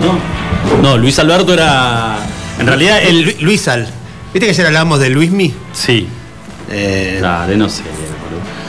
[0.00, 2.18] No, no, Luis Alberto era.
[2.58, 3.22] En realidad, el el.
[3.24, 3.82] Lu- Luis Al.
[4.32, 5.54] ¿Viste que ayer hablábamos de Luismi?
[5.72, 6.06] Sí,
[6.70, 7.82] Eh, dale, no sé.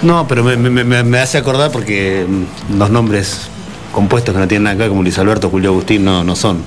[0.03, 3.47] No, pero me, me- me- me hace acordar porque mm, los nombres
[3.91, 6.63] compuestos que no tienen ver, como Luis Alberto, Julio Agustín, no, no son.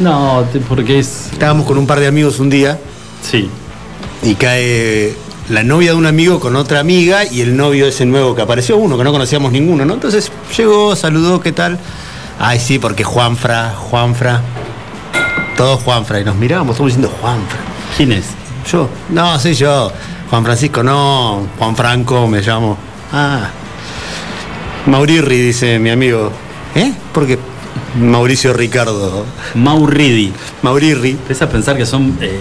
[0.00, 1.28] No, porque es.
[1.32, 2.78] Estábamos con un par de amigos un día
[3.22, 3.50] Sí.
[4.22, 5.14] y cae
[5.50, 8.78] la novia de un amigo con otra amiga y el novio ese nuevo que apareció,
[8.78, 9.94] uno que no conocíamos ninguno, ¿no?
[9.94, 11.78] Entonces llegó, saludó, ¿qué tal?
[12.42, 14.40] Ay, sí, porque Juanfra, Juanfra,
[15.58, 17.58] todos Juanfra, y nos mirábamos, todos diciendo Juanfra.
[17.98, 18.28] ¿Quién es?
[18.72, 19.92] Yo, no, soy yo.
[20.30, 21.46] Juan Francisco, no.
[21.58, 22.78] Juan Franco, me llamo.
[23.12, 23.50] Ah.
[24.86, 26.32] Maurirri, dice mi amigo.
[26.74, 26.94] ¿Eh?
[27.12, 27.38] Porque
[28.00, 29.26] Mauricio Ricardo.
[29.54, 30.32] Maurridi.
[30.62, 31.10] Maurirri.
[31.10, 32.40] Empieza a pensar que son eh,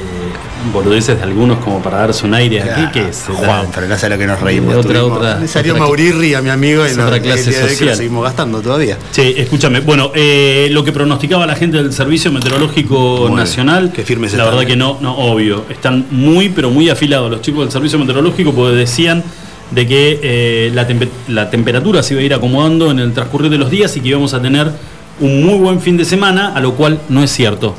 [0.74, 2.82] boludeces de algunos como para darse un aire aquí.
[2.94, 3.26] ¿Qué es?
[3.28, 4.76] Juan, pero no sé lo que nos reímos.
[4.76, 7.90] Otra, otra- Le salió otra- Maurirri a mi amigo y otra clase que social.
[7.90, 8.98] lo seguimos gastando todavía.
[9.12, 9.80] Sí, escúchame.
[9.80, 14.46] Bueno, eh, lo que pronosticaba la gente del Servicio Meteorológico Bueno, Nacional, qué firmes la
[14.46, 15.66] verdad que no, no, obvio.
[15.70, 19.24] Están muy, pero muy afilados los chicos del Servicio Meteorológico porque decían
[19.72, 23.52] de que eh, la, tempe- la temperatura se iba a ir acomodando en el transcurrir
[23.52, 24.72] de los días y que íbamos a tener
[25.20, 27.76] un muy buen fin de semana, a lo cual no es cierto.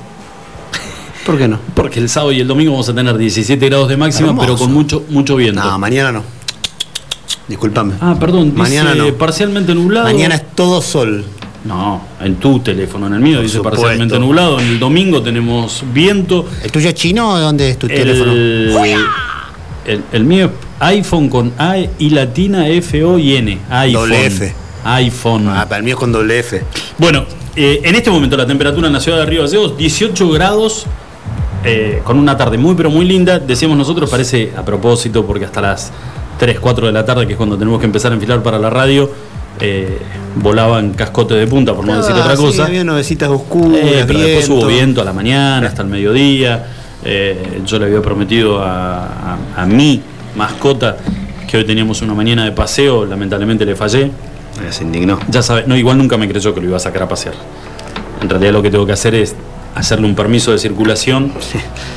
[1.31, 1.61] ¿Por qué no?
[1.77, 4.47] Porque el sábado y el domingo vamos a tener 17 grados de máxima, Hermoso.
[4.47, 5.63] pero con mucho, mucho viento.
[5.63, 6.25] No, mañana no.
[7.47, 7.95] Disculpame.
[8.01, 9.15] Ah, perdón, dice Mañana no.
[9.15, 10.07] parcialmente nublado.
[10.07, 11.25] Mañana es todo sol.
[11.65, 13.81] No, en tu teléfono, en el mío Por dice supuesto.
[13.83, 14.59] parcialmente nublado.
[14.59, 16.47] En el domingo tenemos viento.
[16.65, 18.33] ¿El tuyo es chino o dónde es tu teléfono?
[18.33, 18.75] El,
[19.87, 20.51] el, el mío es
[20.81, 23.57] iPhone con A y latina F O y N.
[23.71, 23.93] iPhone.
[24.01, 24.55] Doble F.
[24.83, 25.49] iPhone.
[25.49, 26.61] Ah, para el mío es con doble F.
[26.99, 30.87] Bueno, eh, en este momento la temperatura en la ciudad de Río Gallegos, 18 grados,
[31.65, 33.39] eh, con una tarde muy pero muy linda.
[33.39, 35.91] Decíamos nosotros, parece a propósito, porque hasta las
[36.39, 38.71] 3, 4 de la tarde, que es cuando tenemos que empezar a enfilar para la
[38.71, 39.11] radio,
[39.61, 39.99] eh,
[40.37, 42.65] volaban cascote de punta, por no decir Ah, otra sí, cosa.
[42.67, 46.67] había nubecitas oscuras, Eh, pero después hubo viento a la mañana, hasta el mediodía.
[47.05, 50.01] Eh, yo le había prometido a, a- a mi
[50.37, 50.97] mascota
[51.49, 54.11] que hoy teníamos una mañana de paseo, lamentablemente le fallé.
[54.71, 55.19] Se indignó.
[55.29, 57.35] Ya sabes, no, igual nunca me creyó que lo iba a sacar a pasear.
[58.23, 59.35] En realidad lo que tengo que hacer es
[59.75, 61.33] hacerle un permiso de circulación.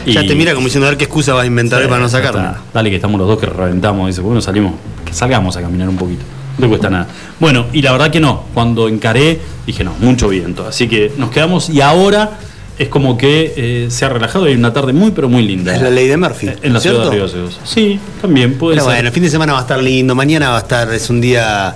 [0.05, 2.09] Ya te mira como diciendo a ver qué excusa va a inventar Sí, para no
[2.09, 2.55] sacarlo.
[2.73, 4.07] Dale que estamos los dos que reventamos.
[4.07, 4.73] Dice, bueno, salimos,
[5.05, 6.23] que salgamos a caminar un poquito.
[6.57, 7.07] No te cuesta nada.
[7.39, 8.43] Bueno, y la verdad que no.
[8.53, 10.65] Cuando encaré, dije, no, mucho viento.
[10.67, 12.37] Así que nos quedamos y ahora
[12.77, 15.75] es como que eh, se ha relajado y hay una tarde muy, pero muy linda.
[15.75, 16.47] Es la ley de Murphy.
[16.49, 17.01] Eh, En la ¿cierto?
[17.01, 17.59] ciudad de Río Gallegos.
[17.63, 18.93] Sí, también puede Pero ser.
[18.95, 21.21] bueno, el fin de semana va a estar lindo, mañana va a estar, es un
[21.21, 21.75] día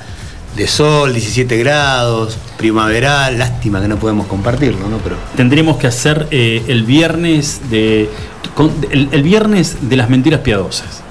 [0.55, 4.97] de sol, 17 grados, primaveral, lástima que no podemos compartirlo, ¿no?
[4.97, 8.09] Pero Tendríamos que hacer eh, el viernes de.
[8.55, 11.03] con- el, el viernes de las mentiras piadosas.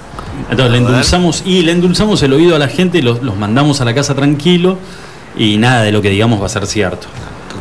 [0.49, 3.85] Entonces le endulzamos y le endulzamos el oído a la gente, los, los mandamos a
[3.85, 4.77] la casa tranquilo
[5.37, 7.07] y nada de lo que digamos va a ser cierto.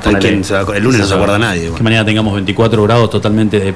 [0.02, 1.84] Total, ¿quién se va a acu- el lunes no se acuerda nadie, Que bueno.
[1.84, 3.74] mañana tengamos 24 grados totalmente de-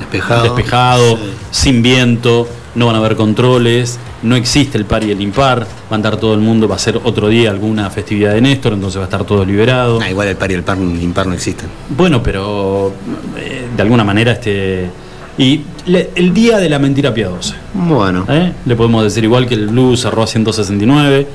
[0.00, 0.42] despejado.
[0.44, 1.22] despejado, Sí.
[1.50, 5.66] sin viento, no van a haber controles, no existe el par y el impar, va
[5.90, 8.98] a andar todo el mundo, va a ser otro día alguna festividad de Néstor, entonces
[8.98, 10.00] va a estar todo liberado.
[10.02, 11.68] Ah, igual el par y el par impar no existen.
[11.96, 12.92] Bueno, pero
[13.38, 14.90] eh, de alguna manera este.
[15.36, 17.56] Y le- el día de la mentira piadosa.
[17.74, 18.52] Bueno, ¿eh?
[18.66, 21.26] Le podemos decir igual que el Blue cerró a 169,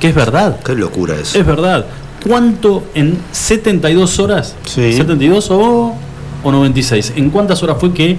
[0.00, 0.58] que es verdad.
[0.64, 1.38] qué locura eso.
[1.38, 1.86] Es verdad.
[2.26, 4.56] ¿Cuánto en 72 horas?
[4.64, 4.80] Sí.
[4.98, 5.94] ¿72 o,
[6.42, 7.12] o 96?
[7.16, 8.16] ¿En cuántas horas fue que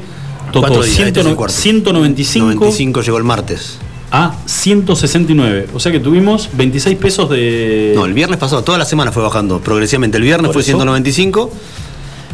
[0.52, 1.56] tocó Cuatro días, este es el 100 cuarto.
[1.56, 3.78] 195 95 llegó el martes.
[4.16, 5.68] A 169?
[5.74, 7.94] O sea que tuvimos 26 pesos de.
[7.96, 10.18] No, el viernes pasado, toda la semana fue bajando progresivamente.
[10.18, 10.72] El viernes fue eso.
[10.72, 11.52] 195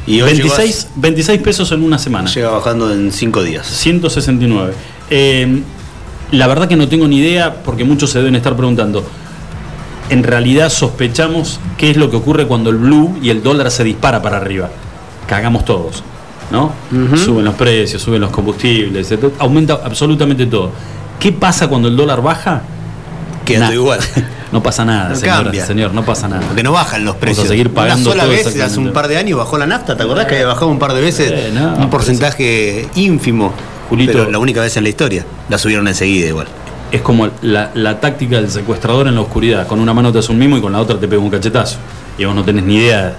[0.08, 2.30] y hoy llegó a- 26, 26 pesos en una semana.
[2.30, 3.66] llega bajando en 5 días.
[3.68, 4.74] 169.
[5.10, 5.62] Eh,
[6.32, 9.04] la verdad que no tengo ni idea porque muchos se deben estar preguntando.
[10.10, 13.84] En realidad sospechamos qué es lo que ocurre cuando el blue y el dólar se
[13.84, 14.70] dispara para arriba.
[15.28, 16.04] Cagamos todos,
[16.52, 16.74] ¿no?
[17.18, 19.32] Suben los precios, suben los combustibles, etc.
[19.40, 20.72] aumenta absolutamente todo.
[21.22, 22.64] ¿Qué pasa cuando el dólar baja?
[23.46, 23.66] Queda Nah.
[23.68, 24.00] todo igual.
[24.52, 25.66] No pasa nada, No señora, cambia.
[25.66, 26.42] señor, no pasa nada.
[26.46, 27.48] Porque no bajan los Vamos a precios.
[27.48, 30.04] seguir pagando Una sola todo vez, hace un par de años bajó la nafta, ¿te
[30.04, 31.32] acordás que había bajado un par de veces?
[31.34, 33.54] Eh, no, un porcentaje ínfimo.
[33.90, 35.26] Julito- pero la única vez en la historia.
[35.48, 36.48] La subieron enseguida igual.
[36.92, 39.66] Es como la, la táctica del secuestrador en la oscuridad.
[39.68, 41.78] Con una mano te hace un mimo y con la otra te pega un cachetazo.
[42.18, 43.16] Y vos no tenés ni idea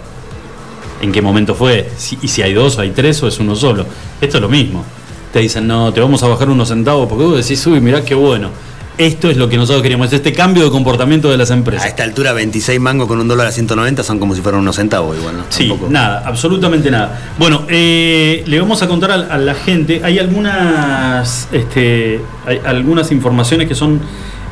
[1.00, 1.90] en qué momento fue.
[1.96, 3.86] Si- y si hay dos, hay tres o es uno solo.
[4.20, 4.84] Esto es lo mismo.
[5.32, 8.14] Te dicen, no, te vamos a bajar unos centavos porque vos decís, uy, mirá qué
[8.14, 8.50] bueno.
[8.98, 11.86] Esto es lo que nosotros queríamos, es este cambio de comportamiento de las A empresas.
[11.88, 15.16] esta altura, 26 mangos con un dólar a 190 son como si fueran unos centavos
[15.16, 15.44] igual, ¿no?
[15.48, 17.32] Sí, Tampoco- nada, absolutamente nada.
[17.38, 23.10] Bueno, eh, le vamos a contar a, a la gente, hay algunas, este, hay algunas
[23.12, 23.98] informaciones que son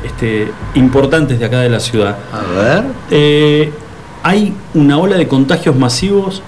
[0.05, 2.17] este, importantes de acá de la ciudad.
[2.33, 2.85] A ver.
[3.11, 3.71] Eh,
[4.23, 6.43] hay una ola de contagios masivos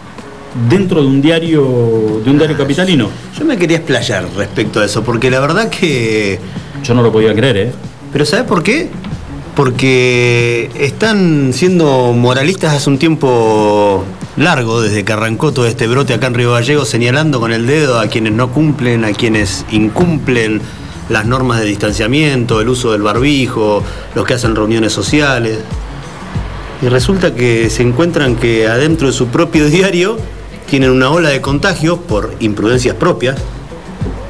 [0.69, 3.09] dentro de un diario de un diario capitalino.
[3.39, 6.39] Yo me quería explayar respecto a eso, porque la verdad que.
[6.83, 7.73] Yo no lo podía creer, ¿eh?
[8.13, 8.91] Pero ¿sabes por qué?
[9.55, 14.05] Porque están siendo moralistas hace un tiempo
[14.37, 18.01] largo, desde que arrancó todo este brote acá en Río Gallegos, señalando con el dedo
[18.01, 20.61] a quienes no cumplen, a quienes incumplen
[21.09, 23.83] las normas de distanciamiento, el uso del barbijo,
[24.15, 25.59] los que hacen reuniones sociales.
[26.81, 30.19] Y resulta que se encuentran que adentro de su propio diario
[30.69, 33.37] tienen una ola de contagios por imprudencias propias.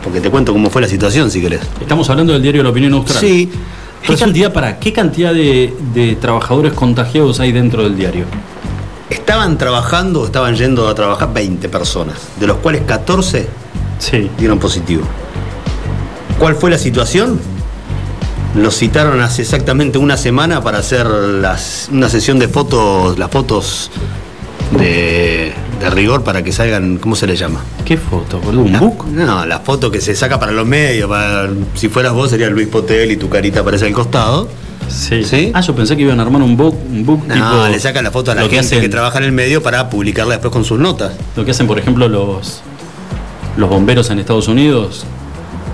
[0.03, 1.61] Porque te cuento cómo fue la situación, si querés.
[1.81, 3.21] Estamos hablando del diario La Opinión Austral.
[3.21, 3.51] Sí.
[4.05, 8.25] ¿Qué cantidad, para, ¿Qué cantidad de, de trabajadores contagiados hay dentro del diario?
[9.11, 13.47] Estaban trabajando, estaban yendo a trabajar 20 personas, de los cuales 14
[14.01, 14.29] Sí.
[14.37, 15.03] dieron positivo.
[16.41, 17.39] ¿Cuál fue la situación?
[18.57, 23.91] Los citaron hace exactamente una semana para hacer las- una sesión de fotos, las fotos
[24.77, 25.53] de,
[25.83, 27.61] de rigor para que salgan, ¿cómo se le llama?
[27.85, 28.63] ¿Qué foto, boludo?
[28.65, 29.07] ¿Un La- book?
[29.11, 31.09] No, la foto que se saca para los medios.
[31.09, 34.49] para- si fueras vos sería Luis Potel y tu carita aparece al costado.
[34.89, 35.25] Sí.
[35.25, 35.51] ¿Sí?
[35.55, 37.69] Ah, yo pensé que iban a armar un book, un book No, tipo.
[37.71, 39.63] le sacan la foto a la lo que gente hacen- que trabaja en el medio
[39.63, 41.13] para publicarla después con sus notas.
[41.37, 42.61] Lo que hacen, por ejemplo, los,
[43.57, 45.05] los bomberos en Estados Unidos,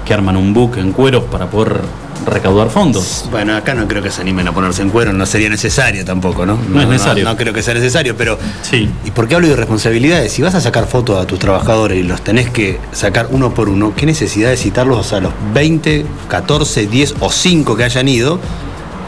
[0.05, 1.81] que arman un book en cueros para poder
[2.27, 3.25] recaudar fondos.
[3.31, 6.45] Bueno, acá no creo que se animen a ponerse en cuero, no sería necesario tampoco,
[6.47, 6.59] ¿no?
[6.69, 7.25] No es necesario.
[7.25, 8.39] No, creo que sea necesario, pero.
[8.63, 8.89] Sí.
[9.05, 10.33] ¿Y por qué hablo de responsabilidades?
[10.33, 13.69] Si vas a sacar fotos a tus trabajadores y los tenés que sacar uno por
[13.69, 18.39] uno, ¿qué necesidad de citarlos a los 20, 14, 10 o 5 que hayan ido?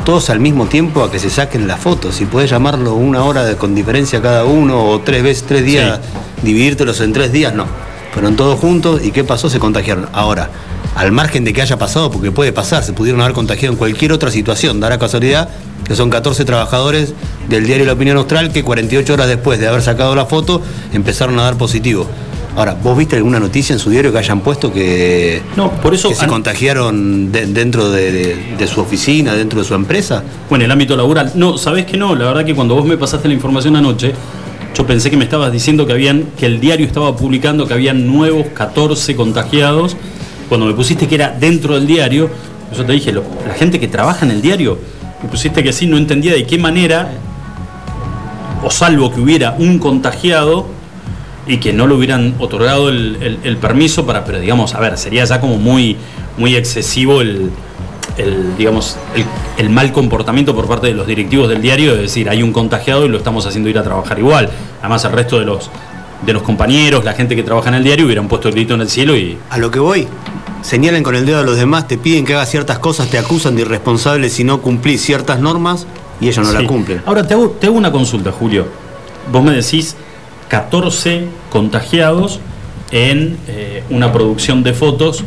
[0.05, 2.15] Todos al mismo tiempo a que se saquen las fotos.
[2.17, 6.01] Si podés llamarlo una hora de- con diferencia cada uno o tres veces, tres días,
[6.43, 7.67] dividírtelos en tres días, no.
[8.13, 9.49] Fueron todos juntos y ¿qué pasó?
[9.51, 10.09] Se contagiaron.
[10.13, 10.49] Ahora,
[10.95, 14.13] al margen de que haya pasado, porque puede pasar, se pudieron haber contagiado en cualquier
[14.13, 15.49] otra situación, dará casualidad
[15.87, 17.15] que son 14 trabajadores
[17.49, 20.61] del diario La Opinión Austral que 48 horas después de haber sacado la foto
[20.93, 22.07] empezaron a dar positivo.
[22.57, 26.09] Ahora, ¿vos viste alguna noticia en su diario que hayan puesto que, No, por eso.
[26.09, 30.23] que se contagiaron de- dentro de, de- de su oficina, dentro de su empresa?
[30.49, 31.33] Bueno, el ámbito laboral.
[31.37, 32.15] No, ¿sabés que no?
[32.17, 34.13] La verdad que cuando vos me pasaste la información anoche,
[34.77, 38.07] yo pensé que me estabas diciendo que habían, que el diario estaba publicando que habían
[38.07, 39.97] nuevos 14 contagiados.
[40.51, 42.29] Cuando me pusiste que era dentro del diario,
[42.77, 44.79] yo te dije, la gente que trabaja en el diario,
[45.23, 47.09] me pusiste que sí, no entendía de qué manera,
[48.61, 50.67] o salvo que hubiera un contagiado
[51.47, 55.41] y que no le hubieran otorgado el, permiso para, pero digamos, a ver, sería ya
[55.41, 55.97] como muy,
[56.37, 57.53] muy excesivo el,
[58.59, 59.25] digamos, el,
[59.57, 63.07] el mal comportamiento por parte de los directivos del diario, de decir, hay un contagiado
[63.07, 64.51] y lo estamos haciendo ir a trabajar igual.
[64.81, 65.71] Además, el resto de los,
[66.25, 68.83] de los compañeros, la gente que trabaja en el diario, hubieran puesto el grito en
[68.83, 69.39] el cielo y...
[69.51, 70.07] A lo que voy,
[70.63, 73.57] señalan con el dedo a los demás, te piden que hagas ciertas cosas, te acusan
[73.57, 75.87] de irresponsable si no cumplís ciertas normas
[76.21, 76.63] y ellos no Sí.
[76.63, 77.03] la cumplen.
[77.07, 78.67] Ahora, te hago, te hago una consulta, Julio.
[79.33, 79.97] Vos me decís
[80.49, 82.41] 14 contagiados
[82.91, 85.25] en eh, una producción de fotos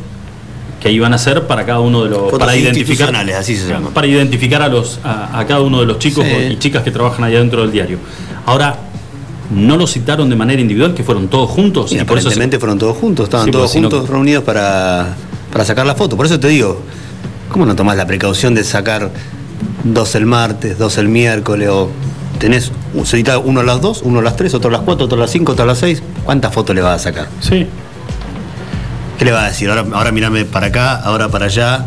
[0.81, 3.91] que iban a hacer para cada uno de los Fotos para identificar así se llama.
[3.91, 6.35] para identificar a los a, a cada uno de los chicos Sí.
[6.51, 7.99] y chicas que trabajan allá dentro del diario.
[8.45, 8.75] Ahora
[9.53, 12.33] no los citaron de manera individual, que fueron todos juntos Y y por eso se-
[12.35, 15.15] aparentemente fueron todos juntos, estaban Sí, todos juntos reunidos para,
[15.51, 16.17] para sacar la foto.
[16.17, 16.81] Por eso te digo,
[17.49, 19.11] ¿cómo no tomás la precaución de sacar
[19.83, 21.89] dos el martes, dos el miércoles o
[22.39, 22.71] tenés
[23.05, 25.21] cita uno a las dos, uno a las tres, otro a las cuatro, otro a
[25.21, 26.01] las cinco, otro a las seis?
[26.25, 27.27] ¿Cuántas fotos le vas a sacar?
[27.41, 27.67] sí.
[29.17, 29.69] ¿Qué le vas a decir?
[29.69, 31.85] Ahora, ahora mirame para acá, ahora para allá,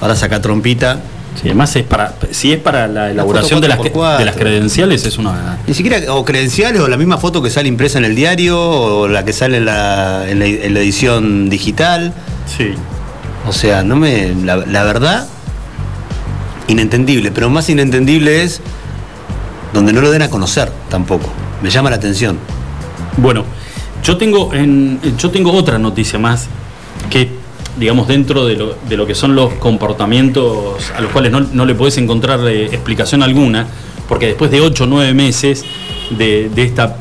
[0.00, 1.00] ahora saca trompita.
[1.40, 5.16] Sí, además es para si es para la elaboración de las, de las credenciales es
[5.18, 8.60] una Ni siquiera, o credenciales, o la misma foto que sale impresa en el diario,
[8.60, 12.12] o la que sale en la, en la- en la edición digital.
[12.46, 12.74] sí.
[13.44, 14.32] O sea, no me.
[14.44, 15.26] La, la verdad,
[16.68, 17.30] inentendible.
[17.32, 18.60] Pero más inentendible es
[19.72, 21.28] donde no lo den a conocer tampoco.
[21.62, 22.38] Me llama la atención.
[23.16, 23.44] Bueno,
[24.04, 26.46] yo tengo, en, yo tengo otra noticia más
[27.10, 27.30] que,
[27.76, 31.64] digamos, dentro de lo, de lo que son los comportamientos a los cuales no, no
[31.64, 33.66] le podés encontrar explicación alguna,
[34.08, 35.64] porque después de ocho o nueve meses
[36.10, 36.96] de, de esta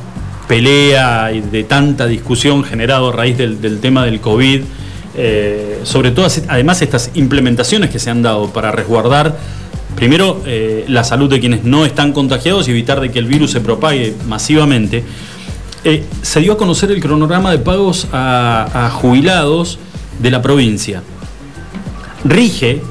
[0.47, 4.61] pelea y de tanta discusión generado a raíz del, del tema del COVID,
[5.15, 9.37] eh, sobre todo, además, estas implementaciones que se han dado para resguardar
[9.95, 13.51] primero eh, la salud de quienes no están contagiados y evitar de que el virus
[13.51, 15.03] se propague masivamente.
[15.83, 19.79] Eh, se dio a conocer el cronograma de pagos a jubilados
[20.19, 21.03] de la provincia.
[22.23, 22.81] Rige,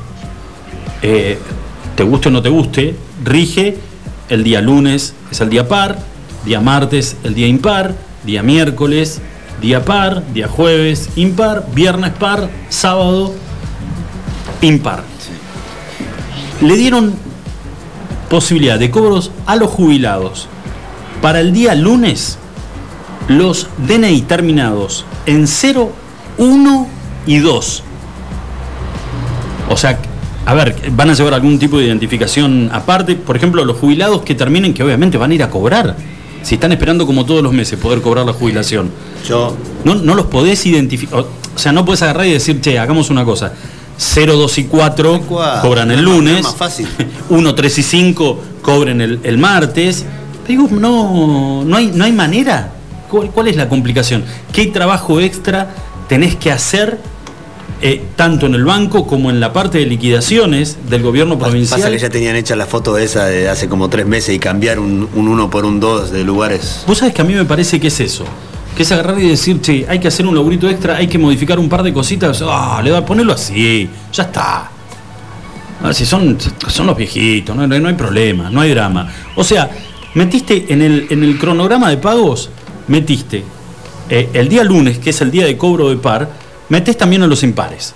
[1.03, 1.39] eh,
[1.97, 3.79] te guste o no te guste, rige
[4.29, 5.99] el día lunes es el día par,
[6.45, 9.21] día martes el día impar, día miércoles
[9.61, 13.35] día par, día jueves impar, viernes par, sábado
[14.63, 15.05] impar.
[16.63, 17.15] Le dieron
[18.29, 20.47] posibilidad de cobros a los jubilados
[21.21, 22.39] Para el día lunes,
[23.29, 25.93] los DNI terminados en 0,
[26.39, 26.89] 1
[27.27, 27.83] y 2.
[29.69, 29.99] O sea,
[30.47, 33.15] a ver, van a llevar algún tipo de identificación aparte.
[33.15, 35.97] Por ejemplo, los jubilados que terminen, que obviamente van a ir a cobrar.
[36.43, 38.91] Si están esperando como todos los meses poder cobrar la jubilación.
[39.29, 39.57] Yo.
[39.85, 41.21] No, no los podés identificar.
[41.21, 43.53] O sea, no podés agarrar y decir, che, hagamos una cosa.
[43.97, 45.21] 0, 2 y 4
[45.63, 46.43] cobran el lunes.
[46.43, 46.89] Más fácil.
[47.29, 50.07] 1, 3 y 5 cobren el, el martes.
[50.49, 52.73] Digo, no, no, hay, no hay manera.
[53.11, 54.25] ¿Cuál, ¿Cuál es la complicación?
[54.53, 55.75] ¿Qué trabajo extra
[56.11, 56.99] tenés que hacer
[57.81, 61.79] eh, tanto en el banco como en la parte de liquidaciones del gobierno provincial.
[61.79, 64.81] Pasa que ya tenían hecha la foto esa de hace como tres meses y cambiar
[64.81, 66.83] un, un uno por un dos de lugares.
[66.89, 68.25] Vos sabés que a mí me parece que es eso.
[68.77, 71.61] Que es agarrar y decir, che, hay que hacer un laburito extra, hay que modificar
[71.61, 72.43] un par de cositas.
[72.45, 74.69] Ah, le va a ponerlo así, ya está.
[75.81, 76.37] Ah, si son,
[76.67, 79.09] son los viejitos, no, no hay problema, no hay drama.
[79.37, 79.71] O sea,
[80.15, 82.51] metiste en el, en el cronograma de pagos,
[82.89, 83.45] metiste
[84.11, 86.29] eh, el día lunes, que es el día de cobro de par,
[86.69, 87.95] metes también a los impares.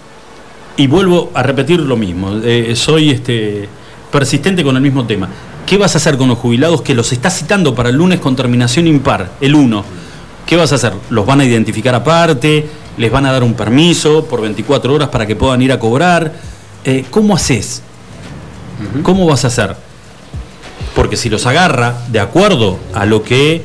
[0.77, 3.69] Y vuelvo a repetir lo mismo, eh, soy este,
[4.13, 5.29] persistente con el mismo tema.
[5.67, 8.37] ¿Qué vas a hacer con los jubilados que los estás citando para el lunes con
[8.37, 9.85] terminación impar, el 1?
[10.47, 10.93] ¿Qué vas a hacer?
[11.11, 12.69] ¿Los van a identificar aparte?
[12.97, 16.33] ¿Les van a dar un permiso por 24 horas para que puedan ir a cobrar?
[16.85, 17.83] Eh, ¿Cómo haces?
[19.03, 19.75] ¿Cómo vas a hacer?
[20.95, 23.63] Porque si los agarra de acuerdo a lo que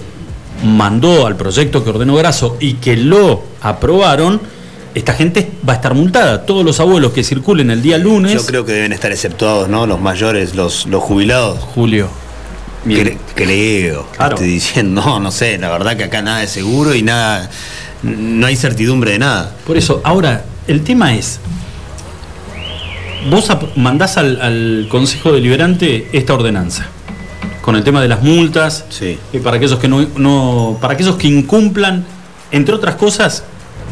[0.63, 4.41] mandó al proyecto que ordenó Graso y que lo aprobaron,
[4.95, 6.45] esta gente va a estar multada.
[6.45, 8.33] Todos los abuelos que circulen el día lunes.
[8.33, 9.85] Yo creo que deben estar exceptuados, ¿no?
[9.85, 11.59] Los mayores, los, los jubilados.
[11.59, 12.09] Julio.
[12.85, 14.07] Cre creo.
[14.15, 14.35] Claro.
[14.35, 17.49] Estoy diciendo, no, no sé, la verdad que acá nada es seguro y nada,
[18.03, 19.55] no hay certidumbre de nada.
[19.65, 21.39] Por eso, ahora, el tema es,
[23.29, 26.87] vos mandás al, al Consejo Deliberante esta ordenanza
[27.69, 29.19] con el tema de las multas sí.
[29.31, 32.03] y para aquellos que no, no, para aquellos que incumplan
[32.51, 33.43] entre otras cosas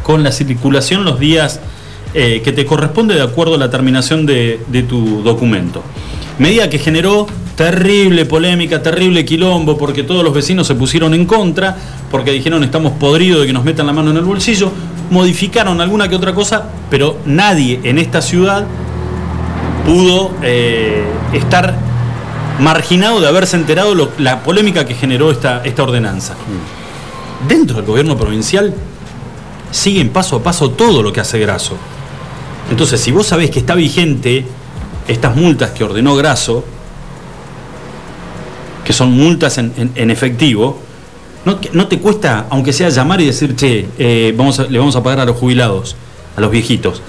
[0.01, 1.59] con la circulación los días
[2.15, 5.83] eh, que te corresponde de acuerdo a la terminación de, de, tu documento.
[6.39, 11.77] Medida que generó terrible polémica, terrible quilombo, porque todos los vecinos se pusieron en contra,
[12.09, 14.71] porque dijeron estamos podridos de que nos metan la mano en el bolsillo,
[15.11, 18.65] modificaron alguna que otra cosa, pero nadie en esta ciudad
[19.85, 21.86] pudo eh, estar
[22.59, 26.35] marginado de haberse enterado la polémica que generó esta, esta ordenanza.
[27.47, 28.73] Dentro del gobierno provincial
[29.71, 31.77] siguen paso a paso todo lo que hace Graso.
[32.69, 34.45] Entonces, si vos sabés que está vigente
[35.07, 36.65] estas multas que ordenó Graso,
[38.83, 40.79] que son multas en, en, efectivo,
[41.45, 45.03] no, no, te cuesta, aunque sea llamar y decir, che, eh, vamos le vamos a
[45.03, 45.95] pagar a los jubilados,
[46.35, 47.01] a los viejitos.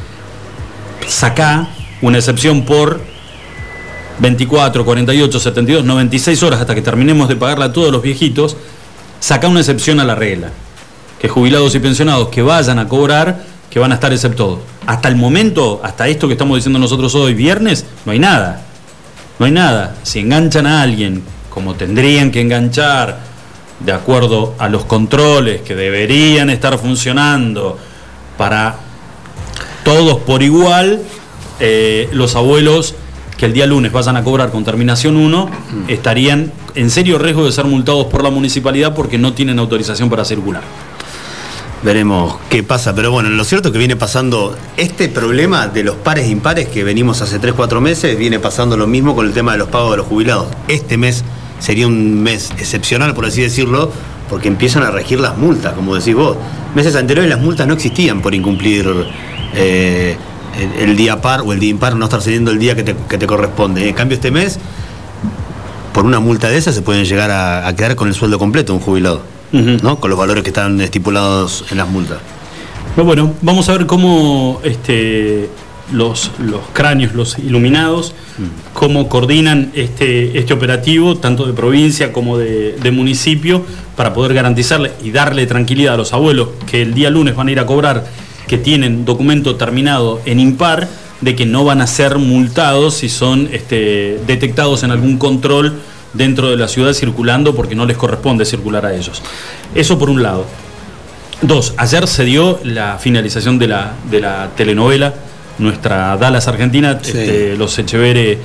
[1.07, 1.69] Sacá
[2.03, 3.01] una excepción por
[4.21, 8.57] 24, 48, 72, 96 horas hasta que terminemos de pagarla a todos los viejitos,
[9.21, 10.51] saca una excepción a la regla
[11.19, 14.61] que jubilados y pensionados que vayan a cobrar, que van a estar exceptos.
[14.87, 18.63] Hasta el momento, hasta esto que estamos diciendo nosotros hoy, viernes, no hay nada.
[19.39, 19.97] No hay nada.
[20.03, 23.19] Si enganchan a alguien como tendrían que enganchar,
[23.81, 27.79] de acuerdo a los controles que deberían estar funcionando
[28.37, 28.77] para
[29.85, 31.03] todos por igual,
[31.61, 32.95] eh, los abuelos
[33.39, 35.51] que el día lunes vayan a cobrar con terminación 1
[35.87, 40.25] estarían en serio riesgo de ser multados por la municipalidad porque no tienen autorización para
[40.25, 40.63] circular.
[41.83, 45.95] Veremos qué pasa, pero bueno, lo cierto es que viene pasando este problema de los
[45.95, 49.33] pares e impares que venimos hace 3, 4 meses, viene pasando lo mismo con el
[49.33, 50.49] tema de los pagos de los jubilados.
[50.67, 51.23] Este mes
[51.61, 53.93] sería un mes excepcional, por así decirlo,
[54.29, 56.37] porque empiezan a regir las multas, como decís vos.
[56.75, 59.07] Meses anteriores las multas no existían por incumplir
[59.55, 60.17] eh,
[60.59, 63.19] el, día par o el día impar, no estar saliendo el día que te, que
[63.19, 63.89] te corresponde.
[63.89, 64.59] En cambio, este mes,
[65.93, 68.75] por una multa de esas, se pueden llegar a, a quedar con el sueldo completo
[68.75, 69.23] un jubilado.
[69.53, 69.83] Uh -huh.
[69.83, 69.99] ¿no?
[69.99, 72.19] con los valores que están estipulados en las multas.
[72.97, 75.49] Bueno, vamos a ver cómo este,
[75.93, 78.75] los, los cráneos, los iluminados, mm.
[78.75, 83.65] cómo coordinan este, este operativo, tanto de provincia como de, de, municipio,
[83.97, 87.53] para poder garantizarle y darle tranquilidad a los abuelos que el día lunes van a
[87.53, 88.05] ir a cobrar,
[88.49, 90.89] que tienen documento terminado en impar,
[91.21, 95.81] de que no van a ser multados si son este, detectados en algún control
[96.15, 99.23] dentro de la ciudad circulando porque no les corresponde circular a ellos.
[99.75, 100.47] Eso por un lado.
[101.43, 105.15] Dos, ayer se dio la finalización de la, de la telenovela,
[105.59, 107.09] nuestra Dallas Argentina, sí.
[107.09, 108.39] este, los Echeverre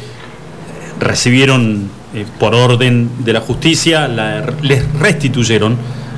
[0.99, 5.75] recibieron eh, por orden de la justicia, la, les restituyeron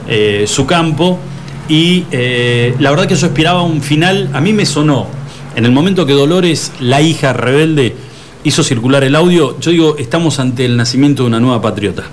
[0.08, 1.20] eh, su campo
[1.68, 5.08] y eh, la verdad que yo esperaba un final, a mí me sonó,
[5.56, 7.96] en el momento que Dolores, la hija rebelde,
[8.44, 12.04] hizo circular el audio, yo digo, estamos ante el nacimiento de una nueva patriota,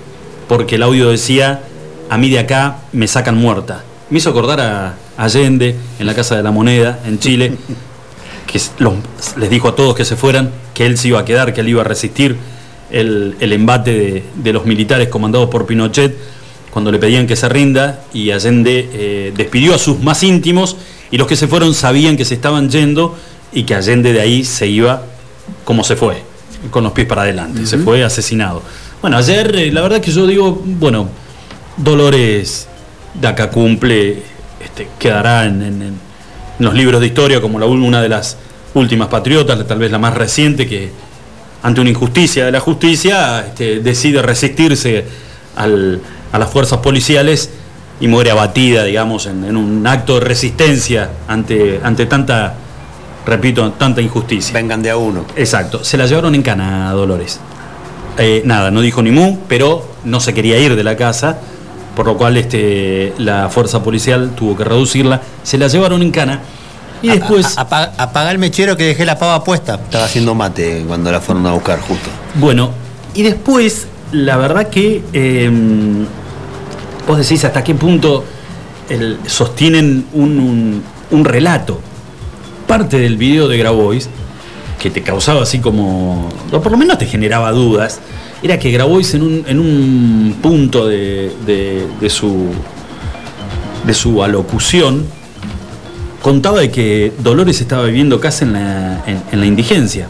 [0.47, 1.61] porque el audio decía,
[2.09, 3.83] a mí de acá me sacan muerta.
[4.09, 7.57] Me hizo acordar a Allende en la Casa de la Moneda, en Chile,
[8.47, 8.59] que
[9.37, 11.69] les dijo a todos que se fueran, que él se iba a quedar, que él
[11.69, 12.37] iba a resistir
[12.93, 16.15] el, embate de, los militares comandados por Pinochet
[16.73, 20.75] cuando le pedían que se rinda y Allende eh, despidió a sus más íntimos
[21.11, 23.15] y los que se fueron sabían que se estaban yendo
[23.53, 25.03] y que Allende de ahí se iba
[25.65, 26.23] como se fue,
[26.71, 28.63] con los pies para adelante, se fue asesinado.
[29.01, 31.09] Bueno, ayer eh, la verdad que yo digo, bueno,
[31.77, 32.67] Dolores
[33.13, 34.23] de acá cumple,
[34.59, 35.93] este, quedará en,
[36.57, 38.37] los libros de historia como la, una de las
[38.73, 40.89] últimas patriotas, tal vez la más reciente, que
[41.61, 45.05] ante una injusticia de la justicia este, decide resistirse
[46.33, 47.51] a las fuerzas policiales
[48.01, 52.55] y muere abatida, digamos, en, un acto de resistencia ante, ante tanta,
[53.25, 54.51] repito, tanta injusticia.
[54.53, 55.25] Vengan de a uno.
[55.37, 55.83] Exacto.
[55.83, 57.39] Se la llevaron en cana, Dolores.
[58.17, 61.37] Eh, nada, no dijo ni mu, pero no se quería ir de la casa,
[61.95, 65.21] por lo cual este, la fuerza policial tuvo que reducirla.
[65.43, 66.41] Se la llevaron en cana.
[67.03, 67.57] Y después.
[67.57, 69.75] Apaga, el mechero que dejé la pava puesta.
[69.75, 72.09] Estaba haciendo mate cuando la fueron a buscar, justo.
[72.35, 72.71] Bueno,
[73.13, 75.03] y después, la verdad que.
[75.13, 76.05] Em,
[77.07, 78.23] vos decís hasta qué punto
[79.25, 80.83] sostienen un,
[81.23, 81.79] relato.
[82.67, 84.09] Parte del video de Grabois,
[84.79, 86.29] que te causaba así como.
[86.51, 87.99] o por lo menos te generaba dudas,
[88.41, 92.47] era que Grabois en un, en un punto de, de, su.
[93.85, 95.05] de su alocución
[96.21, 100.07] contaba de que Dolores estaba viviendo casi en la, en la indigencia.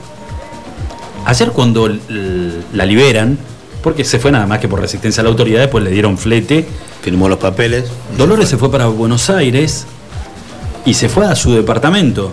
[1.25, 1.89] Ayer cuando
[2.73, 3.37] la liberan,
[3.83, 6.65] porque se fue nada más que por resistencia a la autoridad, después le dieron flete.
[7.01, 7.85] Firmó los papeles.
[8.17, 8.71] Dolores se fue.
[8.71, 9.85] para Buenos Aires
[10.85, 12.31] y se fue a su departamento,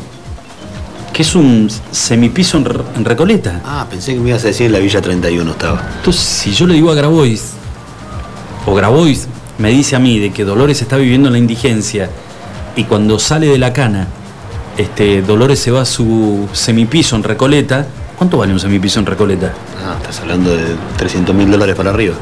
[1.13, 3.61] que es un semipiso en, Recoleta.
[3.65, 5.89] Ah, pensé que me ibas a decir en la Villa 31 estaba.
[5.97, 7.53] Entonces, si yo le digo a Grabois,
[8.67, 9.29] o Grabois
[9.59, 12.11] me dice a mí de que Dolores está viviendo en la indigencia
[12.77, 14.09] y cuando sale de la cana,
[14.77, 17.87] este, Dolores se va a su semipiso en Recoleta,
[18.21, 19.55] ¿Cuánto vale un semipiso en Recoleta?
[19.83, 22.15] Ah, estás hablando de 300 mil dólares para arriba.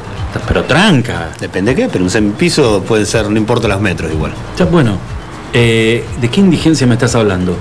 [0.47, 1.31] Pero tranca.
[1.41, 4.31] Depende de qué, pero un semipiso puede ser, no importa los metros igual.
[4.57, 4.97] Ya, bueno,
[5.51, 7.57] eh, ¿de qué indigencia me estás hablando?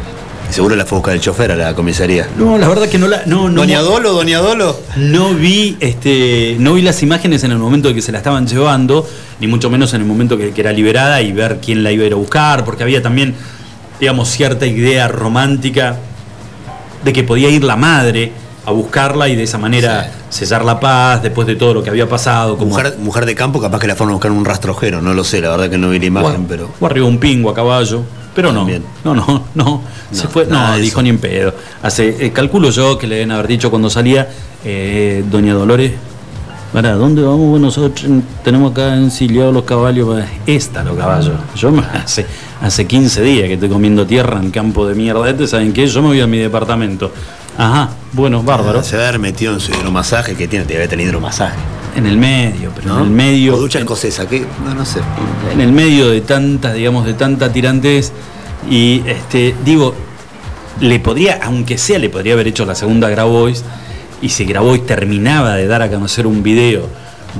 [0.51, 2.29] seguro la fue a buscar el chofer a la comisaría.
[2.38, 3.22] No, la verdad que no la.
[3.27, 4.79] No, no, Doña Dolo, Doña Dolo.
[4.96, 8.46] No vi, este, no vi las imágenes en el momento de que se la estaban
[8.46, 9.05] llevando,
[9.40, 12.05] ni mucho menos en el momento que, que era liberada y ver quién la iba
[12.05, 13.35] a ir a buscar, porque había también,
[13.98, 15.96] digamos, cierta idea romántica
[17.04, 18.32] de que podía ir la madre
[18.64, 22.06] a buscarla y de esa manera sellar la paz después de todo lo que había
[22.08, 22.58] pasado.
[22.58, 22.76] Como...
[22.98, 25.50] Mujer, de campo, capaz que la fueron a buscar un rastrojero, no lo sé, la
[25.50, 26.70] verdad que no vi la imagen, pero.
[26.78, 28.02] O arriba un pingo a caballo,
[28.34, 28.68] pero no.
[29.04, 29.82] No, no, no.
[30.12, 31.54] Se fue, no, dijo ni en pedo.
[31.82, 34.28] Hace, eh, calculo yo que le deben haber dicho cuando salía,
[34.64, 35.92] eh, Doña Dolores,
[36.72, 38.07] ¿para dónde vamos nosotros?
[38.44, 40.22] Tenemos acá ensillado los caballos.
[40.46, 41.35] Esta los caballos.
[41.54, 42.26] Yo me hace
[42.61, 45.87] hace 15 días que estoy comiendo tierra en campo de mierda este, ¿saben qué?
[45.87, 47.12] Yo me voy a mi departamento.
[47.57, 48.83] Ajá, bueno, bárbaro.
[48.83, 51.57] Se debe haber metido en su hidromasaje que tiene, debe tener hidromasaje.
[51.96, 53.57] En el medio, pero en el medio.
[53.57, 55.00] O ducha escocesa, que no, no sé.
[55.52, 58.12] En el medio de tanta, digamos, de tanta tirantes.
[58.70, 59.94] Y este, digo,
[60.81, 63.64] le podría, aunque sea, le podría haber hecho la segunda Grabois.
[64.20, 66.88] Y si Grabois terminaba de dar a conocer un video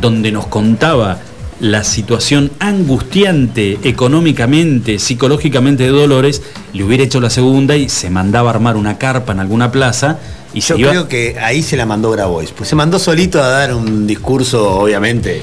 [0.01, 1.19] donde nos contaba
[1.61, 8.51] la situación angustiante económicamente, psicológicamente de Dolores, le hubiera hecho la segunda y se mandaba
[8.51, 10.19] a armar una carpa en alguna plaza.
[10.55, 13.75] Y Yo creo que ahí se la mandó Grabois, pues se mandó solito a dar
[13.75, 15.43] un discurso, obviamente,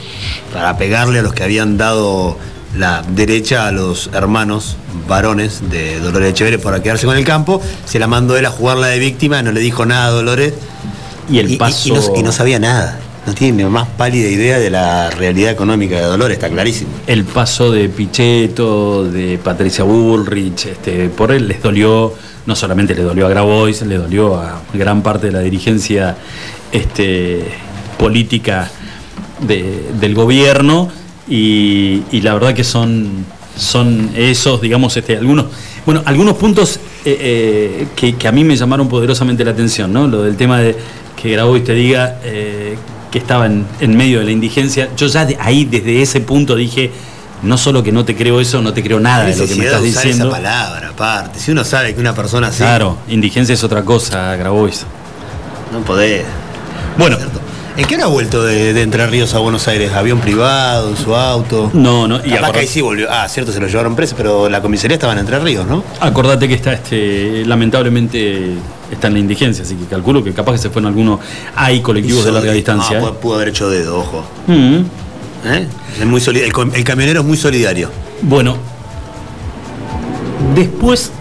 [0.53, 2.37] para pegarle a los que habían dado
[2.75, 7.99] la derecha a los hermanos varones de Dolores Echeverri para quedarse con el campo, se
[7.99, 10.53] la mandó él a jugarla de víctima, no le dijo nada a Dolores.
[11.29, 12.13] Y el paso...
[12.15, 16.03] y no sabía nada no tiene ni más pálida idea de la realidad económica de
[16.03, 16.91] Dolores, está clarísimo.
[17.07, 22.13] El paso de Pichetto, de Patricia Bullrich, este, por él les dolió,
[22.45, 26.15] no solamente le dolió a Grabois, le dolió a gran parte de la dirigencia
[26.71, 27.45] este,
[27.97, 28.69] política
[29.41, 30.89] del gobierno
[31.27, 33.25] y, la verdad que son,
[33.57, 35.47] son esos, digamos, este, algunos,
[35.85, 40.07] bueno, algunos puntos eh, eh, que, a mí me llamaron poderosamente la atención, ¿no?
[40.07, 40.75] Lo del tema de
[41.21, 42.77] que Grabois te diga eh,
[43.11, 46.91] que estaba en, medio de la indigencia, yo ya de ahí, desde ese punto, dije,
[47.43, 49.65] no solo que no te creo eso, no te creo nada de lo que me
[49.65, 50.25] estás diciendo.
[50.25, 51.39] esa palabra, aparte.
[51.39, 52.57] Si uno sabe que una persona así.
[52.57, 54.85] Claro, indigencia es otra cosa, Grabois.
[55.71, 56.25] No podés.
[56.97, 57.17] Bueno.
[57.77, 59.91] ¿En qué hora ha vuelto de, Entre Ríos a Buenos Aires?
[59.91, 61.69] ¿Avión privado, en su auto?
[61.73, 62.25] No, no.
[62.25, 63.11] Y acá ahí sí volvió.
[63.11, 65.83] Ah, cierto, se lo llevaron preso, pero la comisaría estaba en Entre Ríos, ¿no?
[65.99, 68.53] Acordate que está, este, lamentablemente,
[68.91, 71.19] está en la indigencia, así que calculo que capaz que se fueron algunos.
[71.55, 72.99] Hay colectivos de larga distancia.
[72.99, 73.13] No, ¿eh?
[73.21, 74.23] pudo haber hecho dedo, ojo.
[74.47, 74.79] Mm.
[75.47, 75.67] ¿Eh?
[75.99, 77.89] Es muy el, el camionero es muy solidario.
[78.21, 78.57] Bueno,
[80.55, 81.11] después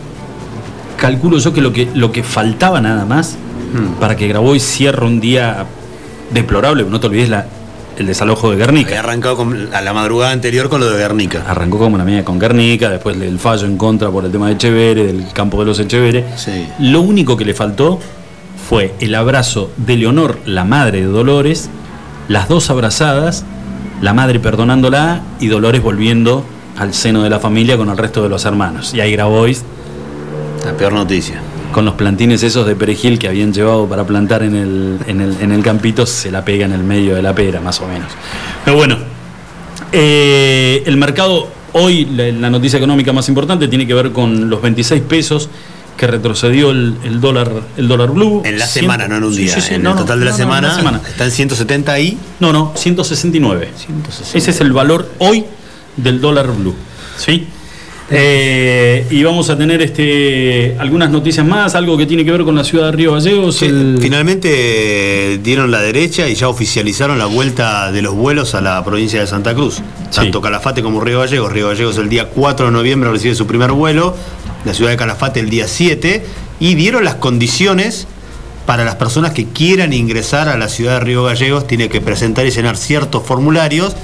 [0.96, 3.36] calculo yo que lo que, lo que faltaba nada más
[3.74, 4.00] hmm.
[4.00, 5.66] para que Grabois cierre un día
[6.32, 7.46] deplorable, no te olvides la,
[7.98, 8.88] el desalojo de Guernica.
[8.90, 11.44] Había arrancado a la madrugada anterior con lo de Guernica.
[11.46, 14.54] Arrancó como la mía con Guernica, después del fallo en contra por el tema de
[14.54, 16.24] Echevere, del campo de los Echevere.
[16.78, 18.00] Lo único que le faltó
[18.68, 21.68] fue el abrazo de Leonor, la madre de Dolores,
[22.28, 23.44] las dos abrazadas,
[24.00, 26.44] la madre perdonándola y Dolores volviendo
[26.78, 28.94] al seno de la familia con el resto de los hermanos.
[28.94, 29.64] Y ahí Grabois.
[30.64, 31.42] La peor noticia
[31.74, 35.62] con los plantines esos de perejil que habían llevado para plantar en el, en el,
[35.64, 38.12] campito, se la pega en el medio de la pera, más o menos.
[38.64, 38.96] Pero bueno,
[39.90, 45.02] eh, el mercado, hoy la, noticia económica más importante tiene que ver con los 26
[45.02, 45.48] pesos
[45.96, 48.42] que retrocedió el, dólar el dólar blue.
[48.44, 49.56] En la semana, no en un día.
[49.70, 52.16] en el total de la, semana, está en 170 ahí.
[52.38, 53.70] No, no, 169.
[53.76, 54.38] 169.
[54.38, 55.44] Ese es el valor hoy
[55.96, 56.76] del dólar blue.
[57.16, 57.48] ¿Sí?
[58.10, 62.54] Eh, y vamos a tener este, algunas noticias más, algo que tiene que ver con
[62.54, 63.58] la ciudad de Río Gallegos.
[63.58, 69.20] Finalmente dieron la derecha y ya oficializaron la vuelta de los vuelos a la provincia
[69.20, 69.80] de Santa Cruz.
[70.14, 71.52] Tanto Calafate como Río Gallegos.
[71.52, 74.14] Río Gallegos el día 4 de noviembre recibe su primer vuelo,
[74.64, 76.24] la ciudad de Calafate el día 7,
[76.60, 78.06] y dieron las condiciones
[78.66, 82.46] para las personas que quieran ingresar a la ciudad de Río Gallegos, tiene que presentar
[82.46, 83.94] y llenar ciertos formularios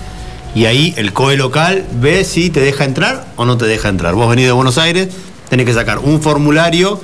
[0.55, 4.15] y ahí el COE local ve si te deja entrar o no te deja entrar.
[4.15, 5.09] Vos venís de Buenos Aires,
[5.49, 7.01] tenés que sacar un formulario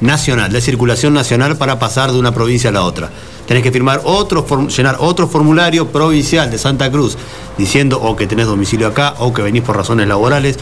[0.00, 3.10] nacional, de circulación nacional para pasar de una provincia a la otra.
[3.46, 7.16] Tenés que firmar otro, llenar otro formulario provincial de Santa Cruz
[7.58, 10.56] diciendo o que tenés domicilio acá o que venís por razones laborales.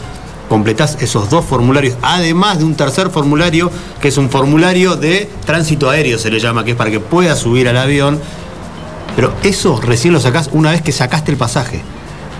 [0.47, 3.69] Completás esos dos formularios, además de un tercer formulario,
[4.01, 7.37] que es un formulario de tránsito aéreo, se le llama, que es para que puedas
[7.37, 8.19] subir al avión.
[9.15, 11.83] Pero eso recién lo sacás una vez que sacaste el pasaje.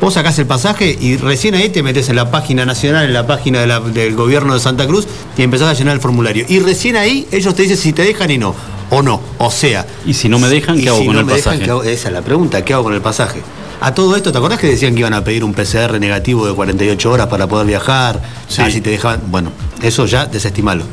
[0.01, 3.27] Vos sacás el pasaje y recién ahí te metes en la página nacional, en la
[3.27, 5.07] página del gobierno de Santa Cruz
[5.37, 6.45] y empezás a llenar el formulario.
[6.47, 8.55] Y recién ahí ellos te dicen si te dejan y no,
[8.91, 9.19] o no.
[9.37, 9.85] O sea.
[10.05, 11.63] Y si no me dejan, ¿qué hago con el pasaje?
[11.63, 13.41] esa es la pregunta, ¿qué hago con el pasaje?
[13.81, 16.53] A todo esto, ¿te acordás que decían que iban a pedir un PCR negativo de
[16.53, 18.21] 48 horas para poder viajar?
[18.47, 18.61] Sí.
[18.71, 19.21] si te dejaban.
[19.27, 20.83] Bueno, eso ya desestimalo.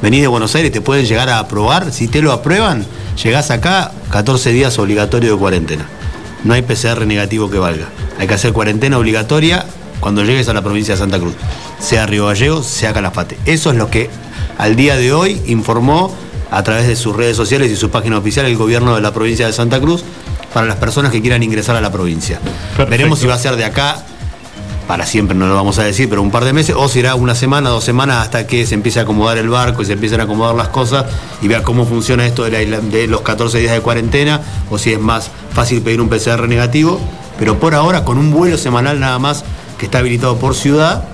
[0.00, 1.92] Venís de Buenos Aires, te pueden llegar a aprobar.
[1.92, 2.86] Si te lo aprueban,
[3.22, 5.86] llegás acá 14 días obligatorio de cuarentena.
[6.44, 7.88] No hay PCR negativo que valga.
[8.18, 9.66] Hay que hacer cuarentena obligatoria
[10.00, 11.34] cuando llegues a la provincia de Santa Cruz,
[11.78, 13.38] sea Río Gallegos, sea Calafate.
[13.46, 14.10] Eso es lo que
[14.58, 16.14] al día de hoy informó
[16.50, 19.46] a través de sus redes sociales y su página oficial el gobierno de la provincia
[19.46, 20.04] de Santa Cruz
[20.52, 22.40] para las personas que quieran ingresar a la provincia.
[22.88, 24.04] Veremos si va a ser de acá
[24.86, 27.34] para siempre no lo vamos a decir, pero un par de meses, o será una
[27.34, 30.24] semana, dos semanas hasta que se empiece a acomodar el barco y se empiecen a
[30.24, 31.06] acomodar las cosas
[31.40, 35.00] y vea cómo funciona esto de, de los 14 días de cuarentena, o si es
[35.00, 37.00] más fácil pedir un PCR negativo
[37.38, 39.44] pero por ahora con un vuelo semanal nada más
[39.78, 41.04] que está habilitado por ciudad,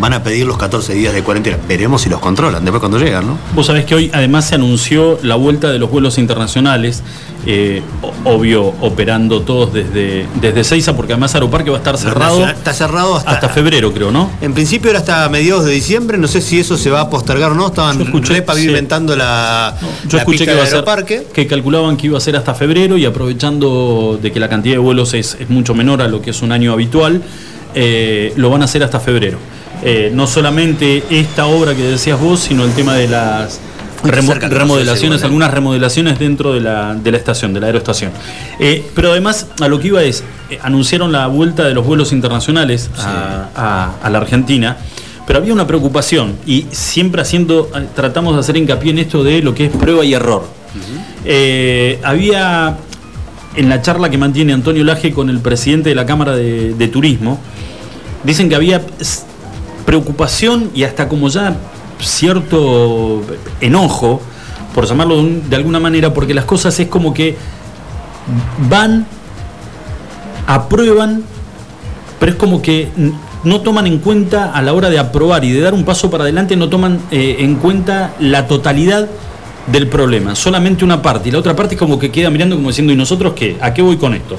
[0.00, 1.58] van a pedir los 14 días de cuarentena.
[1.68, 3.38] Veremos si los controlan después cuando llegan, ¿no?
[3.54, 7.02] Vos sabés que hoy además se anunció la vuelta de los vuelos internacionales,
[7.46, 7.82] eh,
[8.24, 12.46] obvio operando todos desde, desde Seiza, porque además Aeroparque va a estar cerrado.
[12.46, 14.30] Está cerrado hasta, hasta febrero, creo, ¿no?
[14.40, 17.52] En principio era hasta mediados de diciembre, no sé si eso se va a postergar
[17.52, 17.68] o no.
[17.68, 19.76] Estaban repavimentando la.
[20.08, 20.84] yo escuché que, iba a ser,
[21.32, 24.78] que calculaban que iba a ser hasta febrero y aprovechando de que la cantidad de
[24.78, 27.22] vuelos es, mucho menor a lo que es un año habitual,
[27.74, 29.38] eh, lo van a hacer hasta febrero.
[29.82, 33.60] Eh, no solamente esta obra que decías vos, sino el tema de las
[34.02, 38.12] remodelaciones, algunas remodelaciones dentro de la, de la estación, de la aeroestación.
[38.58, 42.12] Eh, pero además, a lo que iba es, eh, anunciaron la vuelta de los vuelos
[42.12, 44.76] internacionales a, la Argentina,
[45.26, 49.54] pero había una preocupación y siempre haciendo, tratamos de hacer hincapié en esto de lo
[49.54, 50.48] que es prueba y error.
[52.02, 52.76] había
[53.56, 56.88] en la charla que mantiene Antonio Laje con el presidente de la Cámara de, de
[56.88, 57.40] Turismo,
[58.22, 58.82] dicen que había
[59.86, 61.56] preocupación y hasta como ya
[62.00, 63.22] cierto
[63.60, 64.20] enojo,
[64.74, 67.36] por llamarlo de alguna manera, porque las cosas es como que
[68.68, 69.06] van,
[70.46, 71.22] aprueban,
[72.20, 72.90] pero es como que
[73.44, 76.24] no toman en cuenta a la hora de aprobar y de dar un paso para
[76.24, 79.08] adelante, no toman eh, en cuenta la totalidad
[79.66, 82.68] del problema, solamente una parte, y la otra parte es como que queda mirando como
[82.68, 83.56] diciendo, ¿y nosotros qué?
[83.60, 84.36] ¿A qué voy con esto?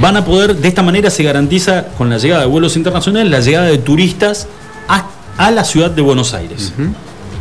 [0.00, 3.40] Van a poder, de esta manera se garantiza con la llegada de vuelos internacionales la
[3.40, 4.46] llegada de turistas
[4.88, 6.72] a, la ciudad de Buenos Aires.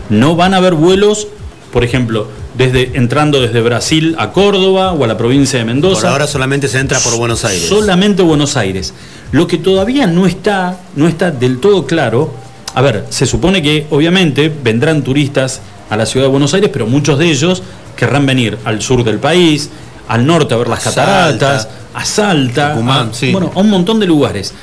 [0.09, 1.27] No van a haber vuelos,
[1.73, 6.01] por ejemplo, desde entrando desde Brasil a Córdoba o a la provincia de Mendoza.
[6.01, 7.67] Por ahora solamente se entra por Buenos Aires.
[7.67, 8.93] Solamente Buenos Aires.
[9.31, 12.33] Lo que todavía no está, no está del todo claro.
[12.73, 16.87] A ver, se supone que obviamente vendrán turistas a la ciudad de Buenos Aires, pero
[16.87, 17.63] muchos de ellos
[17.95, 19.69] querrán venir al sur del país,
[20.09, 23.31] al norte a ver las cataratas, a Salta, Tucumán, a- sí.
[23.31, 24.53] bueno, a un montón de lugares.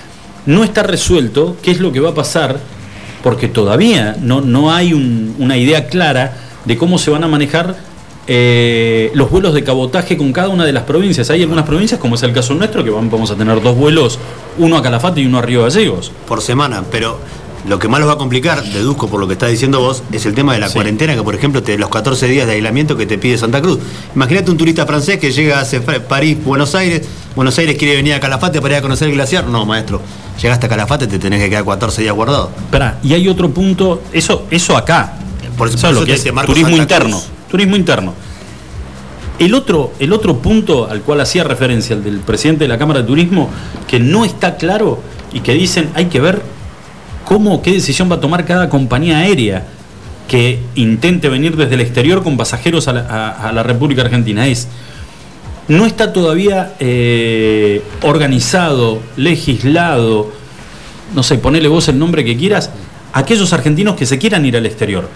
[0.45, 2.59] No está resuelto qué es lo que va a pasar,
[3.23, 7.75] porque todavía no, no hay un- una idea clara de cómo se van a manejar
[8.29, 11.31] eh, los vuelos de cabotaje con cada una de las provincias.
[11.31, 14.19] Hay algunas provincias, como es el caso nuestro, que vamos a tener dos vuelos,
[14.59, 16.11] uno a Calafate y uno a Río Gallegos.
[16.27, 17.21] por semana, pero
[17.69, 20.25] lo que más los va a complicar, deduzco por lo que está diciendo vos, es
[20.27, 20.75] el tema de la Sí.
[20.75, 23.79] cuarentena, que por ejemplo, te, los 14 días de aislamiento que te pide Santa Cruz.
[24.15, 27.03] Imagínate un turista francés que llega hace París, Buenos Aires,
[27.35, 29.47] Buenos Aires quiere venir a Calafate para ir a conocer el glaciar.
[29.47, 30.01] No, maestro,
[30.41, 32.51] llegaste a Calafate, te tenés que quedar 14 días guardado.
[32.57, 35.15] Esperá, y hay otro punto, eso, eso acá.
[35.59, 36.47] Por eso- ¿Sabes por lo eso que te- es?
[36.47, 37.17] Turismo Santa interno.
[37.19, 37.29] Cruz.
[37.51, 38.15] Turismo interno.
[39.39, 43.01] El otro, el otro punto al cual hacía referencia el del presidente de la Cámara
[43.03, 43.51] de Turismo,
[43.87, 44.99] que no está claro
[45.33, 46.41] y que dicen hay que ver
[47.27, 49.65] cómo, qué decisión va a tomar cada compañía aérea
[50.29, 52.93] que intente venir desde el exterior con pasajeros a
[53.53, 54.47] la, República Argentina.
[54.47, 54.69] Es,
[55.69, 60.33] no está todavía eh, organizado, legislado,
[61.15, 62.71] no sé, ponele vos el nombre que quieras,
[63.13, 65.09] aquellos argentinos que se quieran ir al exterior.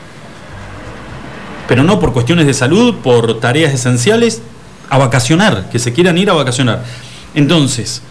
[1.68, 4.42] Pero no por cuestiones de salud, por tareas esenciales,
[4.88, 6.83] a vacacionar, que se quieran ir a vacacionar.
[7.37, 8.03] Entonces,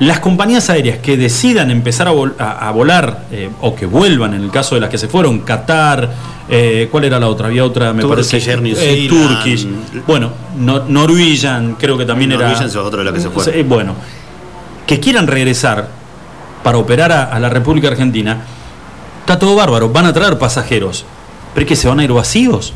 [0.00, 4.34] las compañías aéreas que decidan empezar a, vol- a- a volar eh, o que vuelvan,
[4.34, 6.08] en el caso de las que se fueron, Qatar,
[6.48, 7.48] eh, ¿cuál era la otra?
[7.48, 8.50] Había otra, me Turkish parece.
[8.52, 9.08] Air New eh.
[9.08, 9.66] Turkish.
[10.06, 12.42] Bueno, no- Norwegian, creo que también era.
[12.42, 13.68] Norwegian es otro de los que se fueron.
[13.68, 13.94] Bueno,
[14.86, 15.88] que quieran regresar
[16.62, 18.38] para operar a, a la República Argentina,
[19.20, 21.04] está todo bárbaro, van a traer pasajeros,
[21.54, 22.72] pero es que se van a ir vacíos.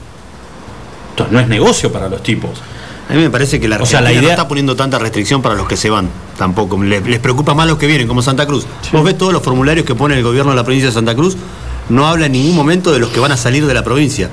[1.11, 2.51] Entonces no es negocio para los tipos.
[3.09, 5.43] A mí me parece que la O sea, la no idea- está poniendo tanta restricción
[5.43, 6.83] para los que se van, tampoco.
[6.83, 8.65] Les, les preocupa más los que vienen, como Santa Cruz.
[8.93, 11.37] Vos ves todos los formularios que pone el gobierno de la provincia de Santa Cruz,
[11.89, 14.31] no habla en ningún momento de los que van a salir de la provincia.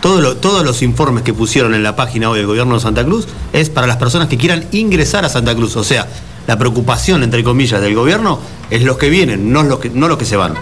[0.00, 3.04] Todo lo- todos los informes que pusieron en la página hoy del gobierno de Santa
[3.04, 5.76] Cruz es para las personas que quieran ingresar a Santa Cruz.
[5.76, 6.08] O sea,
[6.46, 10.16] la preocupación, entre comillas, del gobierno es los que vienen, no los que, no los
[10.18, 10.54] que se van.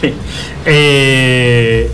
[0.00, 0.12] Sí.
[0.66, 1.90] Eh,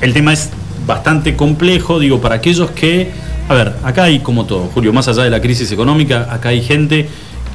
[0.00, 0.50] el tema es
[0.86, 3.10] bastante complejo, digo, para aquellos que.
[3.48, 6.62] A ver, acá hay como todo, Julio, más allá de la crisis económica, acá hay
[6.62, 7.08] gente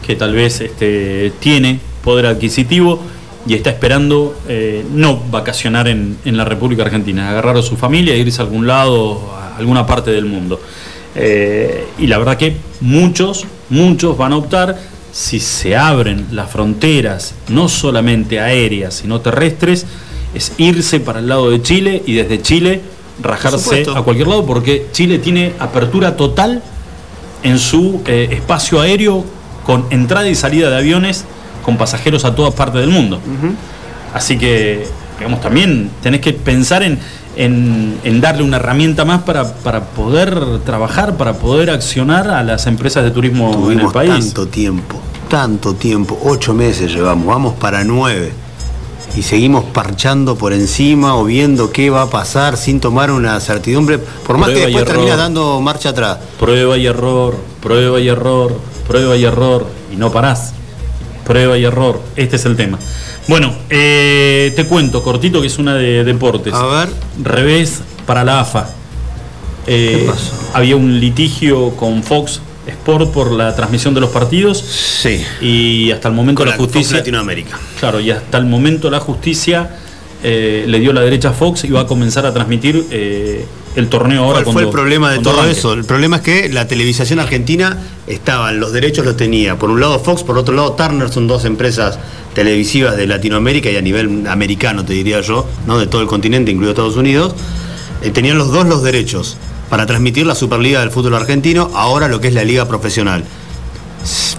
[0.05, 2.99] que tal vez este, tiene poder adquisitivo
[3.47, 8.13] y está esperando eh, no vacacionar en, en la República Argentina, agarrar a su familia
[8.13, 10.59] e irse a algún lado, a alguna parte del mundo.
[11.15, 14.77] Eh, y la verdad que muchos, muchos van a optar,
[15.11, 19.85] si se abren las fronteras, no solamente aéreas, sino terrestres,
[20.35, 22.81] es irse para el lado de Chile y desde Chile
[23.21, 26.61] rajarse a cualquier lado, porque Chile tiene apertura total
[27.43, 29.23] en su eh, espacio aéreo
[29.65, 31.25] con entrada y salida de aviones
[31.63, 33.19] con pasajeros a todas partes del mundo.
[34.13, 34.87] Así que,
[35.19, 36.97] digamos, también tenés que pensar en,
[37.35, 42.65] en- en darle una herramienta más para, para poder trabajar, para poder accionar a las
[42.67, 44.09] empresas de turismo en el país.
[44.33, 44.99] tanto tiempo,
[45.29, 48.31] tanto tiempo, ocho meses llevamos, vamos para nueve.
[49.17, 53.97] Y seguimos parchando por encima o viendo qué va a pasar sin tomar una certidumbre,
[53.97, 56.19] por más que Prueba después termina dando marcha atrás.
[56.39, 58.55] Prueba y error, prueba y error,
[58.87, 60.53] prueba y error, y no parás.
[61.25, 62.77] Prueba y error, este es el tema.
[63.27, 66.53] Bueno, eh, te cuento, cortito, que es una de deportes.
[66.53, 66.89] A ver,
[67.23, 68.69] Revés para la AFA.
[69.65, 70.31] Eh, ¿Qué pasó?
[70.53, 76.07] Había un litigio con Fox Sport por la transmisión de los partidos sí, y hasta
[76.09, 76.97] el momento con la la Fox justicia...
[76.97, 77.57] Latinoamérica.
[77.79, 79.77] Claro, y hasta el momento la justicia
[80.23, 83.87] eh, le dio la derecha a Fox y va a comenzar a transmitir eh, el
[83.89, 84.43] torneo ahora.
[84.43, 85.51] ¿Cuál fue cuando- el problema de todo arranque.
[85.59, 85.73] eso?
[85.73, 87.77] El problema es que la televisación argentina
[88.07, 89.57] estaban, los derechos los tenía.
[89.59, 91.99] Por un lado Fox, por otro lado Turner, son dos empresas
[92.33, 96.51] televisivas de Latinoamérica y a nivel americano, te diría yo, no de todo el continente,
[96.51, 97.33] incluido Estados Unidos.
[98.01, 99.37] Eh, tenían los dos los derechos
[99.69, 103.23] para transmitir la Superliga del fútbol argentino, ahora lo que es la liga profesional.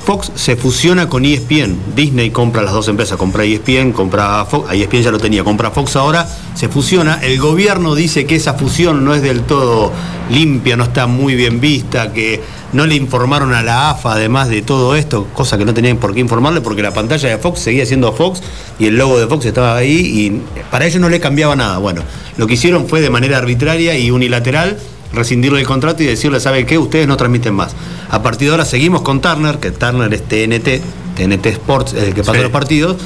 [0.08, 1.76] Fox se fusiona con ESPN.
[1.94, 5.96] Disney compra las dos empresas, compra ESPN, compra Fox, ESPN ya lo tenía, compra Fox
[5.96, 7.20] ahora, se fusiona.
[7.22, 9.92] El gobierno dice que esa fusión no es del todo
[10.30, 12.40] limpia, no está muy bien vista, que
[12.72, 16.14] no le informaron a la AFA además de todo esto, cosa que no tenían por
[16.14, 18.42] qué informarle porque la pantalla de Fox seguía siendo Fox
[18.78, 21.76] y el logo de Fox estaba ahí y para ellos no le cambiaba nada.
[21.78, 22.02] Bueno,
[22.38, 24.78] lo que hicieron fue de manera arbitraria y unilateral
[25.12, 26.78] rescindirle el contrato y decirle, ¿sabe qué?
[26.78, 27.74] Ustedes no transmiten más.
[28.10, 30.82] A partir de ahora seguimos con Turner, que Turner es TNT,
[31.16, 32.42] TNT Sports, es el que pasa Sí.
[32.42, 32.96] los partidos.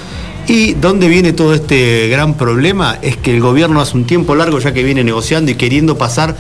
[0.49, 4.59] Y dónde viene todo este gran problema es que el gobierno hace un tiempo largo
[4.59, 6.37] ya que viene negociando y queriendo pasar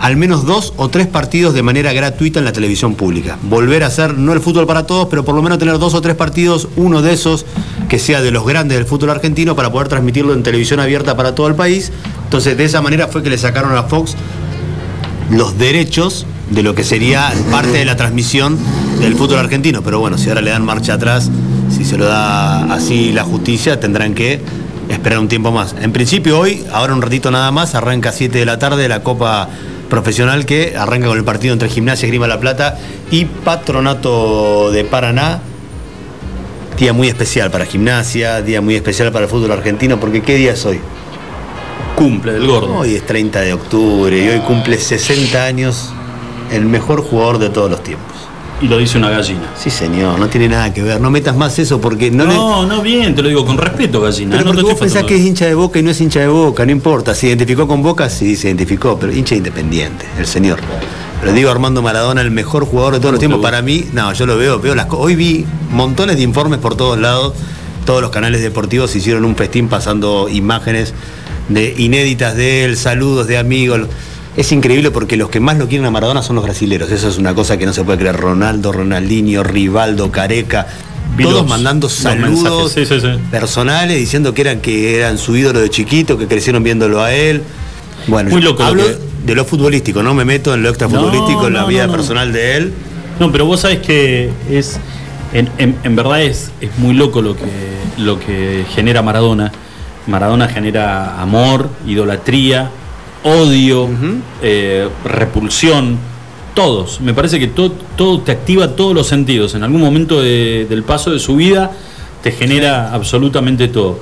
[0.00, 3.38] al menos dos o tres partidos de manera gratuita en la televisión pública.
[3.42, 6.00] Volver a hacer, no el fútbol para todos, pero por lo menos tener dos o
[6.00, 7.44] tres partidos, uno de esos
[7.88, 11.34] que sea de los grandes del fútbol argentino para poder transmitirlo en televisión abierta para
[11.34, 11.92] todo el país.
[12.24, 14.16] Entonces de esa manera fue que le sacaron a Fox
[15.30, 18.58] los derechos de lo que sería parte de la transmisión
[19.00, 19.82] del fútbol argentino.
[19.82, 21.30] Pero bueno, si ahora le dan marcha atrás,
[21.70, 24.40] si se lo da así la justicia, tendrán que
[24.88, 25.74] esperar un tiempo más.
[25.80, 29.02] En principio hoy, ahora un ratito nada más, arranca a 7 de la tarde la
[29.02, 29.48] Copa
[29.88, 32.78] Profesional que arranca con el partido entre Gimnasia Grima La Plata
[33.10, 35.40] y Patronato de Paraná.
[36.78, 40.52] Día muy especial para Gimnasia, día muy especial para el fútbol argentino, porque ¿qué día
[40.52, 40.80] es hoy?
[42.00, 42.78] Cumple del gordo.
[42.78, 45.90] Hoy es 30 de octubre y hoy cumple 60 años
[46.50, 48.16] el mejor jugador de todos los tiempos.
[48.62, 49.52] Y lo dice una gallina.
[49.54, 50.98] Sí, señor, no tiene nada que ver.
[50.98, 54.30] No metas más eso porque no No, no, bien, te lo digo con respeto, gallina.
[54.30, 56.28] Pero no porque vos pensás que es hincha de Boca y no es hincha de
[56.28, 57.14] Boca, no importa.
[57.14, 60.58] Se identificó con Boca, sí, se identificó, pero hincha independiente, el señor.
[61.20, 63.42] Pero digo Armando Maradona, el mejor jugador de todos los ¿Cómo tiempos.
[63.42, 66.98] Para mí, no, yo lo veo, veo las Hoy vi montones de informes por todos
[66.98, 67.34] lados.
[67.84, 70.94] Todos los canales deportivos hicieron un festín pasando imágenes
[71.50, 73.82] de inéditas de él, saludos de amigos.
[74.36, 76.90] Es increíble porque los que más lo quieren a Maradona son los brasileros.
[76.90, 78.16] Eso es una cosa que no se puede creer.
[78.16, 80.66] Ronaldo, Ronaldinho, Rivaldo, Careca.
[81.20, 83.20] Todos los- mandando saludos mensajes, sí, sí, sí.
[83.30, 87.42] personales diciendo que eran que eran su ídolo de chiquito, que crecieron viéndolo a él.
[88.06, 91.42] Bueno, Muy loco lo hablo que- de lo futbolístico, no me meto en lo extrafutbolístico,
[91.42, 91.92] No, en la no, vida no.
[91.92, 92.72] personal de él.
[93.18, 94.78] No, pero vos sabés que es.
[95.34, 97.42] En, en- en verdad es, es muy loco lo que,
[97.98, 99.52] lo que genera Maradona.
[100.06, 102.70] Maradona genera amor, idolatría,
[103.22, 103.88] odio,
[104.42, 105.98] eh, repulsión,
[106.54, 107.00] todos.
[107.00, 109.54] Me parece que todo, todo te activa todos los sentidos.
[109.54, 111.70] En algún momento de- del paso de su vida
[112.22, 113.98] te genera absolutamente todo.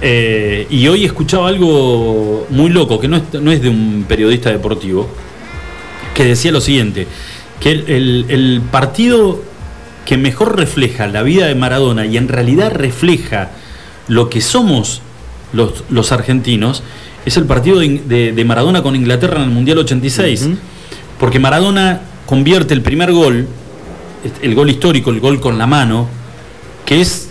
[0.00, 4.50] Eh, y hoy escuchaba algo muy loco, que no es, no es de un periodista
[4.50, 5.08] deportivo,
[6.14, 7.06] que decía lo siguiente,
[7.60, 9.40] que el, el- el partido
[10.04, 13.50] que mejor refleja la vida de Maradona y en realidad refleja
[14.08, 15.00] lo que somos
[15.52, 16.82] los, los argentinos,
[17.24, 20.48] es el partido de, de- de Maradona con Inglaterra en el Mundial 86.
[21.18, 23.46] Porque Maradona convierte el primer gol,
[24.42, 26.08] el gol histórico, el gol con la mano,
[26.84, 27.28] que es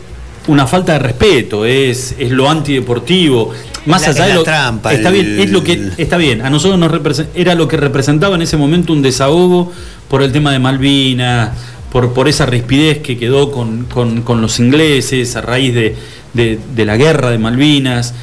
[0.47, 3.51] una falta de respeto, es, es lo antideportivo.
[3.85, 6.41] Más La- allá de lo trampa, está bien, es lo que está bien.
[6.41, 9.71] A nosotros nos era lo que representaba en ese momento un desahogo
[10.07, 11.49] por el tema de Malvinas,
[11.91, 15.95] por, por esa rispidez que quedó con, con- con los ingleses a raíz de,
[16.33, 18.13] de- de la guerra de Malvinas.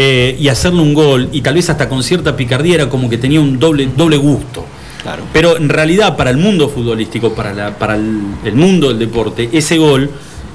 [0.00, 3.18] eh, y hacerle un gol, y tal vez hasta con cierta picardía, era como que
[3.18, 4.64] tenía un doble, doble gusto.
[5.02, 5.24] Claro.
[5.32, 9.48] Pero en realidad para el mundo futbolístico, para, la- para el, el mundo del deporte,
[9.52, 10.08] ese gol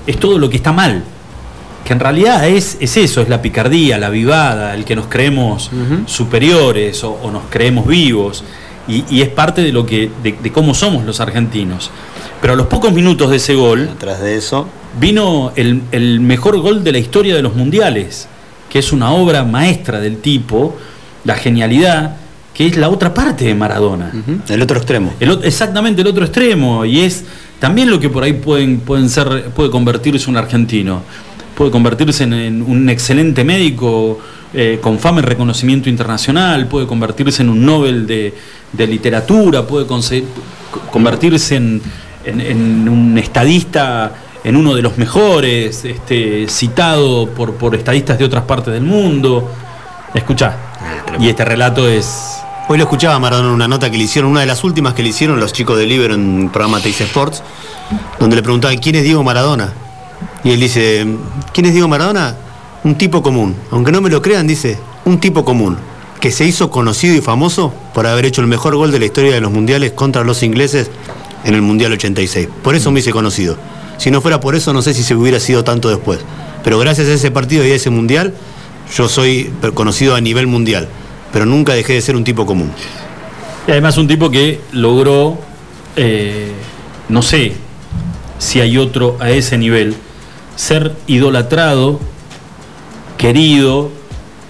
[0.08, 1.04] es todo lo que está mal.
[1.84, 5.70] Que en realidad es, es eso, es la picardía, la vivada, el que nos creemos
[6.06, 8.44] superiores o, o nos creemos vivos.
[8.88, 11.92] Y, y es parte de lo que, de, de cómo somos los argentinos.
[12.40, 14.68] Pero a los pocos minutos de ese gol Atrás de eso,
[15.00, 18.28] vino el, el mejor gol de la historia de los mundiales,
[18.70, 20.76] que es una obra maestra del tipo,
[21.26, 22.18] la genialidad,
[22.54, 24.12] que es la otra parte de Maradona.
[24.50, 25.14] el otro extremo.
[25.20, 27.24] El exactamente el otro extremo y es
[27.60, 31.02] también lo que por ahí pueden, pueden ser puede convertirse un argentino
[31.56, 34.20] puede convertirse en, en un excelente médico
[34.56, 38.34] eh, con fama y reconocimiento internacional puede convertirse en un Nobel de,
[38.72, 39.86] de literatura puede
[40.92, 41.82] convertirse en,
[42.26, 44.12] en- en un estadista
[44.44, 49.50] en uno de los mejores este, citado por, por estadistas de otras partes del mundo
[50.14, 50.58] escuchá
[51.20, 54.40] y este relato es Hoy lo escuchaba Maradona en una nota que le hicieron, una
[54.40, 57.44] de las últimas que le hicieron los chicos de Libero en un programa Teis Sports,
[58.22, 59.74] donde le preguntaban quién es Diego Maradona.
[60.46, 61.06] Y él dice,
[61.54, 62.38] ¿quién es Diego Maradona?
[62.86, 63.54] Un tipo común.
[63.70, 65.78] Aunque no me lo crean, dice, un tipo común,
[66.22, 69.34] que se hizo conocido y famoso por haber hecho el mejor gol de la historia
[69.34, 70.90] de los mundiales contra los ingleses
[71.44, 72.48] en el Mundial 86.
[72.64, 73.58] Por eso me hice conocido.
[73.98, 76.20] Si no fuera por eso, no sé si se hubiera sido tanto después.
[76.64, 78.34] Pero gracias a ese partido y a ese mundial,
[78.96, 80.88] yo soy conocido a nivel mundial.
[81.32, 82.72] Pero nunca dejé de ser un tipo común.
[83.68, 85.38] Y además un tipo que logró,
[85.96, 86.52] eh,
[87.10, 87.54] no sé
[88.38, 89.96] si hay otro a ese nivel,
[90.56, 92.00] ser idolatrado,
[93.18, 93.90] querido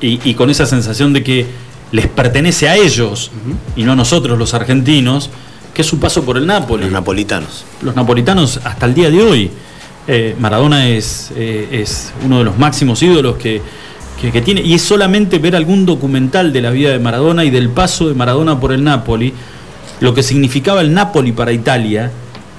[0.02, 1.48] y, y con esa sensación de que
[1.94, 3.30] les pertenece a ellos
[3.76, 5.30] y no a nosotros los argentinos,
[5.74, 7.66] que es su paso por el Nápoles Los napolitanos.
[7.82, 9.52] los napolitanos hasta el día de hoy.
[10.06, 13.62] eh, Maradona es, eh, es uno de los máximos ídolos que,
[14.20, 14.62] que- que tiene.
[14.62, 18.14] Y es solamente ver algún documental de la vida de Maradona y del paso de
[18.14, 19.34] Maradona por el Napoli,
[20.02, 22.12] lo que significaba el Napoli para Italia,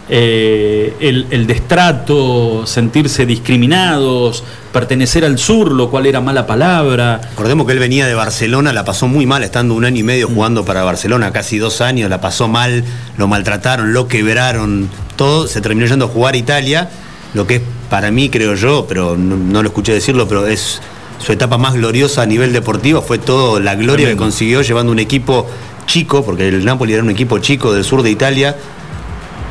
[0.09, 7.21] eh, el, el destrato, sentirse discriminados, pertenecer al sur, lo cual era mala palabra.
[7.31, 10.29] Recordemos que él venía de Barcelona, la pasó muy mal, estando un año y medio
[10.29, 12.85] jugando para Barcelona, casi dos años, la pasó mal,
[13.17, 16.91] lo maltrataron, lo quebraron, todo, se terminó yendo a jugar a Italia,
[17.33, 20.83] lo que es para mí, creo yo, pero no, no lo escuché decirlo, pero es
[21.19, 24.99] su etapa más gloriosa a nivel deportivo, fue todo la gloria que consiguió llevando un
[24.99, 25.47] equipo
[25.87, 28.57] chico, porque el Napoli era un equipo chico del sur de Italia,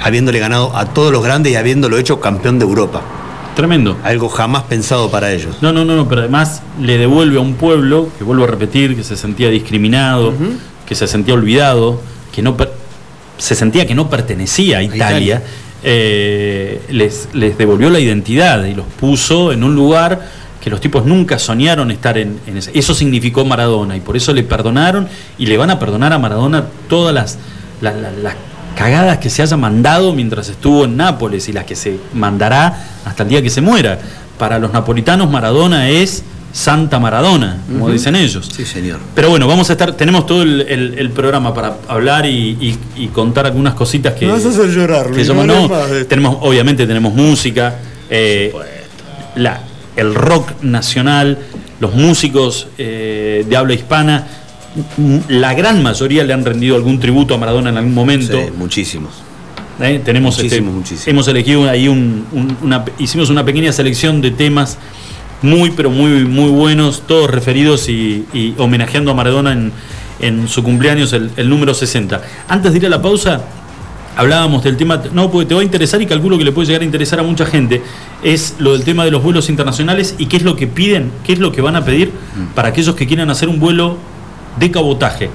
[0.02, 3.02] habiéndole ganado a todos los grandes y habiéndolo hecho campeón de Europa.
[3.56, 3.98] Tremendo.
[4.04, 5.58] Algo jamás pensado para ellos.
[5.62, 8.96] No, no, no, no, pero además le devuelve a un pueblo, que vuelvo a repetir,
[8.96, 10.34] que se sentía discriminado,
[10.88, 12.58] que se sentía olvidado, que no
[13.38, 15.44] se sentía que no pertenecía a Italia,
[15.84, 20.22] eh, les, les devolvió la identidad y los puso en un lugar
[20.64, 22.72] que los tipos nunca soñaron estar en, ese.
[22.74, 26.68] Eso significó Maradona y por eso le perdonaron y le van a perdonar a Maradona
[26.88, 27.38] todas las,
[27.82, 28.36] las, las
[28.74, 33.24] cagadas que se haya mandado mientras estuvo en Nápoles y las que se mandará hasta
[33.24, 34.00] el día que se muera.
[34.38, 38.48] Para los napolitanos Maradona es Santa Maradona, como dicen ellos.
[38.56, 39.00] Sí, señor.
[39.16, 42.78] Pero bueno, vamos a estar, tenemos todo el, programa para hablar y,
[43.12, 44.28] contar algunas cositas que.
[44.28, 45.70] No vas a hacer llorar, que no,
[46.08, 47.76] tenemos, obviamente tenemos música,
[48.10, 48.54] eh,
[49.36, 49.62] la,
[49.96, 51.40] el rock nacional,
[51.80, 54.28] los músicos eh, de habla hispana
[55.28, 58.40] la gran mayoría le han rendido algún tributo a Maradona en algún momento.
[58.40, 59.12] Sí, muchísimos.
[59.80, 60.02] ¿Eh?
[60.04, 60.64] Tenemos este,
[61.08, 64.78] hemos elegido ahí una, hicimos una pequeña selección de temas
[65.42, 69.72] muy pero muy muy buenos, todos referidos y, homenajeando a Maradona
[70.20, 72.22] en, su cumpleaños, el, número 60.
[72.48, 73.42] Antes de ir a la pausa,
[74.16, 76.84] hablábamos del tema, no, porque te va a interesar y calculo que le puede llegar
[76.84, 77.82] a interesar a mucha gente,
[78.24, 81.34] es lo del tema de los vuelos internacionales y qué es lo que piden, qué
[81.34, 82.54] es lo que van a pedir mm.
[82.54, 83.98] para aquellos que quieran hacer un vuelo
[84.58, 85.30] de cabotaje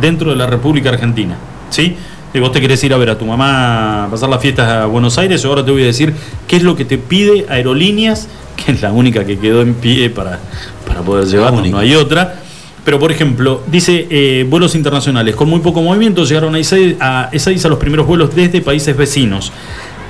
[0.00, 1.36] dentro de la República Argentina.
[1.70, 1.96] ¿Sí?
[2.32, 4.86] Si vos te querés ir a ver a tu mamá a pasar las fiestas a
[4.86, 6.12] Buenos Aires, ahora te voy a decir
[6.48, 10.10] qué es lo que te pide Aerolíneas, que es la única que quedó en pie
[10.10, 10.40] para,
[10.86, 12.40] para poder llevarnos, no hay otra.
[12.84, 15.34] Pero, por ejemplo, dice eh, vuelos internacionales.
[15.34, 16.58] Con muy poco movimiento llegaron a
[17.00, 19.52] a Ezeiza los primeros vuelos desde países vecinos.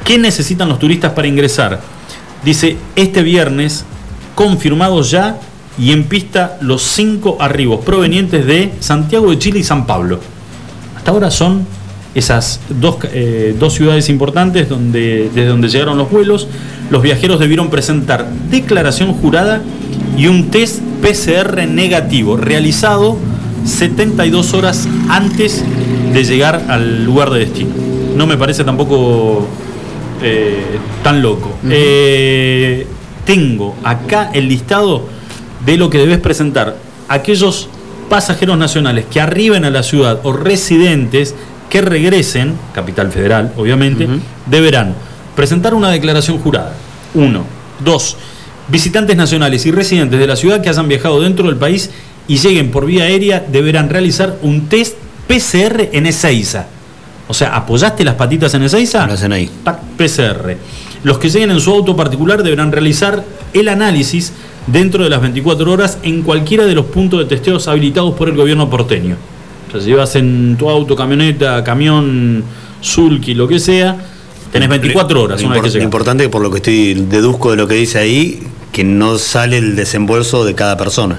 [0.05, 1.81] ¿Qué necesitan los turistas para ingresar?
[2.45, 3.85] Dice, este viernes,
[4.35, 5.39] confirmados ya
[5.79, 10.21] y en pista los cinco arribos provenientes de Santiago de Chile y San Pablo.
[10.97, 11.67] Hasta ahora son
[12.15, 16.49] esas dos, eh, dos ciudades importantes donde, desde donde llegaron los vuelos.
[16.91, 19.63] Los viajeros debieron presentar declaración jurada
[20.17, 23.19] y un test PCR negativo realizado
[23.65, 25.65] 72 horas antes
[26.13, 27.71] de llegar al lugar de destino.
[28.17, 29.49] No me parece tampoco
[30.23, 31.51] eh, tan loco.
[31.69, 32.87] Eh,
[33.25, 35.09] tengo acá el listado
[35.65, 36.77] de lo que debes presentar.
[37.09, 37.69] Aquellos
[38.09, 41.35] pasajeros nacionales que arriben a la ciudad o residentes
[41.71, 44.09] que regresen, Capital Federal, obviamente,
[44.47, 44.95] deberán
[45.35, 46.73] presentar una declaración jurada.
[47.15, 47.45] Uno.
[47.85, 48.17] Dos.
[48.69, 51.91] Visitantes nacionales y residentes de la ciudad que hayan viajado dentro del país
[52.29, 54.97] y lleguen por vía aérea deberán realizar un test
[55.27, 56.67] PCR en Ezeiza.
[57.27, 59.07] O sea, ¿apoyaste las patitas en Ezeiza?
[59.07, 59.51] Lo hacen ahí.
[59.97, 60.57] PCR.
[61.03, 64.33] Los que lleguen en su auto particular deberán realizar el análisis
[64.67, 68.37] dentro de las 24 horas en cualquiera de los puntos de testeos habilitados por el
[68.37, 69.17] gobierno porteño.
[69.69, 72.45] O sea, si llevas en tu auto, camioneta, camión,
[72.81, 73.97] sulky, lo que sea,
[74.53, 77.67] tenés 24 horas una vez que Lo importante, por lo que estoy deduzco de lo
[77.67, 78.41] que dice ahí,
[78.73, 81.19] que no sale el desembolso de cada persona.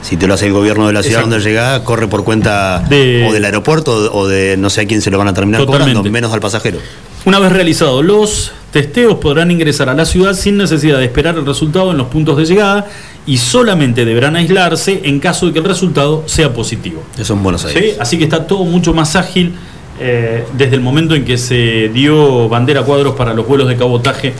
[0.00, 3.32] Si te lo hace el gobierno de la ciudad donde llega, corre por cuenta o
[3.32, 6.32] del aeropuerto o de no sé a quién se lo van a terminar cobrando, menos
[6.32, 6.78] al pasajero.
[7.24, 11.46] Una vez realizados los testeos, podrán ingresar a la ciudad sin necesidad de esperar el
[11.46, 12.86] resultado en los puntos de llegada
[13.26, 17.02] y solamente deberán aislarse en caso de que el resultado sea positivo.
[17.18, 17.96] Eso es Buenos Aires.
[18.00, 19.54] Así que está todo mucho más ágil
[20.00, 24.32] eh, desde el momento en que se dio bandera cuadros para los vuelos de cabotaje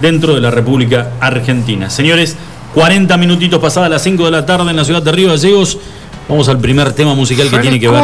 [0.00, 1.88] dentro de la República Argentina.
[1.88, 2.36] Señores,
[2.74, 5.78] 40 minutitos pasadas las 5 de la tarde en la ciudad de Río Gallegos.
[6.28, 8.02] Vamos al primer tema musical que tiene que ver.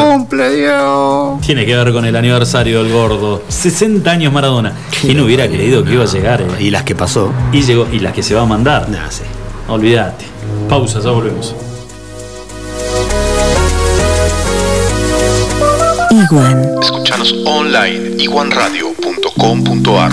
[1.44, 3.42] Tiene que ver con el aniversario del gordo.
[3.48, 4.74] 60 años Maradona.
[5.00, 6.40] ¿Quién hubiera creído que iba a llegar?
[6.40, 6.46] Eh?
[6.60, 7.32] Y las que pasó.
[7.52, 8.88] Y llegó, y las que se va a mandar.
[8.88, 9.24] Nah, sí.
[9.68, 10.24] Olvídate.
[10.68, 11.56] Pausa, ya volvemos.
[16.10, 16.78] Iguan.
[16.80, 20.12] Escuchanos online iguanradio.com.ar.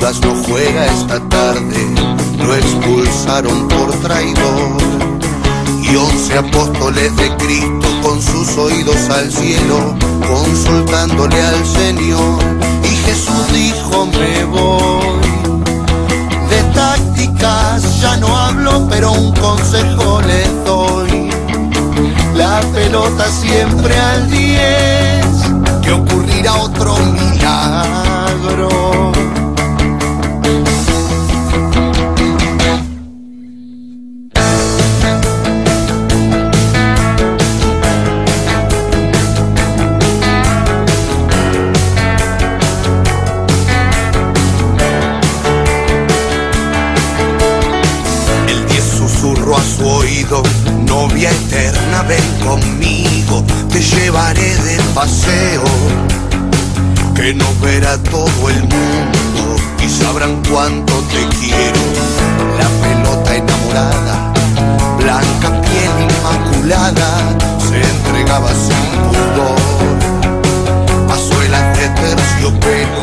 [0.00, 1.86] No juega esta tarde
[2.38, 4.76] lo expulsaron por traidor
[5.82, 9.94] y y once apóstoles de Cristo con sus oídos al cielo,
[10.26, 12.42] consultándole al Señor.
[12.82, 15.20] Y Jesús dijo, me voy.
[16.48, 21.30] De tácticas ya no hablo, pero un consejo les doy.
[22.34, 25.26] La pelota siempre al 10,
[25.82, 28.70] que ocurrirá otro milagro.
[54.94, 55.64] Paseo,
[57.14, 61.80] que nos verá todo el mundo y sabrán cuánto te quiero.
[62.58, 64.32] La pelota enamorada,
[64.98, 67.10] blanca piel inmaculada,
[67.68, 69.60] se entregaba sin pudor
[71.10, 73.02] a suelas de terciopelo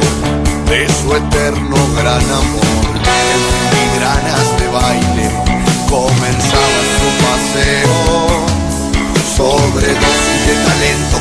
[0.70, 2.88] de su eterno gran amor,
[3.32, 5.48] en filigranas de baile
[5.90, 8.48] comenzaba su paseo.
[9.38, 11.17] Sobredosis de talento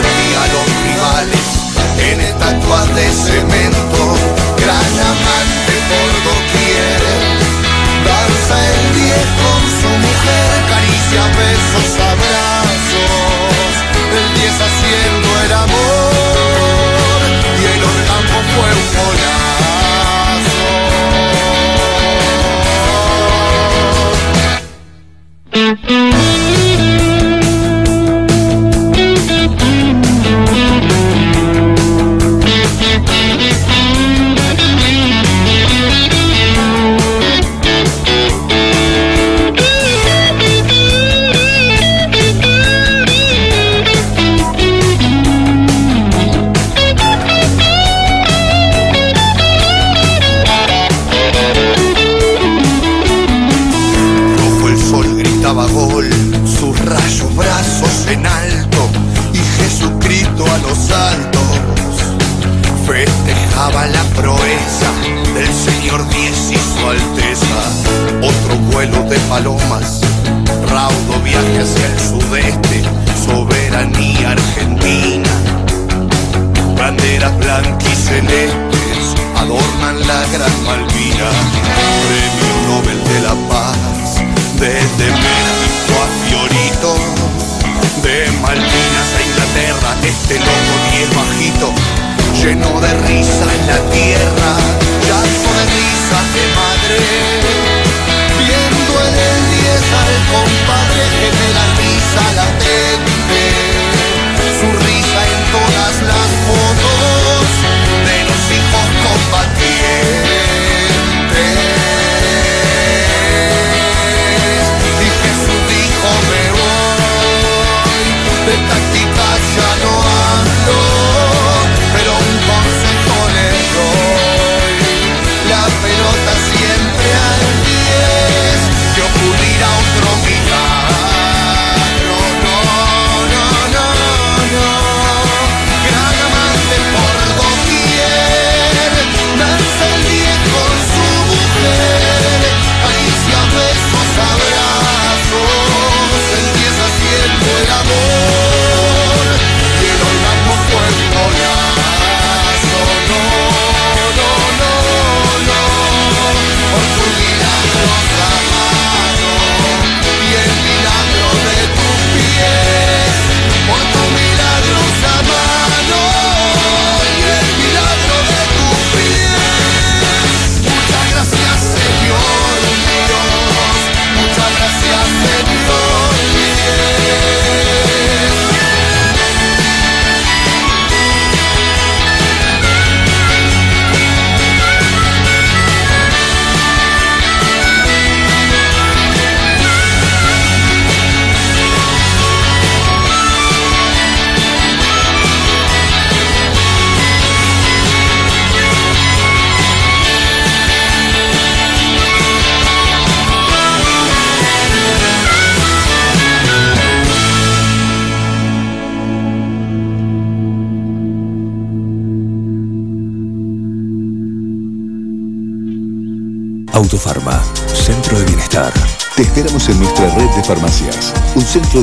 [0.00, 1.46] a los rivales
[1.98, 4.16] en estatuas de cemento.
[4.58, 6.53] Gran amante por doquier.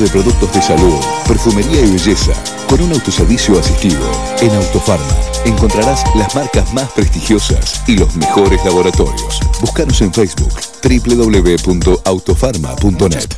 [0.00, 0.94] De productos de salud,
[1.26, 2.32] perfumería y belleza,
[2.68, 3.98] con un autoservicio asistido.
[4.40, 9.40] En Autofarma encontrarás las marcas más prestigiosas y los mejores laboratorios.
[9.60, 13.28] Búscanos en Facebook www.autofarma.net.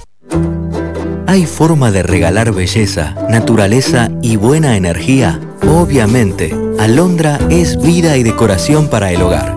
[1.27, 5.41] ¿Hay forma de regalar belleza, naturaleza y buena energía?
[5.63, 9.57] Obviamente, Alondra es vida y decoración para el hogar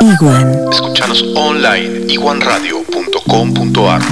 [0.00, 0.68] Iguan.
[0.70, 4.02] Escuchanos online iguanradio.com.ar.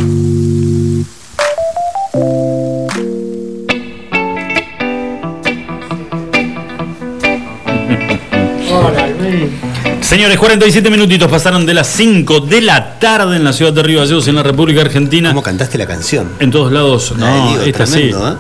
[10.01, 14.01] Señores, 47 minutitos pasaron de las 5 de la tarde en la ciudad de Río
[14.01, 15.31] Gallegos, en la República Argentina.
[15.31, 16.33] ¿Cómo cantaste la canción?
[16.39, 17.15] En todos lados.
[17.17, 18.11] no, esta sí.
[18.15, 18.35] ¿eh?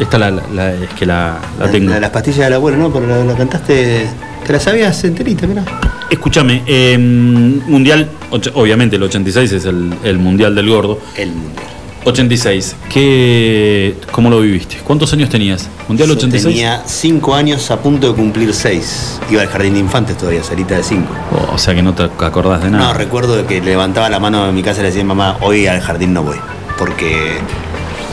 [0.00, 1.38] Esta la, es que la,
[1.70, 1.98] tengo.
[1.98, 2.92] las pastillas de la abuela, ¿no?
[2.92, 4.06] Pero la, cantaste.
[4.46, 5.64] ¿Te la sabías enterita, mira?
[6.10, 8.10] Escúchame, em, Mundial,
[8.54, 11.00] obviamente el 86 es el, Mundial del Gordo.
[11.16, 11.64] El Mundial.
[12.04, 14.76] 86, ¿qué, ¿cómo lo viviste?
[14.84, 15.70] ¿Cuántos años tenías?
[15.88, 16.54] ¿Mundial 86?
[16.54, 19.20] Tenía 5 años a punto de cumplir 6.
[19.30, 21.06] Iba al jardín de infantes todavía, salita de 5.
[21.54, 22.88] o sea que no te acordás de nada.
[22.88, 25.80] No, recuerdo que levantaba la mano en mi casa y le decía, mamá, hoy al
[25.80, 26.36] jardín no voy.
[26.76, 27.38] Porque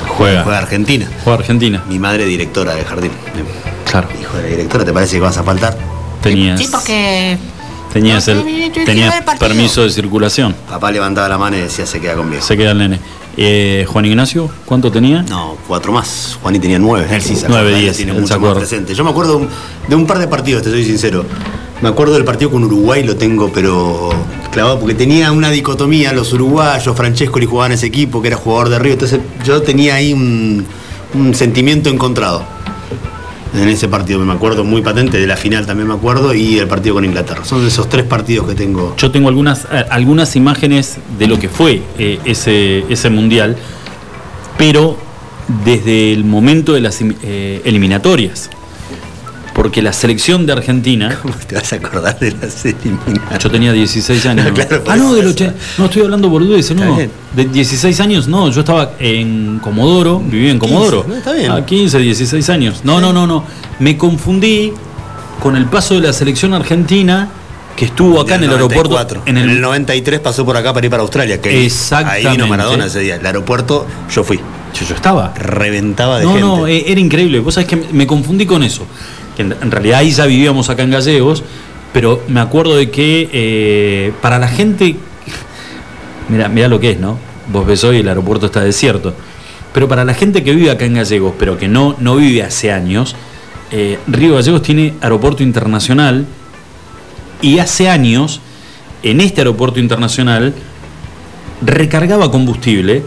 [0.08, 1.06] juega, juega Argentina.
[1.26, 1.84] Juega Argentina.
[1.90, 3.12] Mi madre directora del jardín.
[3.90, 4.08] Claro.
[4.22, 5.78] Hijo de la directora, ¿te parece que vas a faltar?
[6.22, 6.60] Tenías.
[6.60, 7.38] Sí, porque
[7.92, 8.44] Tenías el,
[9.40, 10.56] permiso de circulación.
[10.70, 12.42] Papá levantaba la mano y decía se queda conmigo.
[12.42, 13.00] Se queda el nene.
[13.38, 15.24] Eh, Juan Ignacio, ¿cuánto tenía?
[15.24, 16.38] No, cuatro más.
[16.42, 17.08] Juan y tenía nueve.
[17.10, 17.98] Él sí Nueve, diez.
[17.98, 18.94] Tiene mucho más presente.
[18.96, 19.46] Yo me acuerdo
[19.88, 21.26] de un par de partidos, te soy sincero.
[21.82, 24.10] Me acuerdo del partido con Uruguay, lo tengo, pero
[24.52, 26.14] clavado, porque tenía una dicotomía.
[26.14, 28.94] Los uruguayos, Francesco y jugaban en ese equipo, que era jugador de Río.
[28.94, 30.66] Entonces yo tenía ahí un,
[31.14, 32.46] un sentimiento encontrado
[33.54, 36.68] en ese partido, me acuerdo muy patente, de la final también me acuerdo, y el
[36.68, 37.44] partido con Inglaterra.
[37.44, 38.96] Son esos tres partidos que tengo.
[38.98, 43.58] Yo tengo algunas, eh, algunas imágenes de lo que fue eh, ese, ese mundial,
[44.58, 44.98] pero
[45.66, 48.50] desde el momento de las eh, eliminatorias
[49.54, 51.18] porque la selección de Argentina.
[51.22, 52.98] ¿Cómo te vas a acordar de la serie?
[53.40, 54.48] Yo tenía 16 años.
[54.88, 55.56] ah, no, del 80.
[55.78, 56.98] No, estoy hablando boludeces, no.
[56.98, 58.50] De 16 años, no.
[58.50, 61.06] Yo estaba en Comodoro, vivía en Comodoro.
[61.14, 61.52] está bien.
[61.52, 62.82] A 15, 16 años.
[62.84, 63.44] No, no, no, no.
[63.80, 64.74] Me confundí
[65.42, 67.30] con el paso de la selección argentina
[67.76, 69.24] que estuvo acá en el aeropuerto.
[69.26, 71.42] En el, 93 pasó por acá para ir para Australia.
[71.42, 72.28] Que Exactamente.
[72.28, 73.16] Ahí vino Maradona ese día.
[73.16, 74.40] El aeropuerto, yo fui.
[74.74, 75.34] Yo, estaba.
[75.36, 76.48] Reventaba de no, gente.
[76.48, 77.40] No, no, e-, era increíble.
[77.40, 78.86] Vos sabés que me confundí con eso
[79.36, 81.44] que en, realidad ahí ya vivíamos acá en Gallegos,
[81.94, 84.96] pero me acuerdo de que eh, para la gente,
[86.30, 87.18] mira, mira lo que es, ¿no?
[87.52, 89.14] Vos ves hoy el aeropuerto está desierto,
[89.74, 92.72] pero para la gente que vive acá en Gallegos, pero que no, no vive hace
[92.72, 93.16] años,
[93.72, 96.26] eh, Río Gallegos tiene aeropuerto internacional
[97.42, 98.42] y hace años
[99.04, 100.54] en este aeropuerto internacional
[101.62, 103.04] recargaba combustible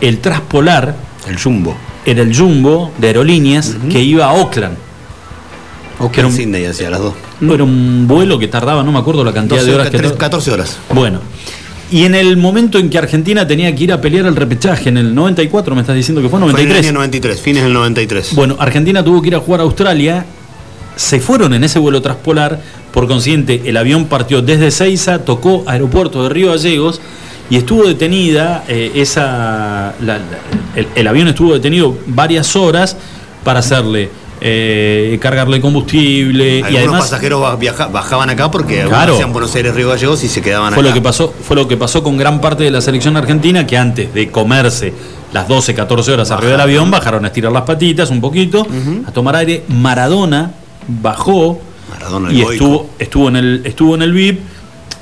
[0.00, 0.96] el Traspolar,
[1.28, 4.76] el Jumbo, era el Jumbo de aerolíneas que iba a Oakland.
[6.02, 7.14] O que era un Sydney hacia las dos.
[7.40, 10.50] No, era un vuelo que tardaba, no me acuerdo la cantidad de horas que 14
[10.50, 10.78] horas.
[10.92, 11.20] Bueno.
[11.92, 14.96] Y en el momento en que Argentina tenía que ir a pelear el repechaje, en
[14.96, 16.72] el 94, me estás diciendo que fue 93.
[16.72, 18.34] Fue en el 93, fines del 93.
[18.34, 20.24] Bueno, Argentina tuvo que ir a jugar a Australia.
[20.96, 22.60] Se fueron en ese vuelo traspolar.
[22.92, 27.00] Por consiguiente, el avión partió desde Ceiza, tocó aeropuerto de Río Gallegos
[27.48, 29.94] y estuvo detenida eh, esa.
[30.96, 32.96] el avión estuvo detenido varias horas
[33.44, 34.10] para hacerle
[34.44, 36.64] eh, cargarle combustible.
[36.68, 37.58] y además pasajeros
[37.92, 41.00] bajaban acá porque claro, hacían Buenos Aires Río Gallegos y se quedaban fue Lo que
[41.00, 44.30] pasó, fue lo que pasó con gran parte de la selección argentina que antes de
[44.30, 44.92] comerse
[45.32, 48.66] las 12, 14 horas arriba del avión bajaron a estirar las patitas un poquito,
[49.06, 49.62] a tomar aire.
[49.68, 50.50] Maradona
[50.88, 51.60] bajó
[52.30, 54.40] y estuvo, estuvo, en el, estuvo en el VIP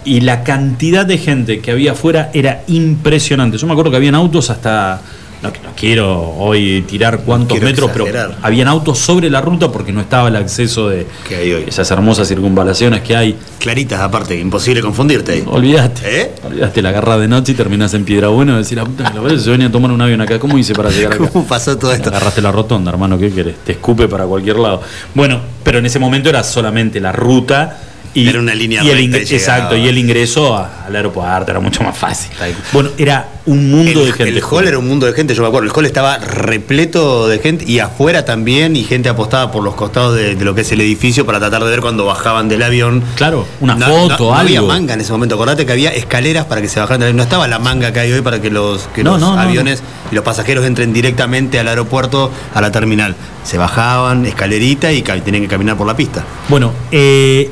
[0.05, 3.57] y la cantidad de gente que había afuera era impresionante.
[3.57, 5.01] Yo me acuerdo que habían autos hasta
[5.43, 8.29] no, no quiero hoy tirar cuántos metros, exagerar.
[8.29, 11.65] pero habían autos sobre la ruta porque no estaba el acceso de hay hoy.
[11.67, 13.39] esas hermosas circunvalaciones que hay.
[13.59, 15.45] Claritas, aparte, imposible confundirte ahí.
[15.47, 16.23] Olvídate.
[16.23, 16.31] ¿Eh?
[16.45, 19.39] Olvídate, la agarras de noche y terminás en Piedra Buena y decir, la puta que
[19.39, 20.39] yo venía a tomar un avión acá.
[20.39, 21.29] ¿Cómo hice para llegar acá?
[21.29, 22.11] ¿Cómo pasó todo esto?
[22.11, 23.57] Agarraste la rotonda, hermano, ¿qué querés?
[23.65, 24.83] Te escupe para cualquier lado.
[25.15, 27.79] Bueno, pero en ese momento era solamente la ruta.
[28.13, 31.61] Y, Era una línea y el y Exacto, y el ingreso a- al aeropuerto era
[31.61, 32.33] mucho más fácil.
[32.73, 34.29] Bueno, era un mundo el, de gente.
[34.37, 35.69] el hall era un mundo de gente, yo me acuerdo.
[35.69, 40.17] El hall estaba repleto de gente y afuera también, y gente apostada por los costados
[40.17, 43.03] de, de lo que es el edificio para tratar de ver cuando bajaban del avión.
[43.15, 44.35] Claro, una No- foto, no, no algo.
[44.35, 45.37] había manga en ese momento.
[45.37, 47.17] Acordate que había escaleras para que se bajaran del avión.
[47.19, 50.25] No estaba la manga que hay hoy para que los, que los aviones y los
[50.25, 53.15] pasajeros entren directamente al aeropuerto, a la terminal.
[53.45, 56.25] Se bajaban, escalerita y tenían que caminar por la pista.
[56.49, 57.51] Bueno, eh,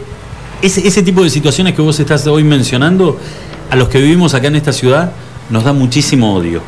[0.63, 3.19] ese, ese tipo de situaciones que vos estás hoy mencionando,
[3.71, 5.13] a los que vivimos acá en esta ciudad,
[5.51, 6.63] nos da muchísimo odio.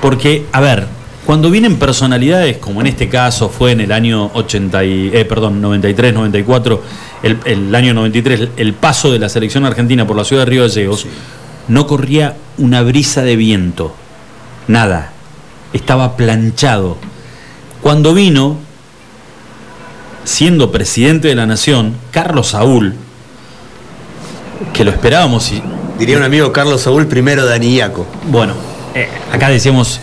[0.00, 0.86] Porque, a ver,
[1.24, 5.60] cuando vienen personalidades, como en este caso fue en el año 80 y, eh, perdón,
[5.60, 6.82] 93, 94,
[7.22, 10.62] el, el año 93, el paso de la selección argentina por la ciudad de Río
[10.62, 11.06] Gallegos,
[11.68, 13.94] no corría una brisa de viento,
[14.68, 15.12] nada,
[15.72, 16.96] estaba planchado.
[17.82, 18.58] Cuando vino,
[20.24, 22.94] siendo presidente de la nación, Carlos Saúl,
[24.72, 25.62] que lo esperábamos y
[25.98, 28.06] Diría un amigo Carlos Saúl primero de Anillaco.
[28.30, 28.52] bueno,
[28.94, 29.98] eh, acá decíamos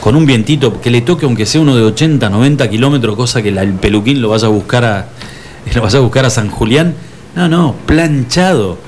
[0.00, 3.50] con un vientito que le toque aunque sea uno de 80, 90 kilómetros, cosa que
[3.50, 5.06] la- el peluquín lo vaya a buscar a
[5.74, 6.94] lo vaya a buscar a San Julián.
[7.34, 8.78] No, no, planchado.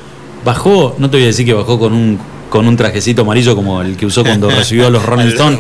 [0.44, 3.82] Bajó, no te voy a decir que bajó con un con un trajecito amarillo como
[3.82, 5.59] el que usó cuando recibió a los Rolling Stones,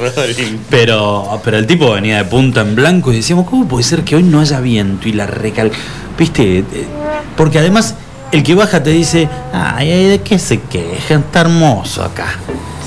[0.70, 4.16] pero, pero el tipo venía de punta en blanco y decíamos, ¿cómo puede ser que
[4.16, 5.06] hoy no haya viento?
[5.06, 5.70] Y la recal...
[6.18, 6.58] ¿Viste?
[6.60, 6.64] Eh,
[7.36, 7.94] Porque además
[8.32, 11.20] el que baja te dice, ay, ay, ¿de qué se quejan?
[11.20, 12.36] Está hermoso acá.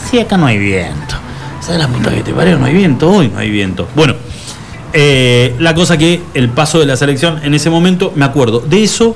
[0.10, 1.16] Sí, acá no hay viento.
[1.62, 2.58] ¿Sabes la puta que te parió?
[2.58, 3.88] No hay viento, hoy no hay viento.
[3.96, 4.16] Bueno,
[4.94, 8.84] eh, la cosa que el paso de la selección en ese momento, me acuerdo de
[8.84, 9.16] eso,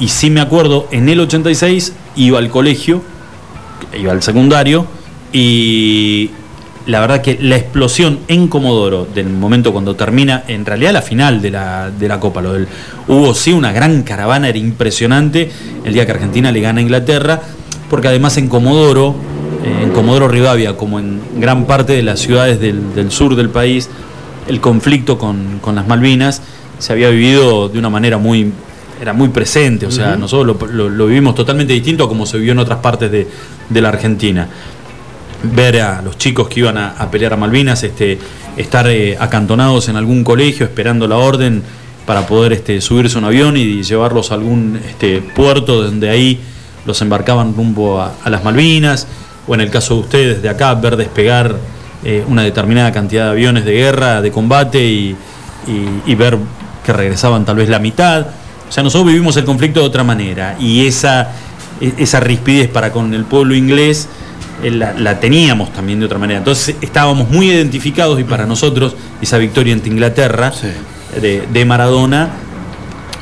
[0.00, 3.02] y sí me acuerdo, en el 86 iba al colegio,
[3.96, 4.86] iba al secundario,
[5.32, 6.30] y
[6.86, 11.40] la verdad que la explosión en Comodoro del momento cuando termina, en realidad la final
[11.40, 12.66] de la, de la Copa, lo del,
[13.08, 15.50] hubo sí una gran caravana, era impresionante
[15.84, 17.40] el día que Argentina le gana a Inglaterra,
[17.88, 19.14] porque además en Comodoro,
[19.64, 23.48] eh, en Comodoro Rivadavia, como en gran parte de las ciudades del, del sur del
[23.50, 23.88] país,
[24.48, 26.42] el conflicto con, con las Malvinas
[26.80, 28.50] se había vivido de una manera muy
[29.00, 32.38] era muy presente, o sea, nosotros lo, lo- lo vivimos totalmente distinto a como se
[32.38, 33.26] vivió en otras partes de,
[33.68, 34.46] de la Argentina.
[35.44, 38.18] Ver a los chicos que iban a, pelear a Malvinas, este,
[38.56, 41.62] estar eh, acantonados en algún colegio esperando la orden
[42.06, 46.40] para poder este, subirse un avión y llevarlos a algún este, puerto donde ahí
[46.84, 49.06] los embarcaban rumbo a, las Malvinas,
[49.46, 51.56] o en el caso de ustedes de acá, ver despegar
[52.04, 55.16] eh, una determinada cantidad de aviones de guerra, de combate y,
[56.16, 56.38] ver
[56.84, 58.26] que regresaban tal vez la mitad.
[58.68, 61.30] O sea, nosotros vivimos el conflicto de otra manera y esa,
[61.80, 64.08] e- esa rispidez para con el pueblo inglés
[64.70, 66.38] la, la teníamos también de otra manera.
[66.38, 70.52] Entonces estábamos muy identificados y para nosotros esa victoria ante Inglaterra
[71.20, 72.30] de, de Maradona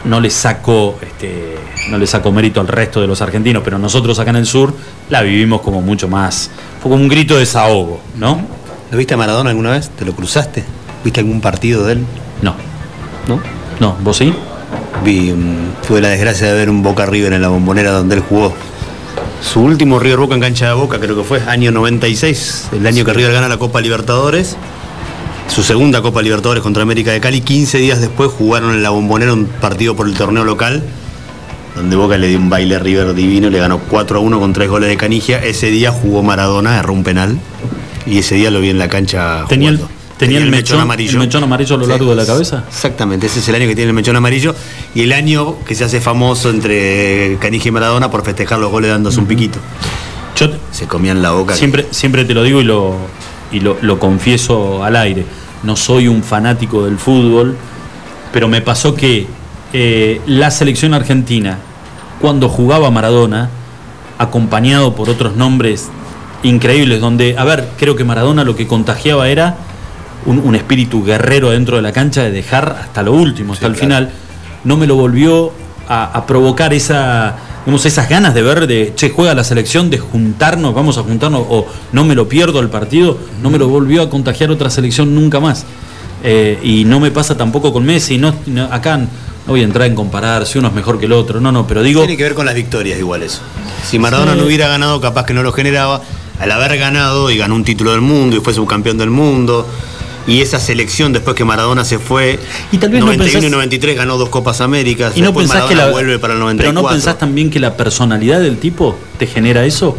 [0.05, 1.57] no le saco este,
[1.91, 4.75] no le saco mérito al resto de los argentinos, pero nosotros acá en el sur
[5.09, 8.41] la vivimos como mucho más, fue como un grito de desahogo, ¿no?
[8.91, 9.91] ¿Lo viste a Maradona alguna vez?
[9.91, 10.65] ¿Te lo cruzaste?
[11.05, 12.05] ¿Viste algún partido de él?
[12.43, 12.55] No,
[13.29, 13.41] ¿No?
[13.79, 14.33] no, ¿vos sí?
[15.05, 15.35] Vi,
[15.87, 18.55] tuve la desgracia de ver un Boca River en la bombonera donde él jugó.
[19.43, 23.05] Su último River Boca en cancha de Boca, creo que fue año 96, el año
[23.05, 24.57] que River gana la Copa Libertadores.
[25.49, 27.41] Su segunda Copa Libertadores contra América de Cali.
[27.41, 30.83] 15 días después jugaron en la bombonera un partido por el torneo local,
[31.75, 34.53] donde Boca le dio un baile a River divino, le ganó 4 a 1 con
[34.53, 35.43] 3 goles de Canigia.
[35.43, 37.39] Ese día jugó Maradona, erró un penal,
[38.07, 39.81] y ese día lo vi en la cancha Tenía el,
[40.21, 40.39] jugando.
[40.39, 41.11] tenía el, mechón, amarillo.
[41.13, 41.91] el mechón amarillo a lo Sí.
[41.91, 42.65] largo de la cabeza.
[42.69, 44.55] Exactamente, ese es el año que tiene el mechón amarillo
[44.95, 48.91] y el año que se hace famoso entre Canigia y Maradona por festejar los goles
[48.91, 49.59] dándose un piquito.
[50.37, 51.55] Yo Se comían la boca.
[51.55, 52.95] siempre, siempre te lo digo y lo,
[53.53, 55.25] y lo, lo confieso al aire.
[55.63, 57.57] No soy un fanático del fútbol,
[58.33, 59.27] pero me pasó que
[59.75, 61.59] eh, la selección argentina,
[62.21, 63.51] cuando jugaba Maradona,
[64.19, 65.89] acompañado por otros nombres
[66.43, 69.57] increíbles, donde, a ver, creo que Maradona lo que contagiaba era
[70.27, 73.77] un, un espíritu guerrero dentro de la cancha de dejar hasta lo último, hasta el
[73.77, 74.11] final,
[74.65, 75.53] no me lo volvió
[75.89, 79.99] a, a provocar esa, digamos, esas ganas de ver, de, che, juega la selección, de
[79.99, 84.03] juntarnos, vamos a juntarnos, o no me lo pierdo el partido, no me lo volvió
[84.03, 85.65] a contagiar otra selección nunca más.
[86.23, 89.07] Eh, y no me pasa tampoco con Messi, no, no- acá no
[89.47, 91.83] voy a entrar en comparar si uno es mejor que el otro, no, no, pero
[91.83, 92.03] digo...
[92.03, 93.41] Tiene que ver con las victorias igual eso.
[93.89, 94.39] Si Maradona Sí.
[94.39, 96.03] no hubiera ganado, capaz que no lo generaba.
[96.39, 99.67] al haber ganado y ganó un título del mundo y fue subcampeón del mundo.
[100.27, 102.39] Y esa selección después que Maradona se fue,
[102.73, 105.49] Y tal vez no 91 y pensás- 93 ganó dos Copas Américas, Y no después
[105.49, 106.73] pensás que Maradona la, vuelve para el 94.
[106.75, 109.97] Pero no pensás también que la personalidad del tipo te genera eso.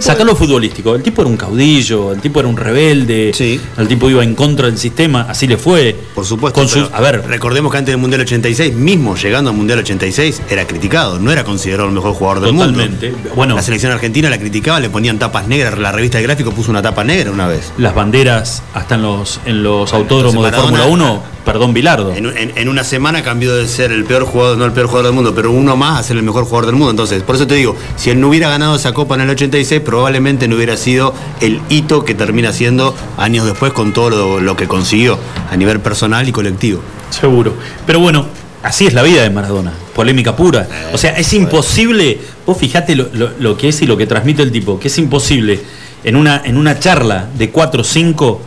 [0.00, 0.94] Sacá lo futbolístico.
[0.94, 3.60] El tipo era un caudillo, el tipo era un rebelde, Sí.
[3.78, 5.96] el tipo iba en contra del sistema, así le fue.
[6.14, 6.60] Por supuesto.
[6.60, 10.42] Con pero a ver, recordemos que antes del Mundial 86, mismo llegando al Mundial 86,
[10.50, 13.10] era criticado, no era considerado el mejor jugador del Totalmente.
[13.10, 13.30] mundo.
[13.34, 13.54] Bueno.
[13.56, 16.82] la selección argentina la criticaban, le ponían tapas negras, la revista de gráfico puso una
[16.82, 17.72] tapa negra una vez.
[17.78, 22.12] las banderas hasta en los, en los autódromos de Fórmula Maradona- 1, perdón, Bilardo.
[22.14, 25.06] En, en- en una semana cambió de ser el peor jugador, no el peor jugador
[25.06, 26.90] del mundo, pero uno más a ser el mejor jugador del mundo.
[26.90, 29.80] Entonces, por eso te digo, si él no hubiera ganado esa copa en el 86,
[29.80, 34.56] probablemente no hubiera sido el hito que termina siendo años después con todo lo, lo
[34.56, 35.18] que consiguió
[35.50, 36.82] a nivel personal y colectivo.
[37.10, 37.54] Seguro.
[37.86, 38.26] Pero bueno,
[38.62, 39.72] así es la vida de Maradona.
[39.94, 40.68] Polémica pura.
[40.92, 42.18] O sea, es imposible.
[42.44, 44.98] Vos fijate lo, lo- lo que es y lo que transmite el tipo, que es
[44.98, 45.60] imposible
[46.04, 48.40] en una, en una charla de cuatro o cinco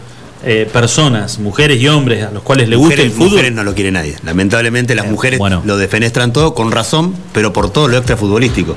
[0.43, 3.29] eh, personas, mujeres y hombres, a los cuales le gusta el fútbol.
[3.31, 4.15] mujeres no lo quiere nadie.
[4.23, 5.61] Lamentablemente las Eh, mujeres bueno.
[5.65, 8.75] lo defenestran todo con razón, pero por todo lo extra futbolístico.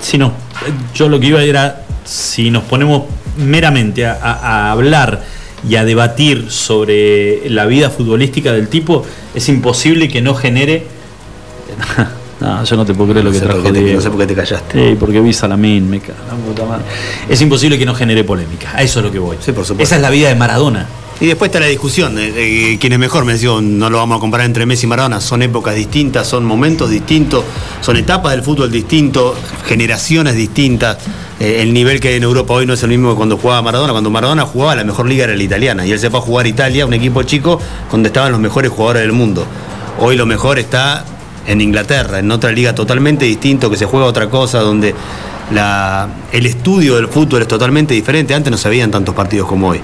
[0.00, 0.32] Si no,
[0.94, 3.02] yo lo que iba era, si nos ponemos
[3.36, 5.24] meramente a, a- a hablar
[5.68, 9.04] y a debatir sobre la vida futbolística del tipo,
[9.34, 10.86] es imposible que no genere...
[12.40, 13.96] No, yo no te puedo creer lo No que trajo te- Diego.
[13.96, 14.90] no sé por qué te callaste.
[14.90, 16.84] Sí, porque vi Salamín, me cago la puta madre.
[17.28, 19.36] Es imposible que no genere polémica, a eso es lo que voy.
[19.40, 19.82] Sí, por supuesto.
[19.82, 20.86] Esa es la vida de Maradona.
[21.20, 23.26] Y después está la discusión de, de quién es mejor.
[23.26, 25.20] Me decía, no lo vamos a comparar entre Messi y Maradona.
[25.20, 27.44] Son épocas distintas, son momentos distintos,
[27.82, 29.34] son etapas del fútbol distintos,
[29.66, 30.96] generaciones distintas.
[31.38, 33.60] Eh, el nivel que hay en Europa hoy no es el mismo que cuando jugaba
[33.60, 33.92] Maradona.
[33.92, 35.84] Cuando Maradona jugaba, la mejor liga era la italiana.
[35.86, 37.60] Y él se fue a jugar a Italia, un equipo chico,
[37.92, 39.44] donde estaban los mejores jugadores del mundo.
[39.98, 41.04] Hoy lo mejor está
[41.46, 44.94] en Inglaterra, en otra liga totalmente distinto, que se juega otra cosa, donde
[46.32, 48.34] el estudio del fútbol es totalmente diferente.
[48.34, 49.80] Antes no se veían tantos partidos como hoy.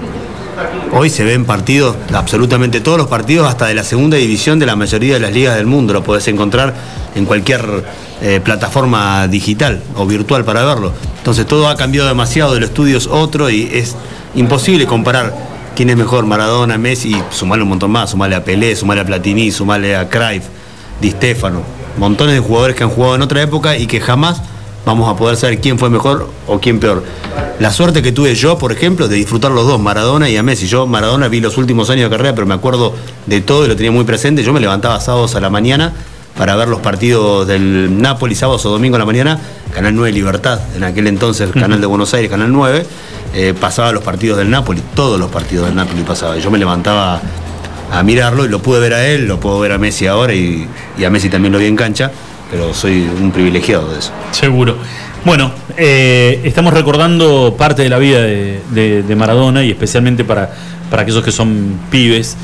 [0.93, 4.75] Hoy se ven partidos, absolutamente todos los partidos, hasta de la segunda división de la
[4.75, 5.93] mayoría de las ligas del mundo.
[5.93, 6.73] Lo podés encontrar
[7.13, 7.83] en cualquier
[8.21, 10.93] eh, plataforma digital o virtual para verlo.
[11.17, 13.95] Entonces todo ha cambiado demasiado, el estudio es otro y es
[14.33, 15.35] imposible comparar
[15.75, 19.05] quién es mejor, Maradona, Messi, y sumarle un montón más, sumarle a Pelé, sumarle a
[19.05, 20.45] Platini, sumarle a Cruyff,
[21.01, 21.61] Di Stefano.
[21.97, 24.41] Montones de jugadores que han jugado en otra época y que jamás
[24.85, 27.03] vamos a poder saber quién fue mejor o quién peor.
[27.59, 30.67] La suerte que tuve yo, por ejemplo, de disfrutar los dos, Maradona y a Messi.
[30.67, 32.93] Yo Maradona vi los últimos años de carrera, pero me acuerdo
[33.25, 34.43] de todo y lo tenía muy presente.
[34.43, 35.93] Yo me levantaba sábados a la mañana
[36.37, 39.39] para ver los partidos del Napoli, sábados o domingo a la mañana,
[39.73, 42.85] Canal 9 Libertad, en aquel entonces, Canal de Buenos Aires, Canal 9,
[43.33, 46.37] eh, pasaba los partidos del Napoli, todos los partidos del Napoli pasaba.
[46.37, 47.19] Yo me levantaba
[47.91, 50.67] a mirarlo y lo pude ver a él, lo puedo ver a Messi ahora y,
[50.97, 52.11] y a Messi también lo vi en cancha,
[52.51, 54.11] pero soy un privilegiado de eso.
[54.31, 54.77] Seguro.
[55.25, 60.53] Bueno, eh, estamos recordando parte de la vida de, de- de Maradona y especialmente para,
[60.89, 62.37] para aquellos que son pibes,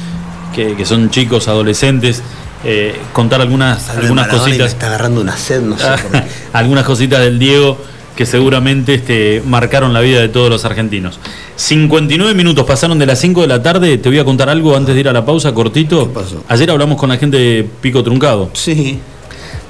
[0.54, 2.22] que, que son chicos, adolescentes,
[2.66, 4.72] eh, contar algunas, algunas Maradona cositas.
[4.72, 6.28] está agarrando una sed, no sé por qué.
[6.54, 7.78] algunas cositas del Diego
[8.16, 11.20] que seguramente este, marcaron la vida de todos los argentinos.
[11.56, 13.98] 59 minutos pasaron de las 5 de la tarde.
[13.98, 16.08] Te voy a contar algo antes de ir a la pausa, cortito.
[16.08, 16.44] ¿Qué pasó?
[16.48, 19.00] Ayer hablamos con la gente de Pico Truncado, Sí.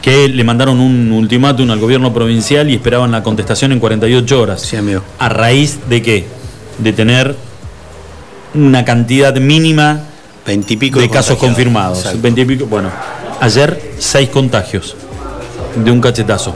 [0.02, 4.62] que le mandaron un ultimátum al gobierno provincial y esperaban la contestación en 48 horas.
[4.62, 5.02] Sí, amigo.
[5.20, 6.26] ¿A raíz de qué?
[6.80, 7.36] De tener
[8.54, 10.02] una cantidad mínima
[10.46, 12.00] Veintipico de casos confirmados.
[12.00, 12.20] Exacto.
[12.22, 12.66] 20 y pico.
[12.66, 12.90] Bueno,
[13.40, 14.96] ayer seis contagios
[15.76, 16.54] de un cachetazo.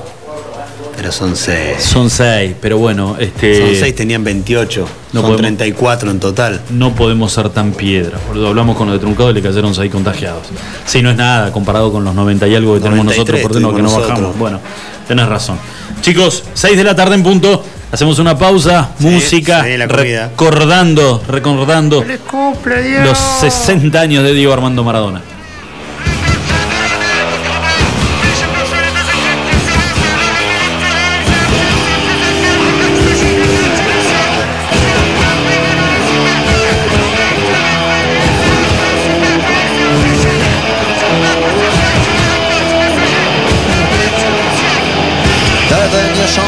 [0.97, 1.77] Pero son seis.
[1.83, 3.59] Son seis, pero bueno, este.
[3.67, 4.81] Son seis, tenían 28.
[4.81, 4.87] no
[5.21, 6.61] son podemos- 34 en total.
[6.71, 8.17] No podemos ser tan piedra.
[8.27, 10.47] Boludo, hablamos con los de Truncado y le cayeron seis contagiados.
[10.85, 13.71] Sí, no es nada comparado con los 90 y algo que tenemos 93 nosotros, por
[13.71, 14.37] no, que no bajamos.
[14.39, 14.59] Bueno,
[15.07, 15.57] tenés razón.
[16.01, 17.63] Chicos, 6 de la tarde en punto.
[17.91, 25.21] Hacemos una pausa, Sí, música, recordando, recordando los 60 años de Diego Armando Maradona.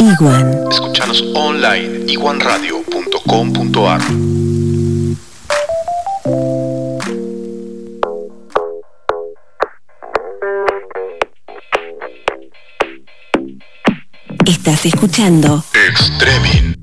[0.00, 0.66] Iguan.
[0.70, 4.00] Escuchanos online iguanradio.com.ar.
[14.46, 16.74] Estás escuchando Extremin.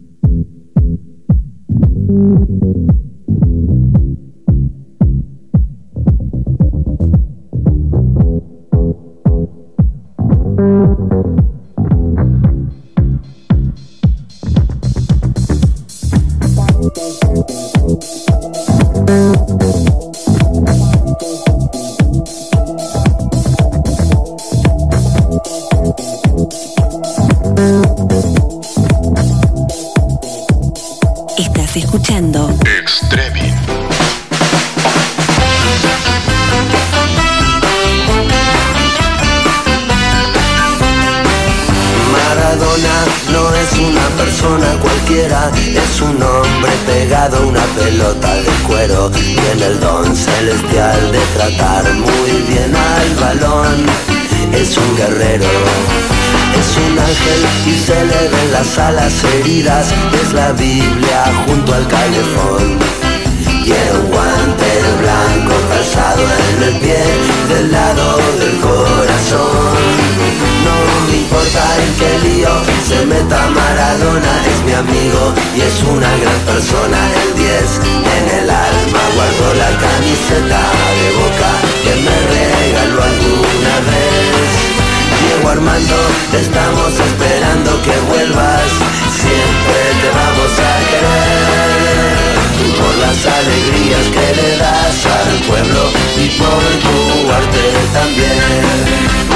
[49.09, 49.11] Cuero.
[49.11, 53.85] Tiene el don celestial de tratar muy bien al balón.
[54.53, 55.45] Es un guerrero,
[56.59, 59.93] es un ángel y se le ven las alas heridas.
[60.21, 62.77] Es la Biblia junto al calefón.
[63.65, 64.67] Y un guante
[65.01, 65.53] blanco
[66.57, 67.03] en el pie
[67.49, 70.06] del lado del corazón.
[71.07, 72.49] Me importa en qué lío
[72.87, 76.99] se meta Maradona, es mi amigo y es una gran persona.
[77.23, 77.79] El 10
[78.17, 80.61] en el alma guardo la camiseta
[80.99, 81.51] de boca
[81.83, 84.67] que me regaló alguna vez.
[85.21, 85.95] Diego Armando,
[86.31, 88.67] te estamos esperando que vuelvas,
[89.15, 92.37] siempre te vamos a querer.
[92.77, 95.83] Por las alegrías que le das al pueblo
[96.17, 99.26] y por tu arte también.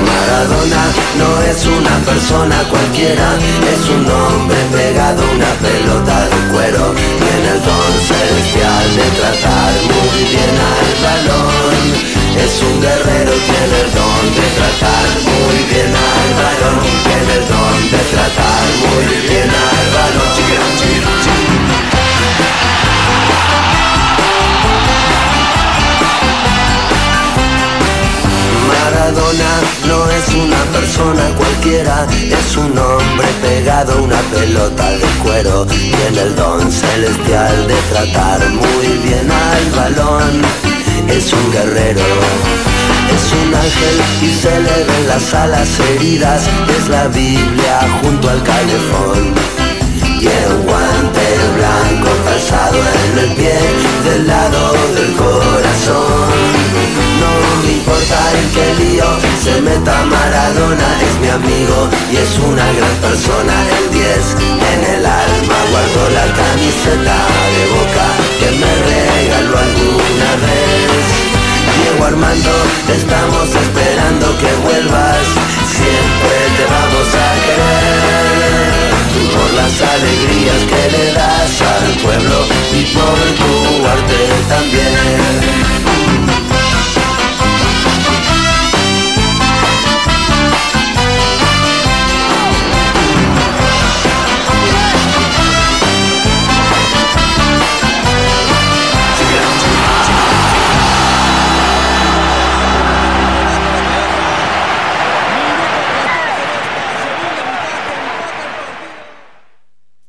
[0.00, 0.82] Maradona
[1.18, 3.36] no es una persona cualquiera,
[3.72, 6.94] es un hombre pegado a una pelota de cuero.
[6.94, 11.84] Tiene el don celestial de tratar muy bien al balón.
[12.36, 16.78] Es un guerrero, tiene el don de tratar muy bien al balón.
[17.04, 20.30] Tiene el don de tratar muy bien al balón.
[28.82, 29.52] Maradona
[29.86, 35.66] no es una persona cualquiera, es un hombre pegado a una pelota de cuero.
[35.66, 40.42] Tiene el don celestial de tratar muy bien al balón.
[41.08, 42.08] es un guerrero.
[43.14, 46.42] Es un ángel y se le ven las alas heridas,
[46.78, 49.34] es la Biblia junto al calefón.
[50.20, 50.66] Y un
[51.00, 51.20] guante
[51.56, 53.58] blanco calzado en el pie
[54.04, 56.28] del lado del corazón.
[57.20, 57.32] No
[57.64, 59.06] me importa en qué lío
[59.42, 63.54] se meta Maradona, es mi amigo y es una gran persona.
[63.78, 64.36] El 10
[64.72, 67.18] en el alma guardo la camiseta
[67.54, 68.06] de boca
[68.40, 71.06] que me regaló alguna vez.
[71.76, 72.54] Diego Armando,
[72.92, 75.24] estamos esperando que vuelvas,
[75.64, 78.19] siempre te vamos a querer.
[79.70, 84.16] Las alegrías que le das al pueblo y por tu arte
[84.48, 85.89] también.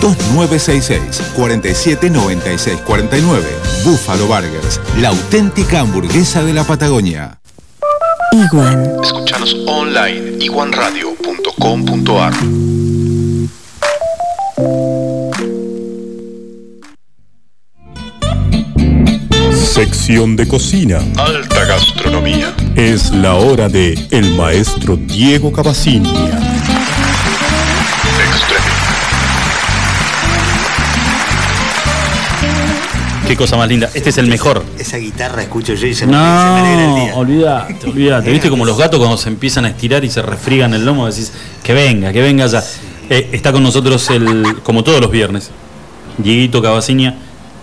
[0.00, 3.44] 2966 4796 49.
[3.84, 7.40] Buffalo Burgers, la auténtica hamburguesa de la Patagonia.
[8.32, 8.92] Iguan.
[9.02, 12.32] Escuchanos online iguanradio.com.ar
[19.52, 20.98] Sección de cocina.
[21.16, 22.54] Alta gastronomía.
[22.76, 26.59] Es la hora de el maestro Diego Cavacinia.
[33.30, 33.88] Qué cosa más linda.
[33.94, 34.64] Este es el mejor.
[34.76, 37.14] Esa guitarra escucho yo y se me, se me alegra el No, día.
[37.14, 38.28] olvídate, olvídate.
[38.32, 41.06] ¿Viste como los gatos cuando se empiezan a estirar y se refrigan el lomo?
[41.06, 42.60] Decís, que venga, que venga ya.
[43.08, 45.50] Eh, está con nosotros, el, como todos los viernes,
[46.18, 47.14] Dieguito Cavacinia.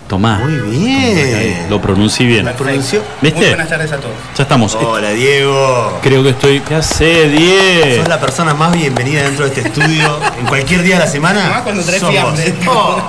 [0.08, 0.38] Tomá.
[0.38, 1.66] Muy bien.
[1.68, 2.46] Lo pronuncié bien.
[2.46, 3.02] ¿La pronunció?
[3.20, 3.40] ¿Viste?
[3.40, 4.14] Muy buenas tardes a todos.
[4.38, 4.74] Ya estamos.
[4.74, 5.98] Hola, Diego.
[6.02, 6.60] Creo que estoy.
[6.60, 7.96] ¿Qué hace, Diego?
[8.00, 11.50] Sos la persona más bienvenida dentro de este estudio en cualquier día de la semana.
[11.50, 12.54] Más cuando traes fiambre.
[12.68, 13.02] Oh.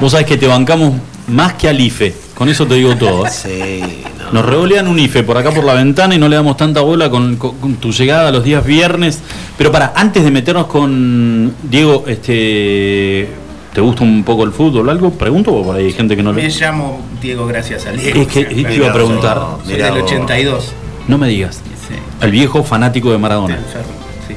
[0.00, 0.94] Vos sabés que te bancamos
[1.30, 2.14] más que al IFE.
[2.34, 3.24] Con eso te digo todo.
[3.28, 3.82] Sí,
[4.26, 4.32] no.
[4.32, 7.10] Nos revolean un IFE por acá por la ventana y no le damos tanta bola
[7.10, 9.20] con, con- con tu llegada los días viernes.
[9.58, 13.28] Pero para, antes de meternos con Diego, este
[13.74, 15.10] ¿te gusta un poco el fútbol o algo?
[15.12, 16.48] Pregunto, o por ahí hay gente que no Me le.
[16.48, 18.20] llamo Diego gracias a Diego.
[18.22, 19.40] Es que te iba a preguntar.
[19.64, 20.72] Soy del 82.
[21.08, 21.56] No me digas.
[21.88, 21.94] Sí.
[22.20, 23.56] El viejo fanático de Maradona.
[23.56, 23.88] Enfermo,
[24.28, 24.34] sí.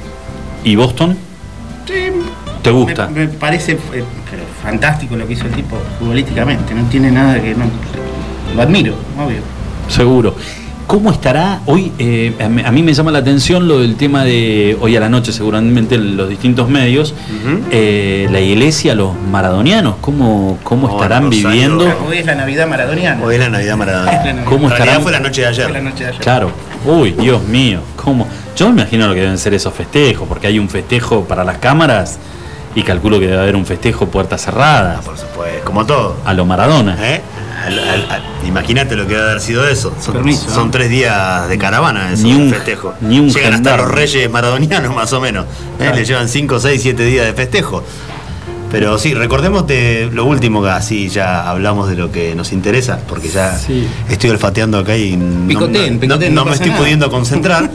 [0.70, 1.18] ¿Y Boston?
[1.88, 1.94] Sí,
[2.62, 3.08] ¿Te gusta?
[3.08, 4.04] Me, me parece eh,
[4.64, 6.74] fantástico lo que hizo el tipo futbolísticamente.
[6.74, 7.66] No tiene nada que no.
[8.56, 9.42] Lo admiro, obvio.
[9.90, 10.36] Seguro.
[10.88, 11.92] ¿Cómo estará hoy?
[11.98, 15.32] eh, a, mí, me llama la atención lo del tema de hoy a la noche,
[15.32, 17.16] seguramente en los distintos medios,
[17.72, 21.50] eh, la iglesia, los maradonianos, ¿cómo, cómo estarán Rosario.
[21.50, 21.86] viviendo?
[22.08, 23.24] Hoy es la Navidad maradoniana.
[23.24, 24.44] Hoy es la Navidad Maradona.
[24.46, 25.02] ¿Cómo estarán?
[25.02, 25.66] fue la noche de ayer.
[25.66, 26.22] Fue la noche de ayer.
[26.22, 26.52] Claro.
[26.86, 28.28] Uy, Dios mío, ¿cómo?
[28.56, 31.58] Yo me imagino lo que deben ser esos festejos, porque hay un festejo para las
[31.60, 32.20] cámaras
[32.76, 36.18] y calculo que debe haber un festejo puertas cerradas, Por supuesto, como todo.
[36.26, 36.98] a lo Maradona.
[37.00, 37.22] ¿Eh?
[38.46, 39.94] Imagínate lo que debe haber sido eso.
[40.02, 40.72] Son, Permiso, son ¿no?
[40.72, 42.94] tres días de caravana eso, Ni un- de festejo.
[43.02, 45.46] ni un Llegan hasta los reyes maradonianos más o menos.
[45.80, 45.92] ¿eh?
[45.94, 47.84] Le llevan cinco, seis, siete días de festejo.
[48.74, 53.00] Pero sí, recordemos de lo último que así ya hablamos de lo que nos interesa,
[53.08, 53.88] porque ya Sí.
[54.10, 56.82] estoy olfateando acá y no, no- picoteen, no no me estoy nada.
[56.82, 57.70] pudiendo concentrar.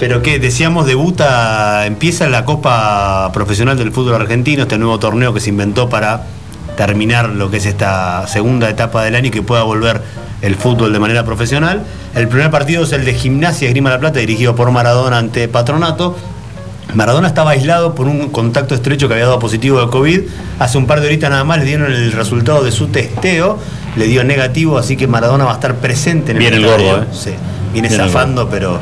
[0.00, 5.38] Pero que decíamos, debuta, empieza la Copa Profesional del Fútbol Argentino, este nuevo torneo que
[5.38, 6.24] se inventó para
[6.76, 10.02] terminar lo que es esta segunda etapa del año y que pueda volver
[10.40, 11.84] el fútbol de manera profesional.
[12.16, 16.16] El primer partido es el de Gimnasia Esgrima La Plata, dirigido por Maradona ante Patronato.
[16.94, 20.20] Maradona estaba aislado por un contacto estrecho que había dado positivo de COVID.
[20.58, 23.58] Hace un par de horitas nada más le dieron el resultado de su testeo,
[23.96, 26.86] le dio negativo, así que Maradona va a estar presente en el Viene el estadio.
[26.90, 27.06] gordo, ¿eh?
[27.12, 27.30] Sí,
[27.72, 28.78] viene zafando, pero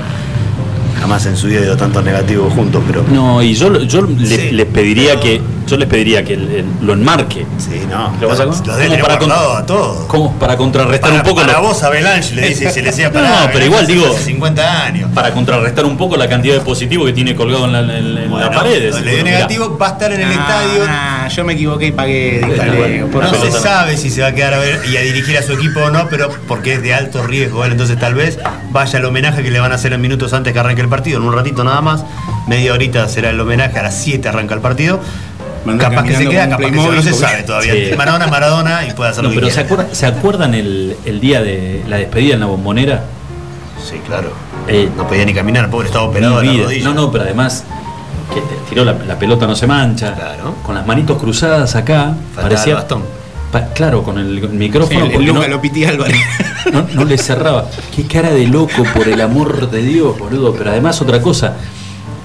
[1.01, 4.51] jamás en su vida dio tantos negativos juntos, pero No, y yo, yo le, Sí.
[4.53, 7.47] le pediría que yo les pediría que el- el- lo enmarque.
[7.59, 8.13] Sí, no.
[8.21, 10.07] ¿Lo vas a- Los como para con- a todos.
[10.07, 12.91] como para contrarrestar Para, un poco para lo- vos a Belange le dice, se le
[12.91, 15.11] decía para No, pero igual digo- Hace 50 años.
[15.15, 18.15] para contrarrestar un poco la cantidad de positivo que tiene colgado en la, en- en
[18.25, 18.93] la Bueno, pared.
[18.93, 20.85] le dio mirá, negativo, va a estar en el Ah, estadio.
[20.89, 22.41] ah, yo me equivoqué y pagué.
[23.13, 25.53] No se sabe si se va a quedar a ver y a dirigir a su
[25.53, 27.73] equipo o no, pero porque es de alto riesgo, ¿vale?
[27.73, 28.39] entonces tal vez
[28.73, 31.19] vaya el homenaje que le van a hacer en minutos antes que arranque el partido,
[31.19, 32.05] en un ratito nada más,
[32.47, 35.01] media horita será el homenaje, a las 7 arranca el partido.
[35.79, 37.75] Capaz que se queda, capaz que se, no se sabe todavía.
[37.75, 37.91] Sí.
[37.97, 41.21] Maradona Maradona y puede hacer No, lo que pero ¿se, acuerdan, ¿se acuerdan el, el
[41.21, 43.05] día de la despedida en la bombonera?
[43.85, 44.33] Sí, claro.
[44.69, 46.85] Eh, No podía ni caminar, pobre, estaba operado de la rodilla.
[46.85, 47.65] No, no, pero además
[48.33, 48.41] que
[48.71, 50.15] tiró la, la pelota no se mancha.
[50.15, 50.55] Claro.
[50.65, 52.15] Con las manitos cruzadas acá.
[52.35, 52.73] Faltaba parecía.
[52.73, 53.20] el bastón.
[53.53, 55.07] Pa- claro, con el, el Sí, micrófono.
[55.07, 56.17] el Luca no, Lopiti Álvarez.
[56.73, 57.69] no, no le cerraba.
[57.95, 60.55] Qué cara de loco, por el amor de Dios, boludo.
[60.55, 61.57] Pero además otra cosa.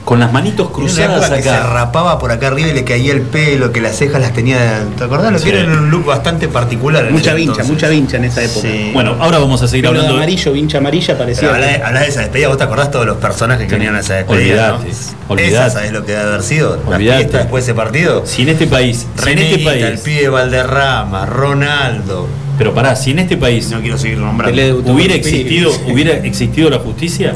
[0.06, 1.64] Con las manitos cruzadas época que se acá.
[1.68, 4.84] rapaba por acá arriba y le caía el pelo, que las cejas las tenía.
[4.96, 5.32] ¿Te acordás?
[5.34, 5.50] Lo que Sí.
[5.50, 7.10] era un look bastante particular.
[7.12, 7.68] mucha vincha, entonces.
[7.74, 8.68] mucha vincha en esa época.
[8.70, 8.92] Sí.
[8.94, 10.18] Bueno, ahora vamos a seguir Pelo de hablando.
[10.18, 11.42] amarillo, vincha amarilla, parecía.
[11.52, 13.76] Pero hablás de, de esa despedida, vos te acordás todos los personajes que Sí.
[13.78, 14.74] venían a esa despedida.
[14.76, 15.34] Olvidate, ¿no?
[15.34, 15.56] olvidate.
[15.56, 16.80] Esa, ¿sabés lo que debe haber sido?
[16.88, 18.24] La fiesta después de ese partido.
[18.28, 22.28] Si en este país, si en René este Guita, el país, pibe Valderrama, Ronaldo.
[22.58, 24.62] pero pará, si en este país No quiero seguir nombrando.
[24.94, 27.34] Hubiera existido, hubiera existido la justicia,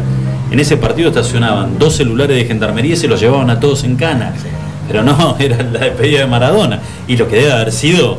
[0.52, 3.96] en ese partido estacionaban dos celulares de gendarmería y se los llevaban a todos en
[3.96, 4.34] cana.
[4.88, 6.80] Pero no, era la despedida de Maradona.
[7.08, 8.18] Y lo que debe haber sido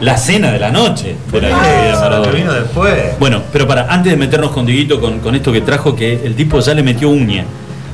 [0.00, 2.52] la cena de la noche de la despedida de vino Maradona.
[2.54, 3.18] después.
[3.18, 6.34] Bueno, pero para, antes de meternos con Diguito con, con esto que trajo, que el
[6.34, 7.44] tipo ya le metió uña.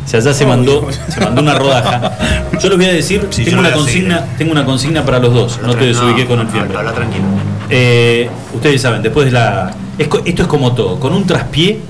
[0.04, 2.12] O sea, ya se mandó, se mandó una rodaja.
[2.62, 5.58] Yo les voy a decir, Sí, tengo, una consigna, tengo una consigna para los dos.
[5.66, 6.78] No te desubiqué con el fiambre.
[6.78, 7.24] Habla tranquilo.
[7.68, 9.74] Eh, ustedes saben, después de la.
[9.98, 11.80] esto es como todo, con un traspié,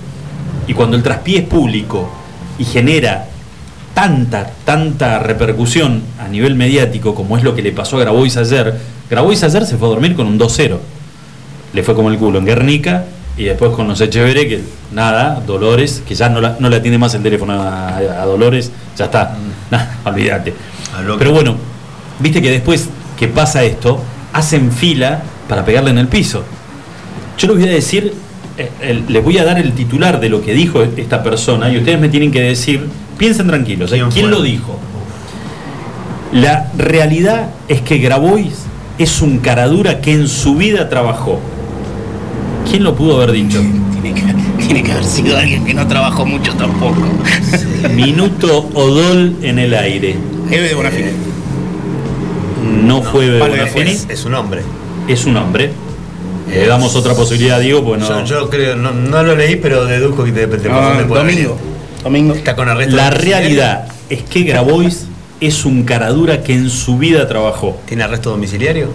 [0.66, 2.08] y cuando el traspié es público
[2.58, 3.26] y genera
[3.94, 8.78] tanta, tanta repercusión a nivel mediático como es lo que le pasó a Grabois ayer,
[9.08, 10.76] Grabois ayer se fue a dormir con un 2-0.
[11.72, 13.04] Le fue como el culo en Guernica
[13.36, 14.60] y después con los Echeverre, que
[14.92, 18.70] nada, Dolores, que ya no, la- no le atiende más el teléfono a, a Dolores,
[18.96, 19.36] ya está,
[19.70, 20.54] Nah, olvídate.
[21.18, 21.56] Pero bueno,
[22.18, 22.88] viste que después
[23.18, 24.00] que pasa esto,
[24.32, 26.44] hacen fila para pegarle en el piso.
[27.38, 28.14] Yo les voy a decir,
[29.08, 32.08] les voy a dar el titular de lo que dijo esta persona y ustedes me
[32.08, 32.86] tienen que decir,
[33.18, 34.02] piensen tranquilos, ¿eh?
[34.12, 34.78] ¿Quién lo dijo?
[36.32, 38.64] La realidad es que Grabois
[38.98, 41.38] es un caradura que en su vida trabajó.
[42.68, 43.62] ¿Quién lo pudo haber dicho?
[44.02, 44.34] Tiene que,
[44.64, 47.02] tiene que haber sido alguien que no trabajó mucho tampoco.
[47.94, 50.16] Minuto Odol en el aire.
[50.48, 51.10] Eve de Bonafini.
[52.84, 54.62] No fue Pablo Bonafini, Es, es un hombre.
[55.08, 55.72] es un hombre.
[56.48, 58.24] Le damos otra posibilidad a Diego, pues no.
[58.24, 61.04] Yo, yo creo, no, no lo leí, pero deduzco que te, te No, pasó de
[61.04, 61.24] por ahí.
[61.34, 61.56] domingo.
[62.04, 62.34] Domingo.
[62.34, 62.94] Está con arresto.
[62.96, 65.06] La realidad es que Grabois
[65.40, 67.78] es un caradura que en su vida trabajó.
[67.86, 68.88] ¿Tiene arresto domiciliario?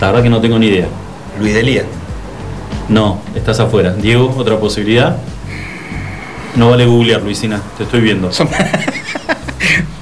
[0.00, 0.86] La verdad que no tengo ni idea.
[1.40, 1.84] Luis Delía.
[2.88, 3.92] No, estás afuera.
[3.94, 5.16] Diego, otra posibilidad.
[6.56, 8.30] No vale googlear, Luisina, te estoy viendo.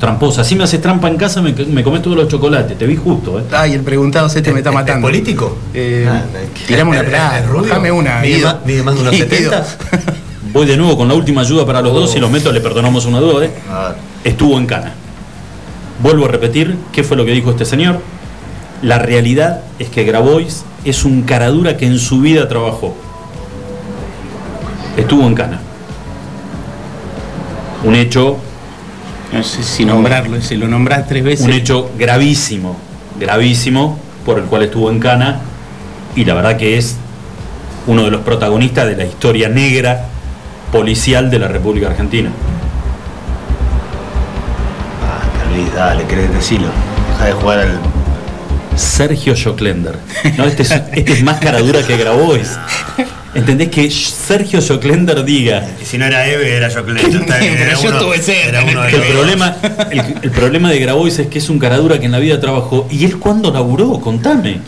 [0.00, 2.94] Tramposa, si me haces trampa en casa me, me comes todos los chocolates, te vi
[2.94, 3.42] justo, ¿eh?
[3.50, 5.06] Ay, el preguntado se te me está ¿Es- es matando.
[5.08, 5.56] político?
[5.74, 6.22] Eh, Ah,
[6.68, 8.20] tirame una ¿es- plata, bajame una.
[8.20, 8.46] ¿Mide Guido.
[8.54, 9.26] más, de unos Guido.
[9.28, 9.66] 70?
[10.52, 13.06] Voy de nuevo con la última ayuda para los dos, si los meto le perdonamos
[13.06, 13.50] una duda, ¿eh?
[13.70, 13.96] A ver.
[14.24, 14.92] Estuvo en cana.
[16.00, 17.98] Vuelvo a repetir, ¿qué fue lo que dijo este señor?
[18.82, 22.94] La realidad es que Grabois es un caradura que en su vida trabajó.
[24.96, 25.60] Estuvo en cana.
[27.84, 28.36] Un hecho
[29.32, 31.46] No sé si nombrarlo, si lo nombrás tres veces.
[31.46, 32.76] un hecho gravísimo,
[33.20, 35.40] gravísimo, por el cual estuvo en Cana,
[36.16, 36.96] y la verdad que es
[37.86, 40.06] uno de los protagonistas de la historia negra
[40.72, 42.30] policial de la República Argentina.
[45.02, 46.68] Ah, Luis, dale, querés decirlo.
[47.12, 47.78] Deja de jugar al.
[48.76, 49.98] Sergio Joclender.
[50.36, 52.58] No, este, es, este es más caradura que Grabois.
[53.38, 58.48] ¿Entendés que Sergio Joclender diga si no era Eve, era yo Pero yo estuve cerca.
[58.48, 59.56] Era uno de que el problema,
[59.92, 62.88] el, el problema de Grabois es que es un caradura que en la vida trabajó.
[62.90, 64.00] ¿Y él cuándo laburó?
[64.00, 64.58] Contame.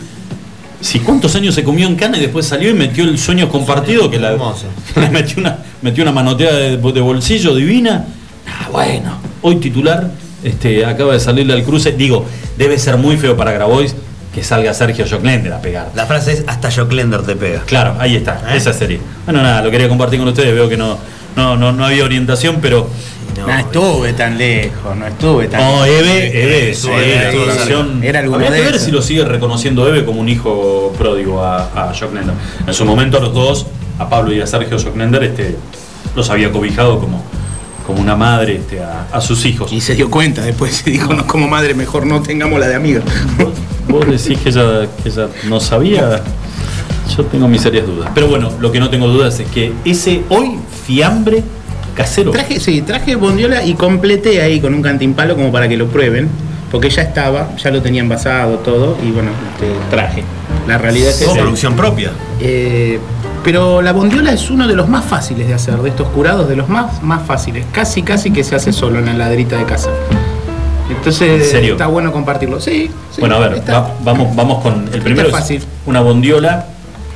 [0.79, 4.09] Si cuántos años se comió en cana y después salió y metió el sueño compartido
[4.09, 4.37] que la,
[4.95, 8.05] le metió una, metió una manoteada de, de bolsillo divina.
[8.47, 10.09] Ah, bueno, hoy titular
[10.45, 11.91] este, acaba de salirle al cruce.
[11.91, 12.25] Digo,
[12.57, 13.93] debe ser muy feo para Grabois
[14.33, 15.91] que salga Sergio Joclender a pegar.
[15.93, 17.61] La frase es hasta Joclender te pega.
[17.65, 18.57] Claro, ahí está, ¿Eh?
[18.57, 18.99] esa serie.
[19.25, 20.97] Bueno, nada, lo quería compartir con ustedes, veo que no,
[21.35, 22.89] no, no, no había orientación, pero
[23.37, 26.05] No, No estuve tan lejos, no estuve tan No, lejos.
[26.07, 30.03] Eve, Eve, Eso, sí, Eve, era Habría de que ver si lo sigue reconociendo Eve
[30.05, 32.33] como un hijo pródigo a, a Joclender.
[32.67, 33.67] En su momento los dos,
[33.99, 35.55] a Pablo y a Sergio Joclender, este,
[36.15, 37.23] los había cobijado como,
[37.85, 39.71] como una madre este, a, a sus hijos.
[39.71, 42.75] Y se dio cuenta después, se dijo, no, como madre, mejor no tengamos la de
[42.75, 43.01] amiga.
[43.91, 46.21] Vos decís que ella, que ella no sabía.
[47.15, 48.09] Yo tengo mis serias dudas.
[48.13, 51.43] Pero bueno, lo que no tengo dudas es que ese hoy fiambre
[51.95, 52.31] casero.
[52.31, 56.29] Traje, sí, traje bondiola y completé ahí con un cantimpalo como para que lo prueben,
[56.71, 60.23] porque ya estaba, ya lo tenía envasado todo y bueno, este, traje.
[60.67, 61.33] La realidad es esa.
[61.33, 62.11] producción propia.
[62.39, 62.99] Eh,
[63.43, 66.55] pero la bondiola es uno de los más fáciles de hacer, de estos curados, de
[66.55, 67.65] los más, más fáciles.
[67.71, 69.89] Casi, casi que se hace solo en la laderita de casa.
[70.97, 71.71] Entonces ¿En serio?
[71.73, 72.59] está bueno compartirlo.
[72.59, 75.27] Sí, sí, bueno, a ver, está- va- vamos, vamos con el primero.
[75.27, 75.63] Es fácil.
[75.85, 76.65] Una bondiola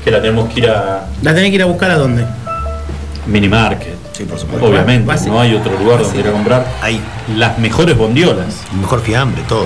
[0.03, 2.26] que la tenemos que ir a La tenés que ir a buscar a dónde.
[3.27, 3.95] mini market.
[4.11, 4.68] Sí, por supuesto.
[4.68, 5.34] Obviamente, Básico.
[5.34, 7.02] no hay otro lugar donde ir a comprar Ahí.
[7.35, 8.61] las mejores bondiolas.
[8.80, 9.65] Mejor fiambre, todo.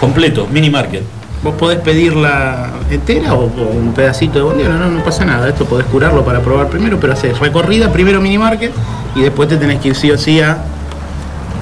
[0.00, 1.02] Completo, mini market.
[1.42, 5.46] Vos podés pedirla entera o, o un pedacito de bondiola, no, no pasa nada.
[5.48, 8.72] Esto podés curarlo para probar primero, pero haces recorrida, primero mini market
[9.14, 10.56] y después te tenés que ir sí o sí a.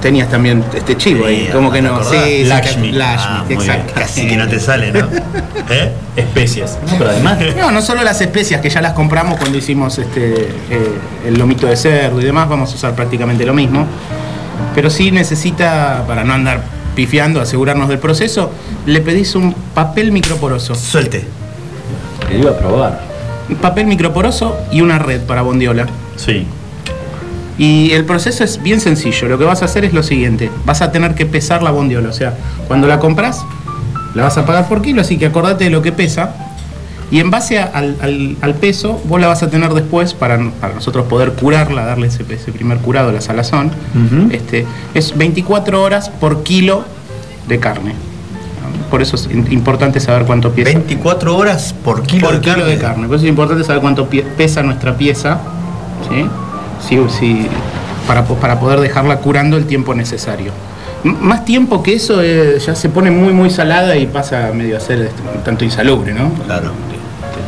[0.03, 2.03] Tenías también este chivo ahí, Sí, como que ¿te no.
[2.03, 2.91] Sí, Lakshmi.
[2.91, 3.93] Lakshmi, Ah, exacto.
[3.95, 4.99] Casi que no te sale, ¿no?
[5.69, 5.93] ¿Eh?
[6.17, 6.77] Especias.
[6.91, 10.49] No, pero además, No, no solo las especias que ya las compramos cuando hicimos este
[10.69, 10.91] eh,
[11.25, 13.87] el lomito de cerdo y demás, vamos a usar prácticamente lo mismo.
[14.75, 16.63] Pero sí necesita, para no andar
[16.95, 18.51] pifiando, asegurarnos del proceso,
[18.85, 20.75] le pedís un papel microporoso.
[20.75, 21.23] Suelte.
[22.27, 23.01] que iba a probar.
[23.47, 25.87] Un papel microporoso y una red para bondiola.
[26.17, 26.45] Sí.
[27.57, 29.27] Y el proceso es bien sencillo.
[29.27, 30.49] Lo que vas a hacer es lo siguiente.
[30.65, 32.09] Vas a tener que pesar la bondiola.
[32.09, 32.35] O sea,
[32.67, 33.45] cuando la compras,
[34.15, 36.35] la vas a pagar por kilo, así que acordate de lo que pesa.
[37.11, 40.39] Y en base a- al, al- al peso, vos la vas a tener después para,
[40.59, 43.71] para nosotros poder curarla, darle ese, ese primer curado, la salazón.
[44.31, 44.65] este,
[44.95, 46.83] es 24 horas por kilo
[47.47, 47.93] de carne.
[48.89, 50.69] Por eso es importante saber cuánto pesa.
[50.71, 52.71] 24 horas por kilo, por de, kilo carne.
[52.71, 53.07] de carne.
[53.07, 54.07] Por eso es importante saber cuánto
[54.37, 55.39] pesa nuestra pieza,
[56.09, 56.25] ¿sí?
[56.87, 57.47] Sí, sí,
[58.07, 60.51] para, para poder dejarla curando el tiempo necesario.
[61.03, 64.77] M- más tiempo que eso eh, ya se pone muy muy salada y pasa medio
[64.77, 66.29] a ser este, un tanto insalubre, ¿no?
[66.45, 66.71] Claro.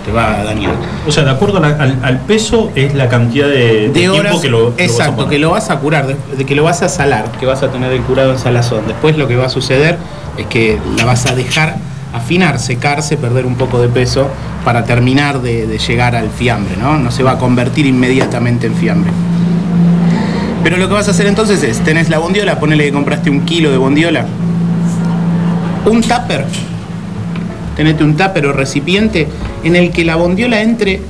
[0.03, 0.73] Te, te va a dañar.
[1.07, 4.19] O sea, de acuerdo la- al, al peso es la cantidad de, de De tiempo
[4.19, 5.29] horas, que lo, lo vas a exacto, poner.
[5.31, 7.69] que lo vas a curar, de, de que lo vas a salar, que vas a
[7.71, 8.83] tener el curado en salazón.
[8.87, 9.97] Después lo que va a suceder
[10.37, 11.75] es que la vas a dejar
[12.15, 14.29] afinar, secarse, perder un poco de peso
[14.63, 16.97] para terminar de, llegar al fiambre, ¿no?
[16.97, 19.11] No se va a convertir inmediatamente en fiambre.
[20.63, 23.41] Pero lo que vas a hacer entonces es, tenés la bondiola, ponele que compraste un
[23.41, 24.25] kilo de bondiola,
[25.85, 26.45] un tupper,
[27.75, 29.27] tenete un tupper o recipiente
[29.63, 31.01] en el que la bondiola entre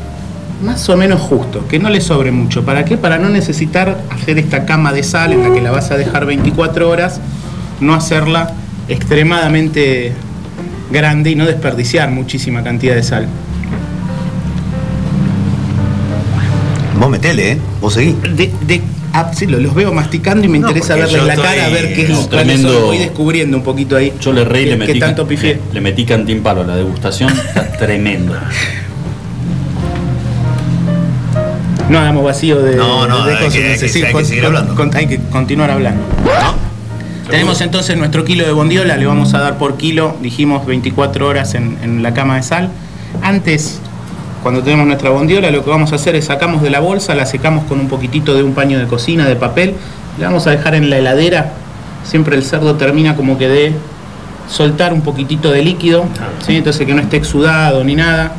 [0.64, 2.66] más o menos justo, que no le sobre mucho.
[2.66, 2.98] ¿Para qué?
[2.98, 6.26] Para no necesitar hacer esta cama de sal en la que la vas a dejar
[6.26, 7.22] 24 horas,
[7.80, 8.54] no hacerla
[8.88, 10.14] extremadamente
[10.92, 13.28] grande y no desperdiciar muchísima cantidad de sal.
[17.00, 17.58] Vos metele, ¿eh?
[17.82, 18.16] Vos seguí.
[18.36, 18.82] De, de-
[19.14, 21.94] ah, sí, los veo masticando y me No, interesa verles la estoy- cara, a ver
[21.94, 22.86] qué es no, lo tremendo.
[22.88, 24.14] Voy descubriendo un poquito ahí.
[24.22, 25.56] Yo le reí le metí, tanto pifié.
[25.70, 27.32] le, le metí cantín palo a la degustación.
[27.32, 28.34] Está tremendo.
[31.90, 33.54] No hagamos vacío de, No, no, de cosas.
[33.56, 34.76] hay que- Necesito- hay que seguir con- hablando.
[34.76, 36.02] con- hay que continuar hablando.
[37.30, 41.56] Tenemos entonces nuestro kilo de bondiola, le vamos a dar por kilo, dijimos 24 horas
[41.56, 42.70] en, en la cama de sal.
[43.22, 43.80] Antes,
[44.44, 47.26] cuando tenemos nuestra bondiola, lo que vamos a hacer es sacamos de la bolsa, la
[47.26, 49.74] secamos con un poquitito de un paño de cocina, de papel,
[50.20, 51.54] le vamos a dejar en la heladera.
[52.04, 53.74] Siempre el cerdo termina como que de
[54.48, 56.06] soltar un poquitito de líquido,
[56.46, 56.56] ¿sí?
[56.58, 58.34] entonces que no esté exudado ni nada.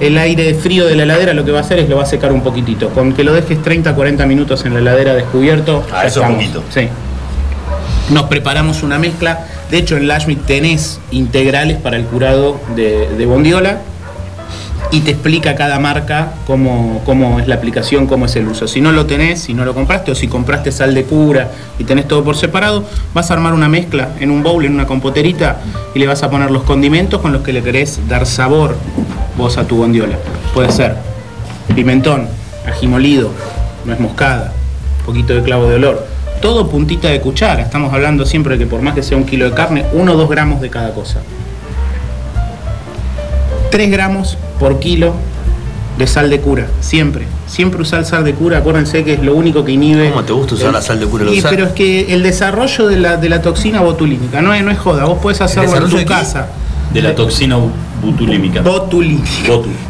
[0.00, 2.06] El aire frío de la heladera lo que va a hacer es lo va a
[2.06, 2.88] secar un poquitito.
[2.90, 6.64] Con que lo dejes 30-40 minutos en la heladera descubierto, Ah, eso es poquito.
[6.70, 6.88] Sí.
[8.10, 9.46] Nos preparamos una mezcla.
[9.70, 13.80] De hecho, en Lashmi tenés integrales para el curado de, bondiola
[14.92, 18.68] y te explica cada marca cómo, cómo es la aplicación, cómo es el uso.
[18.68, 21.50] Si no lo tenés, si no lo compraste o si compraste sal de cura
[21.80, 24.86] y tenés todo por separado, vas a armar una mezcla en un bowl, en una
[24.86, 25.60] compoterita
[25.92, 28.76] y le vas a poner los condimentos con los que le querés dar sabor
[29.36, 30.16] vos a tu bondiola.
[30.54, 30.94] Puede ser
[31.74, 32.28] pimentón,
[32.64, 33.32] ají molido,
[33.84, 34.52] nuez moscada,
[35.04, 36.15] poquito de clavo de olor.
[36.40, 37.62] Todo puntita de cuchara.
[37.62, 40.16] Estamos hablando siempre de que por más que sea un kilo de carne, uno o
[40.16, 41.20] dos gramos de cada cosa.
[43.70, 45.14] 3 gramos por kilo
[45.98, 47.26] de sal de cura, siempre.
[47.46, 50.10] Siempre usar sal de cura, acuérdense que es lo único que inhibe.
[50.10, 51.24] ¿Cómo te gusta usar la sal de cura?
[51.24, 51.50] ¿Lo Y, usás?
[51.50, 54.78] pero es que el desarrollo de la, de la toxina botulínica, no es, no es
[54.78, 56.04] joda, vos podés hacerlo en tu qué?
[56.92, 57.56] De la toxina
[58.02, 58.62] butulímica.
[58.62, 59.48] Botulínica.
[59.48, 59.86] Botulímica.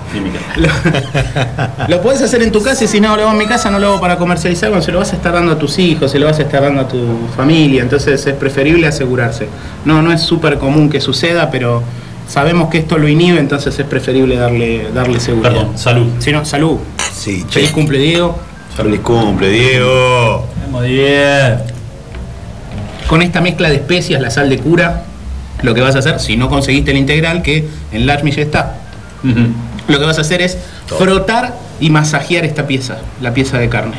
[1.88, 3.78] Lo puedes hacer en tu casa y si no lo hago en mi casa no
[3.78, 6.18] lo hago para comercializar, cuando se lo vas a estar dando a tus hijos, se
[6.18, 9.48] lo vas a estar dando a tu familia, entonces es preferible asegurarse.
[9.84, 11.82] No, no es súper común que suceda, pero
[12.28, 15.52] sabemos que esto lo inhibe, entonces es preferible darle, darle seguridad.
[15.52, 16.06] Perdón, salud.
[16.18, 16.78] Si no, salud.
[17.12, 17.60] Sí, che.
[17.60, 18.38] Feliz cumple Diego.
[18.76, 20.46] Feliz cumple, Diego.
[20.70, 21.58] Muy bien.
[23.06, 25.04] Con esta mezcla de especias, la sal de cura,
[25.62, 28.74] lo que vas a hacer, si no conseguiste el integral, que en Lakshmi ya está,
[29.88, 33.94] lo que vas a hacer es frotar y masajear esta pieza, la pieza de carne.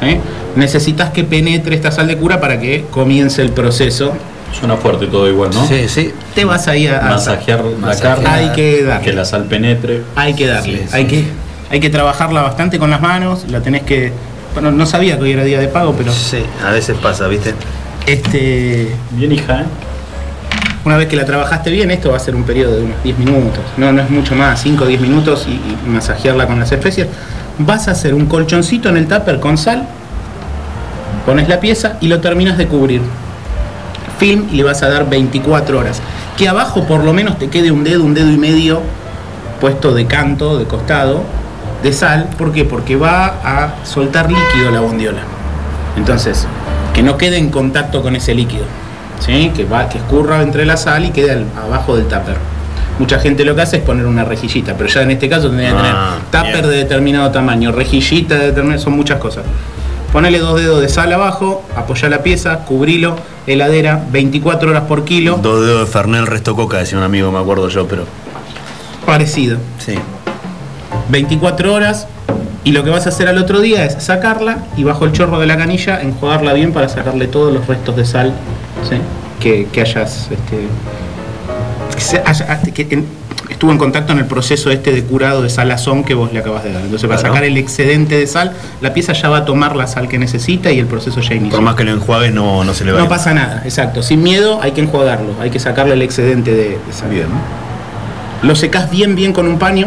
[0.00, 0.18] ¿Sí?
[0.56, 4.12] Necesitas que penetre esta sal de cura para que comience el proceso.
[4.58, 5.66] Suena fuerte todo igual, ¿no?
[5.66, 6.12] Sí, sí.
[6.34, 8.22] Te vas ahí a, a- Masajear la masajear.
[8.22, 8.28] carne.
[8.28, 9.04] Hay que darle.
[9.04, 10.02] Que la sal penetre.
[10.14, 10.96] Hay que darle, Sí, sí.
[10.96, 11.24] hay, que,
[11.70, 14.12] hay que trabajarla bastante con las manos, la tenés que.
[14.54, 16.12] Bueno, no sabía que hoy era día de pago, pero.
[16.12, 17.54] Sí, a veces pasa, ¿viste?
[18.06, 18.88] Este.
[19.10, 19.64] Bien, hija, ¿eh?
[20.86, 23.18] Una vez que la trabajaste bien, esto va a ser un periodo de unos 10
[23.18, 23.58] minutos.
[23.76, 27.08] No, no es mucho más, 5 o 10 minutos y, masajearla con las especias.
[27.58, 29.84] Vas a hacer un colchoncito en el tupper con sal,
[31.26, 33.00] pones la pieza y lo terminas de cubrir.
[34.20, 36.00] Film y le vas a dar 24 horas.
[36.38, 38.80] Que abajo por lo menos te quede un dedo, un dedo y medio
[39.60, 41.24] puesto de canto, de costado,
[41.82, 42.28] de sal.
[42.38, 42.64] ¿Por qué?
[42.64, 45.22] Porque va a soltar líquido la bondiola.
[45.96, 46.46] Entonces,
[46.94, 48.66] que no quede en contacto con ese líquido.
[49.20, 49.52] ¿Sí?
[49.54, 52.36] Que, va, que escurra entre la sal y quede al- abajo del tupper.
[52.98, 55.70] Mucha gente lo que hace es poner una rejillita, pero ya en este caso tendría
[55.70, 56.70] que Ah, tener tupper bien.
[56.70, 59.44] de determinado tamaño, rejillita de determinado, son muchas cosas.
[60.12, 63.16] Ponele dos dedos de sal abajo, apoya la pieza, cubrilo,
[63.46, 67.38] heladera, 24 horas por kilo, Dos dedos de Fernel, resto coca, decía un amigo, me
[67.38, 68.04] acuerdo yo, pero.
[69.04, 69.58] parecido.
[69.78, 69.94] Sí.
[71.10, 72.06] 24 horas
[72.64, 75.38] y lo que vas a hacer al otro día es sacarla y bajo el chorro
[75.38, 78.32] de la canilla enjuagarla bien para sacarle todos los restos de sal
[78.88, 78.96] ¿sí?
[79.40, 80.56] que, que hayas este,
[81.94, 83.06] que se haya- que en-
[83.50, 86.64] estuvo en contacto en el proceso este de curado de salazón que vos le acabas
[86.64, 86.82] de dar.
[86.82, 87.34] Entonces para Claro.
[87.34, 90.70] sacar el excedente de sal, la pieza ya va a tomar la sal que necesita
[90.72, 91.52] y el proceso ya inició.
[91.56, 93.08] Por más que lo enjuagues, no, no se le va No ir.
[93.10, 94.02] pasa nada, exacto.
[94.02, 97.10] Sin miedo hay que enjuagarlo, hay que sacarle el excedente de, de sal.
[98.42, 99.86] Lo secás bien, bien con un paño.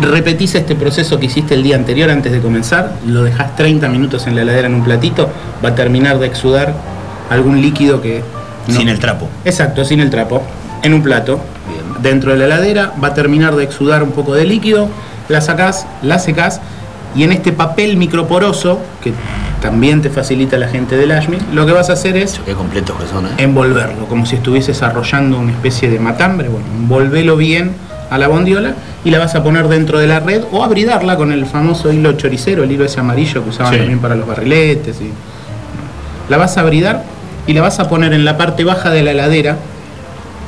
[0.00, 2.92] Repetís este proceso que hiciste el día anterior antes de comenzar.
[3.06, 5.28] Lo dejás 30 minutos en la heladera en un platito.
[5.64, 6.72] Va a terminar de exudar
[7.30, 8.22] algún líquido que.
[8.68, 9.28] no- Sin el trapo.
[9.44, 10.42] Exacto, sin el trapo.
[10.82, 11.40] En un plato.
[12.02, 14.88] Dentro de la heladera va a terminar de exudar un poco de líquido.
[15.28, 16.60] La sacás, la secás.
[17.14, 19.12] Y en este papel microporoso, que
[19.60, 22.96] también te facilita la gente del Ashmi, lo que vas a hacer es Qué completos
[23.00, 23.30] que son, ¿eh?
[23.38, 26.48] envolverlo, como si estuvieses arrollando una especie de matambre.
[26.48, 27.72] Bueno, envolvelo bien
[28.10, 28.74] a la bondiola
[29.04, 32.12] y la vas a poner dentro de la red o abridarla con el famoso hilo
[32.12, 33.78] choricero, el hilo ese amarillo que usaban Sí.
[33.80, 35.00] también para los barriletes.
[35.00, 35.12] y-
[36.30, 37.02] La vas a abridar
[37.50, 39.56] y la vas a poner en la parte baja de la heladera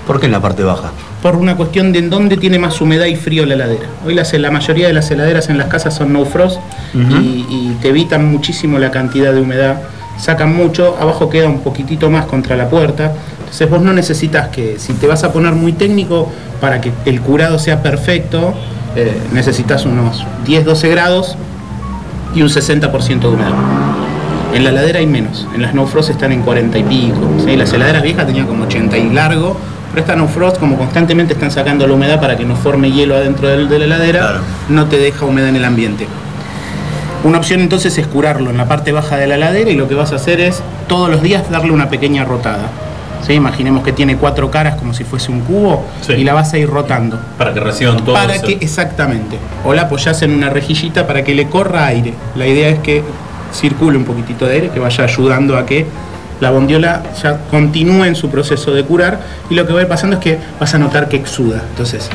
[0.07, 0.91] ¿Por qué en la parte baja?
[1.23, 3.87] por una cuestión de en dónde tiene más humedad y frío la heladera.
[4.05, 6.59] Hoy las- la mayoría de las heladeras en las casas son no frost
[6.95, 9.77] y, y te evitan muchísimo la cantidad de humedad,
[10.19, 13.13] sacan mucho, abajo queda un poquitito más contra la puerta.
[13.39, 16.29] Entonces vos no necesitas que, si te vas a poner muy técnico
[16.61, 18.53] para que el curado sea perfecto,
[18.97, 21.37] eh, necesitas unos 10-12 grados
[22.35, 23.53] y un 60% de humedad.
[24.55, 27.21] En la heladera hay menos, en las no frost están en 40 y pico.
[27.45, 27.57] ¿sí?
[27.57, 29.57] Las heladeras viejas tenían como 80 y largo,
[29.91, 33.17] pero estas no frost como constantemente están sacando la humedad para que no forme hielo
[33.17, 34.41] adentro de la heladera, Claro.
[34.69, 36.07] no te deja humedad en el ambiente.
[37.25, 39.95] Una opción entonces es curarlo en la parte baja de la heladera y lo que
[39.95, 42.69] vas a hacer es todos los días darle una pequeña rotada.
[43.27, 43.35] ¿sí?
[43.35, 46.15] Imaginemos que tiene cuatro caras como si fuese un cubo Sí.
[46.15, 47.19] y la vas a ir rotando.
[47.39, 48.15] Para que reciban todo.
[48.17, 49.39] Para ese- que, exactamente.
[49.65, 52.13] O la apoyás en una rejillita para que le corra aire.
[52.35, 53.05] La idea es que
[53.53, 55.87] circule un poquitito de aire, que vaya ayudando a que
[56.41, 59.21] la bondiola ya continúe en su proceso de curar.
[59.51, 61.63] Y lo que va a ir pasando es que vas a notar que exuda.
[61.71, 62.09] Entonces,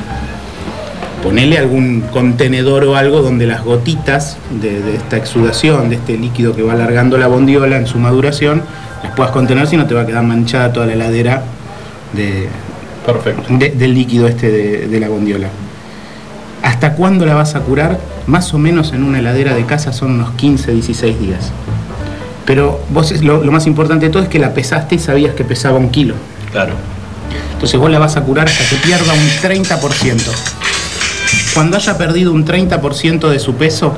[1.23, 6.55] ponele algún contenedor o algo donde las gotitas de, de esta exudación, de este líquido
[6.55, 8.61] que va alargando la bondiola en su maduración,
[9.03, 11.41] las puedas contener si no te va a quedar manchada toda la heladera
[12.13, 12.47] de,
[13.05, 13.43] Perfecto.
[13.49, 15.47] de- del líquido este de, de la bondiola.
[16.63, 17.99] ¿Hasta cuándo la vas a curar?
[18.25, 21.51] Más o menos en una heladera de casa son unos 15, 16 días.
[22.45, 25.43] Pero vos lo, lo más importante de todo es que la pesaste y sabías que
[25.43, 26.15] pesaba un kilo.
[26.51, 26.73] Claro.
[27.53, 30.21] Entonces vos la vas a curar hasta que pierda un 30%.
[31.53, 33.97] Cuando haya perdido un 30% de su peso,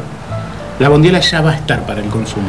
[0.79, 2.47] la bondiola ya va a estar para el consumo.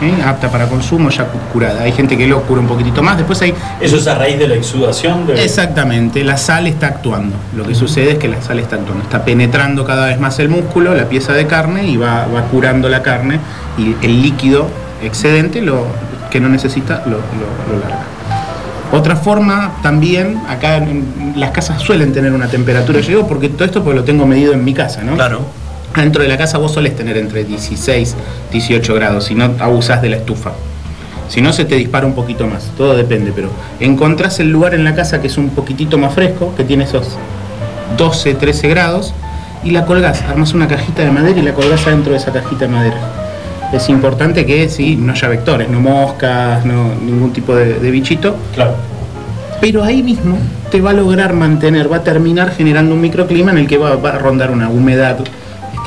[0.00, 0.12] ¿Sí?
[0.26, 1.82] Apta para consumo, ya cu- curada.
[1.82, 3.16] Hay gente que lo cura un poquitito más.
[3.18, 5.26] Después hay Eso es a raíz de la exudación.
[5.26, 5.44] De...
[5.44, 7.36] Exactamente, la sal está actuando.
[7.56, 10.48] Lo que sucede es que la sal está actuando, está penetrando cada vez más el
[10.48, 13.38] músculo, la pieza de carne y va, va curando la carne
[13.78, 14.66] y el líquido
[15.02, 15.86] excedente lo,
[16.30, 18.04] que no necesita lo, lo- lo larga.
[18.92, 23.64] Otra forma también, acá en las casas suelen tener una temperatura, yo digo porque todo
[23.64, 25.14] esto pues lo tengo medido en mi casa, ¿no?
[25.14, 25.42] Claro.
[25.96, 28.16] Dentro de la casa vos solés tener entre 16
[28.52, 30.52] 18 grados, si no abusás de la estufa.
[31.28, 34.82] Si no, se te dispara un poquito más, todo depende, pero encontrás el lugar en
[34.82, 37.06] la casa que es un poquitito más fresco, que tiene esos
[37.96, 39.14] 12, 13 grados,
[39.62, 42.66] y la colgás, armas una cajita de madera y la colgás adentro de esa cajita
[42.66, 42.96] de madera.
[43.72, 48.36] Es importante que sí, no haya vectores, no moscas, no ningún tipo de, de bichito.
[48.54, 48.74] Claro.
[49.60, 50.36] Pero ahí mismo
[50.70, 53.94] te va a lograr mantener, va a terminar generando un microclima en el que va,
[53.96, 55.18] va a rondar una humedad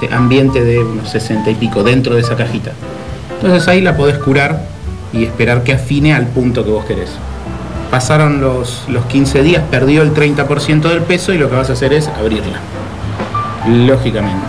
[0.04, 2.72] este, ambiente de unos 60 y pico dentro de esa cajita.
[3.36, 4.62] Entonces ahí la podés curar
[5.12, 7.12] y esperar que afine al punto que vos querés.
[7.92, 11.74] Pasaron los, los 15 días, perdió el 30% del peso y lo que vas a
[11.74, 12.60] hacer es abrirla.
[13.68, 14.48] Lógicamente.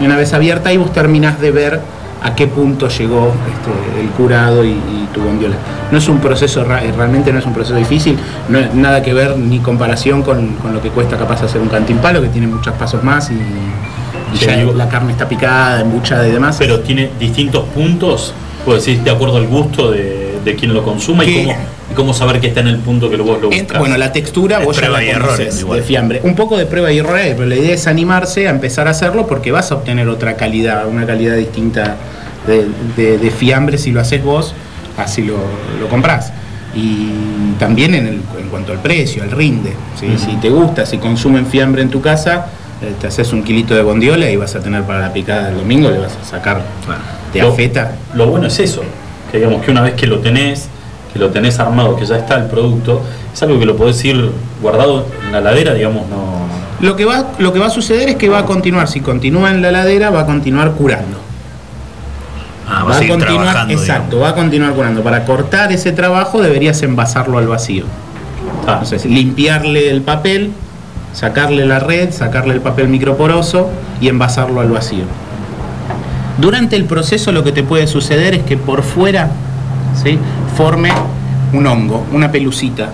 [0.00, 1.80] Y una vez abierta ahí vos terminás de ver
[2.22, 5.56] a qué punto llegó este, el curado y, y tu bondiola.
[5.90, 8.18] No es un proceso, eh, realmente no es un proceso difícil,
[8.48, 11.68] no es nada que ver ni comparación con, con lo que cuesta capaz hacer un
[11.68, 13.40] cantimpalo, que tiene muchos pasos más y,
[14.38, 16.56] ya la carne está picada, embuchada y demás.
[16.58, 18.34] Pero tiene distintos puntos,
[18.64, 21.56] puedo decir, de acuerdo al gusto de, de quien lo consuma y cómo,
[21.90, 23.78] y cómo saber que está en el punto que vos lo buscas.
[23.78, 26.20] Bueno, la textura Es vos ya prueba la y errores, de fiambre.
[26.24, 29.26] Un poco de prueba y error, pero la idea es animarse a empezar a hacerlo
[29.26, 31.96] porque vas a obtener otra calidad, una calidad distinta
[32.46, 32.66] de,
[32.96, 34.54] de- de fiambre si lo haces vos,
[34.96, 35.36] así lo,
[35.80, 36.32] lo comprás.
[36.74, 37.08] Y
[37.58, 39.72] también en, el- en cuanto al precio, al rinde.
[39.98, 42.46] Si te gusta, si consumen fiambre en tu casa,
[43.00, 45.90] te haces un kilito de bondiola y vas a tener para la picada del domingo,
[45.90, 46.62] le vas a sacar
[47.32, 47.92] de Lo- afeta.
[48.14, 48.82] Lo bueno es eso,
[49.30, 50.68] que digamos que una vez que lo tenés,
[51.12, 53.02] que lo tenés armado, que ya está el producto,
[53.32, 54.30] es algo que lo podés ir
[54.62, 56.40] guardado en la ladera, digamos, no.
[56.80, 59.50] Lo que, va, lo que va a suceder es que va a continuar, si continúa
[59.50, 61.18] en la heladera, va a continuar curando.
[62.66, 63.74] Ah, va va a a seguir continuar, trabajando.
[63.74, 65.02] exacto, va a continuar curando.
[65.02, 67.84] Para cortar ese trabajo deberías envasarlo al vacío.
[68.66, 70.52] Ah, Entonces, limpiarle el papel,
[71.12, 73.68] sacarle la red, sacarle el papel microporoso
[74.00, 75.04] y envasarlo al vacío.
[76.38, 79.28] Durante el proceso lo que te puede suceder es que por fuera
[80.02, 80.18] ¿sí?
[80.56, 80.90] forme
[81.52, 82.90] un hongo, una pelucita.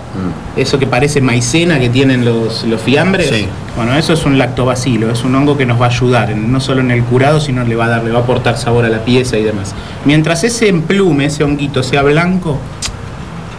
[0.55, 3.29] Eso que parece maicena que tienen los, los fiambres.
[3.29, 3.47] Sí.
[3.75, 6.59] Bueno, eso es un lactobacilo, es un hongo que nos va a ayudar, en- no
[6.59, 8.89] solo en el curado, sino le va a dar, le va a aportar sabor a
[8.89, 9.75] la pieza y demás.
[10.05, 12.57] Mientras ese emplume, ese honguito sea blanco,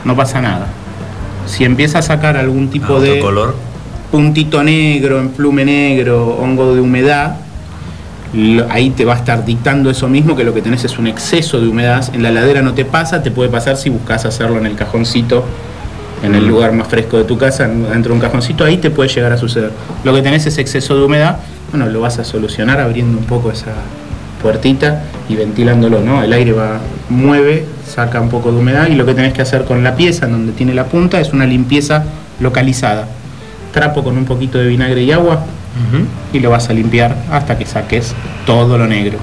[0.04, 0.66] no pasa nada.
[1.46, 3.54] Si empieza a sacar algún tipo Ah, de color.
[4.10, 7.36] Puntito negro, emplume negro, hongo de humedad,
[8.70, 11.60] ahí te va a estar dictando eso mismo, que lo que tenés es un exceso
[11.60, 12.08] de humedad.
[12.14, 15.44] En la ladera no te pasa, te puede pasar si buscas hacerlo en el cajoncito,
[16.22, 18.90] en el lugar más fresco de tu casa, en- dentro de un cajoncito, ahí te
[18.90, 19.70] puede llegar a suceder.
[20.04, 21.36] Lo que tenés es exceso de humedad,
[21.70, 23.72] bueno, lo vas a solucionar abriendo un poco esa
[24.42, 26.22] puertita y ventilándolo, ¿no?
[26.22, 29.64] El aire va, mueve, saca un poco de humedad y lo que tenés que hacer
[29.64, 32.04] con la pieza en donde tiene la punta es una limpieza
[32.40, 33.06] localizada.
[33.72, 35.44] Trapo con un poquito de vinagre y agua
[36.32, 38.14] y lo vas a limpiar hasta que saques
[38.46, 39.18] todo lo negro.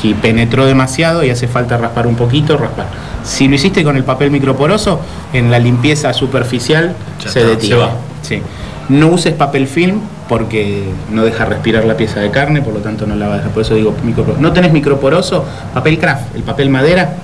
[0.00, 2.86] Si penetró demasiado y hace falta raspar un poquito, raspar.
[3.22, 5.00] Si lo hiciste con el papel microporoso,
[5.32, 7.82] en la limpieza superficial Ya se detiene.
[8.22, 8.40] Sí.
[8.88, 13.06] No uses papel film porque no deja respirar la pieza de carne, por lo tanto
[13.06, 13.52] no la va a dejar.
[13.52, 14.40] Por eso digo microporoso.
[14.40, 15.44] ¿No tenés microporoso?
[15.72, 17.14] Papel craft, el papel madera.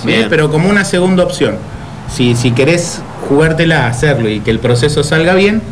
[0.00, 0.06] ¿sí?
[0.06, 0.26] Bien.
[0.28, 1.56] Pero como una segunda opción.
[2.12, 5.62] Si, si querés jugártela a hacerlo y que el proceso salga bien,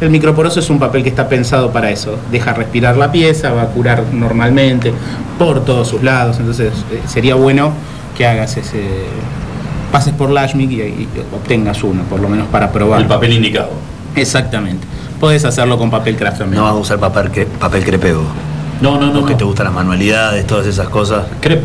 [0.00, 2.16] el microporoso es un papel que está pensado para eso.
[2.30, 4.92] Deja respirar la pieza, va a curar normalmente
[5.38, 6.38] por todos sus lados.
[6.38, 7.72] Entonces eh, sería bueno
[8.16, 8.80] que hagas ese.
[9.90, 13.00] pases por Lashmic y, y obtengas uno, por lo menos para probar.
[13.00, 13.70] El papel indicado.
[14.14, 14.86] Exactamente.
[15.18, 16.58] Podés hacerlo con papel craft también.
[16.60, 18.22] No vas a usar papel, cre- papel crepeo.
[18.80, 19.14] No, no, no.
[19.20, 19.38] Porque no.
[19.38, 21.24] te gustan las manualidades, todas esas cosas.
[21.42, 21.62] Crep-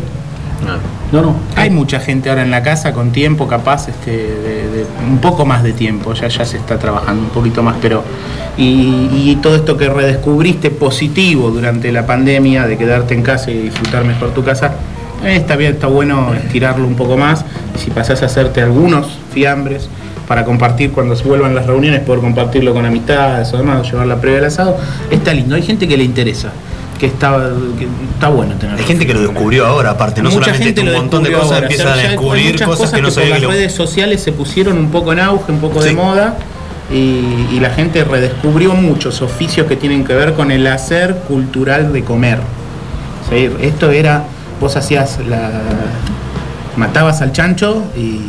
[0.66, 1.03] No.
[1.14, 1.36] No, no.
[1.56, 5.62] Hay mucha gente ahora en la casa con tiempo, capaz, este, de, un poco más
[5.62, 8.04] de tiempo, ya, ya se está trabajando un poquito más, pero
[8.58, 13.60] y, y todo esto que redescubriste positivo durante la pandemia, de quedarte en casa y
[13.60, 14.74] disfrutar mejor tu casa,
[15.24, 17.46] eh, está bien, está bueno estirarlo un poco más,
[17.76, 19.90] y si pasás a hacerte algunos fiambres
[20.28, 24.20] para compartir cuando se vuelvan las reuniones, poder compartirlo con amistades o demás, llevar la
[24.20, 24.78] previa al asado,
[25.12, 26.54] está lindo, hay gente que le interesa,
[27.00, 30.46] que está, que está bueno tener Hay gente que lo descubrió ahora, aparte, no Mucha
[30.46, 31.60] solamente gente un lo montón de cosas ahora.
[31.62, 33.50] empiezan O sea, a descubrir cosas, que no por sabía las lo...
[33.50, 36.38] redes sociales se pusieron un poco en auge, un poco de moda
[36.92, 41.92] y, y la gente redescubrió muchos oficios que tienen que ver con el hacer cultural
[41.94, 42.40] de comer.
[43.26, 44.24] O sea, esto era,
[44.60, 45.50] vos hacías la...
[46.76, 48.20] matabas al chancho y,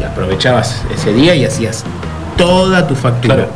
[0.00, 1.84] y aprovechabas ese día y hacías
[2.36, 3.34] toda tu factura.
[3.34, 3.50] Claro.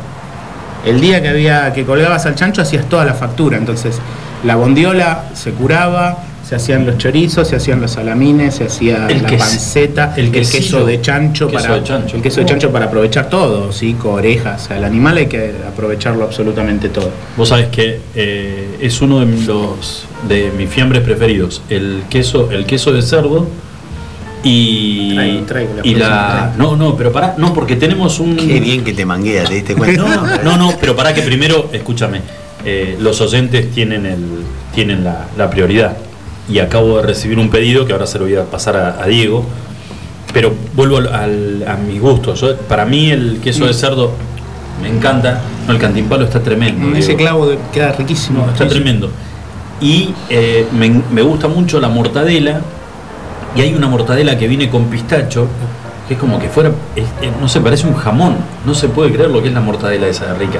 [0.85, 3.99] El día que había que colgabas al chancho hacías toda la factura, entonces
[4.43, 9.21] la bondiola se curaba, se hacían los chorizos, se hacían los salamines, se hacía El
[9.21, 10.59] la panceta, el el, quesillo.
[10.63, 12.15] queso de chancho Queso para de chancho.
[12.15, 15.53] el queso de chancho para aprovechar todo, sí, orejas, o sea, el animal hay que
[15.67, 17.11] aprovecharlo absolutamente todo.
[17.37, 21.61] Vos sabés que eh, es uno de los de mis fiambres preferidos.
[21.69, 23.47] El queso, el queso de cerdo
[24.43, 26.53] y, Traigo, traigo la y la.
[26.57, 28.37] No, no, pero pará, no, porque tenemos un.
[28.37, 30.01] Qué bien que te manguea, ¿te diste cuenta?
[30.01, 32.21] No, no, no, pero para que primero, escúchame.
[32.65, 34.23] Eh, los oyentes tienen, el,
[34.73, 35.97] tienen la, la prioridad.
[36.49, 39.05] Y acabo de recibir un pedido que ahora se lo voy a pasar a, a
[39.07, 39.45] Diego.
[40.33, 42.41] Pero vuelvo al, al- a mis gustos.
[42.41, 44.11] Yo- para mí el queso de cerdo
[44.81, 45.41] me encanta.
[45.67, 46.87] No, el cantimpalo está tremendo.
[46.87, 48.45] Mm, Ese clavo de- queda riquísimo.
[48.45, 49.09] No, está tremendo.
[49.81, 52.61] Y eh, me, me gusta mucho la mortadela.
[53.55, 55.47] Y hay una mortadela que viene con pistacho,
[56.07, 58.35] que es como que fuera, es- es- no sé, parece un jamón.
[58.65, 60.59] No se puede creer lo que es la mortadela esa de rica.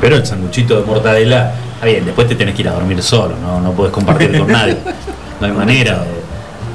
[0.00, 3.34] Pero el sanguchito de mortadela, está bien, después te tenés que ir a dormir solo,
[3.40, 4.76] no, no puedes compartir con nadie.
[5.40, 6.04] No hay manera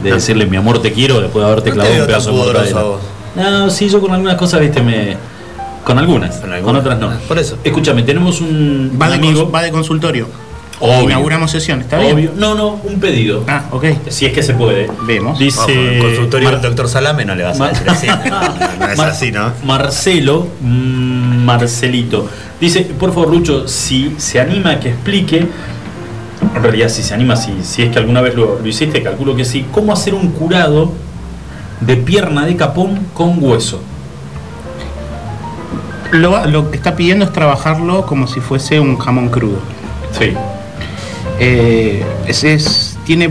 [0.03, 2.37] de, de decirle mi amor te quiero después de haberte No clavado un pedazo de
[2.37, 2.79] mortadela.
[2.79, 3.01] a vos.
[3.35, 5.15] No, sí, yo con algunas cosas, viste, me.
[5.85, 7.11] Con algunas, con, otras no.
[7.27, 7.57] Por eso.
[7.63, 9.47] Escúchame, tenemos un, Va un de, amigo.
[9.49, 10.27] cons- va de consultorio.
[10.79, 11.01] Obvio.
[11.03, 12.15] Inauguramos sesión, ¿está Obvio.
[12.15, 12.31] bien?
[12.37, 13.43] No, no, un pedido.
[13.47, 13.85] Ah, ok.
[14.09, 14.87] Si es que se puede.
[15.07, 15.37] Vemos.
[15.39, 15.59] Dice.
[15.59, 18.07] Ojo, en el consultorio Mar- del doctor Salame no le vas a decir así.
[18.29, 18.41] No,
[18.85, 19.53] no es Mar- así, ¿no?
[19.63, 22.27] Marcelo, mm, Marcelito.
[22.61, 25.37] Dice, por favor, Lucho, si se anima a que explique,
[26.55, 29.35] en realidad si se anima, si, si es que alguna vez lo, lo hiciste, calculo
[29.35, 30.91] que sí, cómo hacer un curado
[31.81, 33.81] de pierna de capón con hueso.
[36.11, 39.59] Lo, lo que está pidiendo es trabajarlo como si fuese un jamón crudo.
[40.17, 40.33] Sí.
[41.39, 43.29] Eh, es- es- tiene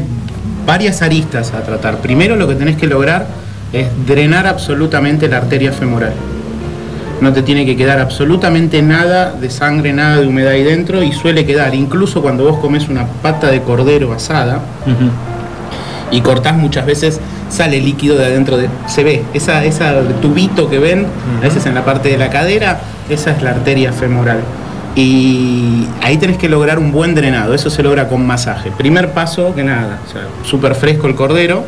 [0.67, 1.99] varias aristas a tratar.
[1.99, 3.27] Primero lo que tenés que lograr
[3.73, 6.15] es drenar absolutamente la arteria femoral.
[7.21, 11.13] No te tiene que quedar absolutamente nada de sangre, nada de humedad ahí dentro y
[11.13, 14.61] suele quedar, incluso cuando vos comes una pata de cordero asada
[16.11, 18.69] y cortás muchas veces, sale líquido de adentro de...
[18.87, 21.07] Se ve, esa, esa tubito que ven,
[21.39, 24.41] a veces en la parte de la cadera, esa es la arteria femoral.
[24.97, 28.73] Y ahí tenés que lograr un buen drenado, eso se logra con masaje.
[28.73, 31.65] Primer paso, que nada, o sea, súper fresco el cordero,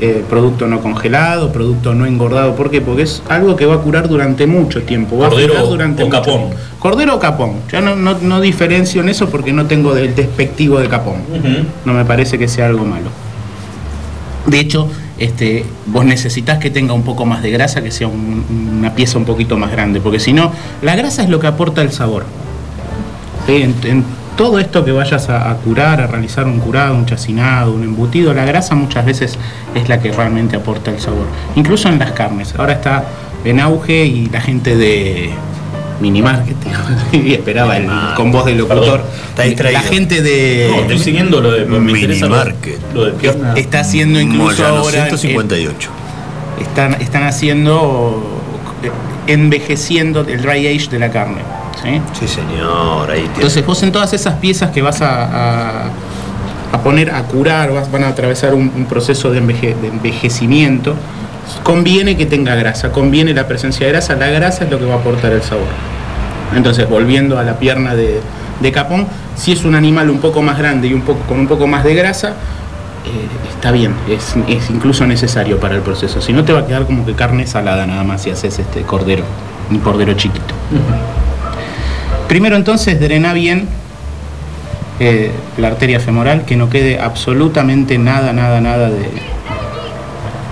[0.00, 2.54] eh, producto no congelado, producto no engordado.
[2.56, 2.80] ¿Por qué?
[2.80, 5.18] Porque es algo que va a curar durante mucho tiempo.
[5.18, 6.38] Va Cordero a curar durante o mucho capón.
[6.38, 6.56] tiempo.
[6.78, 7.52] Cordero o capón.
[7.70, 11.16] Yo no, no- no diferencio en eso porque no tengo del despectivo de capón.
[11.84, 13.10] No me parece que sea algo malo.
[14.46, 18.44] De hecho, este, vos necesitas que tenga un poco más de grasa, que sea un-
[18.78, 20.50] una pieza un poquito más grande, porque si no,
[20.82, 22.24] la grasa es lo que aporta el sabor.
[23.46, 23.56] ¿Sí?
[23.62, 24.04] En, en
[24.40, 28.32] todo esto que vayas a, a curar, a realizar un curado, un chacinado, un embutido,
[28.32, 29.36] la grasa muchas veces
[29.74, 31.26] es la que realmente aporta el sabor.
[31.56, 32.54] Incluso en las carnes.
[32.56, 33.04] Ahora está
[33.44, 35.28] en auge y la gente de
[36.00, 36.56] Minimarket,
[37.12, 37.86] y esperaba el,
[38.16, 39.04] con voz de locutor.
[39.28, 39.78] Está distraído.
[39.78, 40.68] La gente de.
[40.70, 42.78] No, estoy siguiendo lo de Minimarket.
[42.94, 43.52] Lo de pierna.
[43.56, 45.04] Está haciendo incluso Moyano ahora.
[45.08, 45.90] 158.
[45.90, 48.40] eh, están, están haciendo.
[49.32, 51.42] Envejeciendo el dry age de la carne.
[51.82, 52.00] ¿sí?
[52.18, 53.34] Sí, señor, ahí tiene.
[53.36, 55.24] Entonces vos en todas esas piezas que vas a,
[55.84, 55.90] a-
[56.72, 60.94] a poner a curar, vas- van a atravesar un, un proceso de, enveje- de envejecimiento,
[61.62, 64.94] conviene que tenga grasa, conviene la presencia de grasa, la grasa es lo que va
[64.94, 65.66] a aportar el sabor.
[66.54, 68.20] Entonces volviendo a la pierna de,
[68.60, 71.46] de capón, si es un animal un poco más grande y un poco, con un
[71.48, 72.34] poco más de grasa,
[73.48, 76.20] está bien, es, es incluso necesario para el proceso.
[76.20, 78.82] Si no te va a quedar como que carne salada nada más si haces este
[78.82, 79.24] cordero,
[79.70, 80.54] un cordero chiquito.
[82.28, 83.68] Primero entonces drena bien
[85.00, 89.08] eh, la arteria femoral, que no quede absolutamente nada, nada, nada de,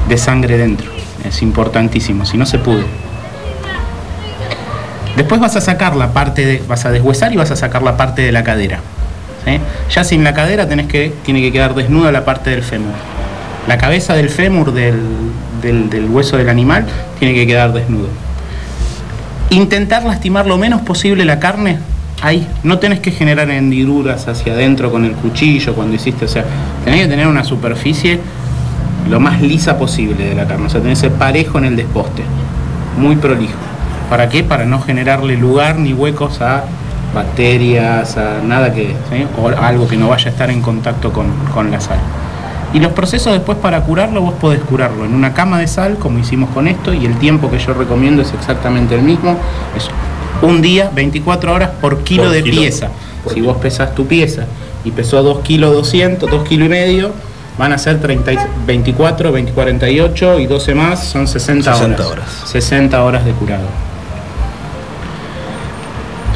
[0.09, 0.91] de sangre dentro.
[1.25, 2.85] Es importantísimo, si no se pude.
[5.17, 7.97] Después vas a sacar la parte de, vas a deshuesar y vas a sacar la
[7.97, 8.81] parte de la cadera.
[9.57, 9.61] ¿Sí?
[9.95, 12.93] Ya sin la cadera tenés que, tiene que quedar desnuda la parte del fémur.
[13.67, 14.97] La cabeza del fémur del,
[15.63, 16.87] del- del hueso del animal
[17.19, 18.09] tiene que quedar desnudo.
[19.51, 21.79] Intentar lastimar lo menos posible la carne,
[22.21, 22.47] ahí.
[22.63, 26.27] No tenés que generar hendiduras hacia adentro con el cuchillo cuando hiciste.
[26.27, 26.45] O sea,
[26.85, 28.21] tenés que tener una superficie
[29.09, 30.67] lo más lisa posible de la carne.
[30.67, 32.23] O sea, tenés que ser parejo en el desposte.
[32.99, 33.55] Muy prolijo.
[34.11, 34.43] ¿Para qué?
[34.45, 36.65] Para no generarle lugar ni huecos a
[37.15, 38.89] bacterias, a nada que.
[39.11, 39.27] ¿sí?
[39.41, 41.99] o algo que no vaya a estar en contacto con, con la sal.
[42.73, 46.19] Y los procesos después para curarlo, vos podés curarlo en una cama de sal, como
[46.19, 49.37] hicimos con esto, y el tiempo que yo recomiendo es exactamente el mismo.
[49.77, 49.89] Es
[50.43, 52.61] un día, 24 horas por kilo Por de kilo.
[52.61, 52.89] pieza.
[53.33, 54.45] Si vos pesas tu pieza
[54.85, 57.11] y pesó 2 kilos 200, 2 kilos y medio,
[57.59, 62.13] van a ser 30, y- 24, 20, 48 y 12 más, son 60, 60 horas.
[62.13, 62.29] horas.
[62.45, 63.65] 60 horas de curado.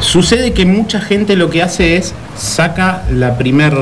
[0.03, 3.73] Sucede que mucha gente lo que hace es saca la primer,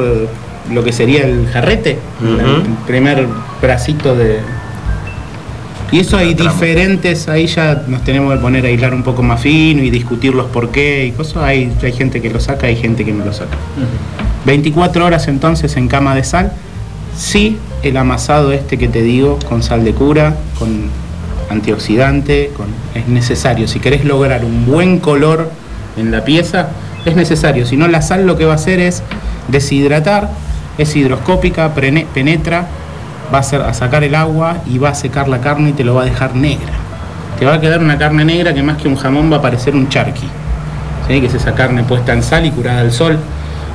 [0.71, 3.27] lo que sería el jarrete, el primer
[3.59, 4.39] bracito de...
[5.91, 9.41] Y eso hay diferentes, ahí ya nos tenemos que poner a hilar un poco más
[9.41, 11.37] fino y discutir los por qué y cosas.
[11.37, 13.57] Hay, hay gente que lo saca, hay gente que no lo saca.
[14.45, 16.53] 24 horas entonces en cama de sal.
[17.17, 20.85] Sí, el amasado este que te digo, con sal de cura, con
[21.49, 23.67] antioxidante, con, es necesario.
[23.67, 25.49] Si querés lograr un buen color
[25.97, 26.67] en la pieza,
[27.05, 27.65] es necesario.
[27.65, 29.03] Si no, la sal lo que va a hacer es
[29.47, 30.29] deshidratar,
[30.77, 32.67] es hidroscópica, penetra,
[33.33, 35.83] va a, hacer, a sacar el agua y va a secar la carne y te
[35.83, 36.73] lo va a dejar negra.
[37.39, 39.75] Te va a quedar una carne negra que más que un jamón va a parecer
[39.75, 40.27] un charqui.
[41.07, 41.19] ¿sí?
[41.19, 43.17] que es esa carne puesta en sal y curada al sol.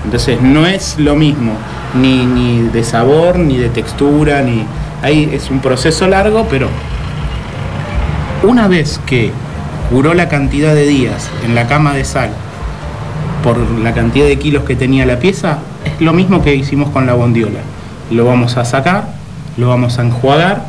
[0.05, 1.53] Entonces no es lo mismo,
[1.95, 4.65] ni, ni de sabor, ni de textura, ni.
[5.03, 6.69] Ahí es un proceso largo, pero
[8.43, 9.33] una vez que
[9.91, 12.31] curó la cantidad de días en la cama de sal
[13.43, 17.07] por la cantidad de kilos que tenía la pieza, es lo mismo que hicimos con
[17.07, 17.61] la bondiola.
[18.11, 19.09] Lo vamos a sacar,
[19.57, 20.65] lo vamos a enjuagar,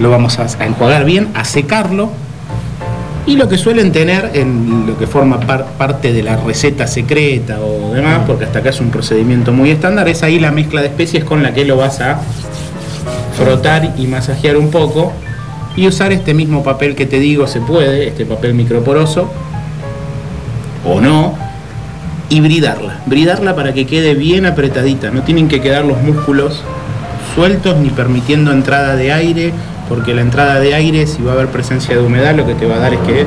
[0.00, 2.10] lo vamos a, a enjuagar bien, a secarlo
[3.24, 7.58] y lo que suelen tener en lo que forma par- parte de la receta secreta
[7.60, 10.88] o demás, porque hasta acá es un procedimiento muy estándar, es ahí la mezcla de
[10.88, 12.18] especies con la que lo vas a
[13.38, 15.12] frotar y masajear un poco
[15.76, 19.30] y usar este mismo papel que te digo se puede, este papel microporoso
[20.84, 21.34] o no,
[22.28, 26.62] y bridarla, bridarla para que quede bien apretadita, no tienen que quedar los músculos
[27.34, 29.52] sueltos ni permitiendo entrada de aire,
[29.88, 32.66] porque la entrada de aire, si va a haber presencia de humedad, lo que te
[32.66, 33.26] va a dar es que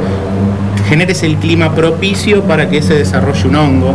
[0.88, 3.94] generes el clima propicio para que se desarrolle un hongo.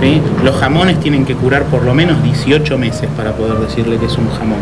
[0.00, 0.20] ¿sí?
[0.42, 4.16] Los jamones tienen que curar por lo menos 18 meses para poder decirle que es
[4.18, 4.58] un jamón.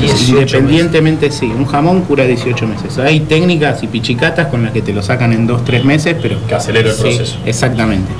[0.00, 2.98] Entonces, 18 independientemente, sí, un jamón cura 18 meses.
[2.98, 6.36] Hay técnicas y pichicatas con las que te lo sacan en 2-3 meses, pero...
[6.46, 7.38] Que acelera el Sí, proceso.
[7.44, 8.10] Exactamente.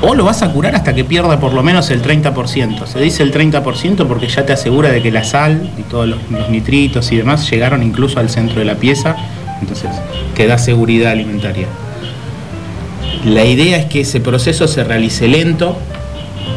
[0.00, 2.86] O lo vas a curar hasta que pierda por lo menos el 30%.
[2.86, 6.18] Se dice el 30% porque ya te asegura de que la sal y todos los,
[6.30, 9.14] los nitritos y demás llegaron incluso al centro de la pieza.
[9.60, 9.90] Entonces,
[10.34, 11.68] te da seguridad alimentaria.
[13.24, 15.78] La idea es que ese proceso se realice lento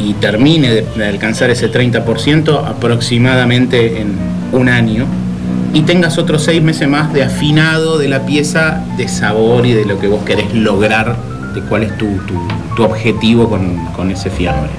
[0.01, 4.13] y termine de, alcanzar ese 30% aproximadamente en
[4.51, 5.05] un año
[5.73, 9.85] y tengas otros seis meses más de afinado de la pieza, de sabor y de
[9.85, 11.15] lo que vos querés lograr,
[11.53, 12.07] de cuál es tu,
[12.75, 14.69] tu- objetivo con, con ese fiambre.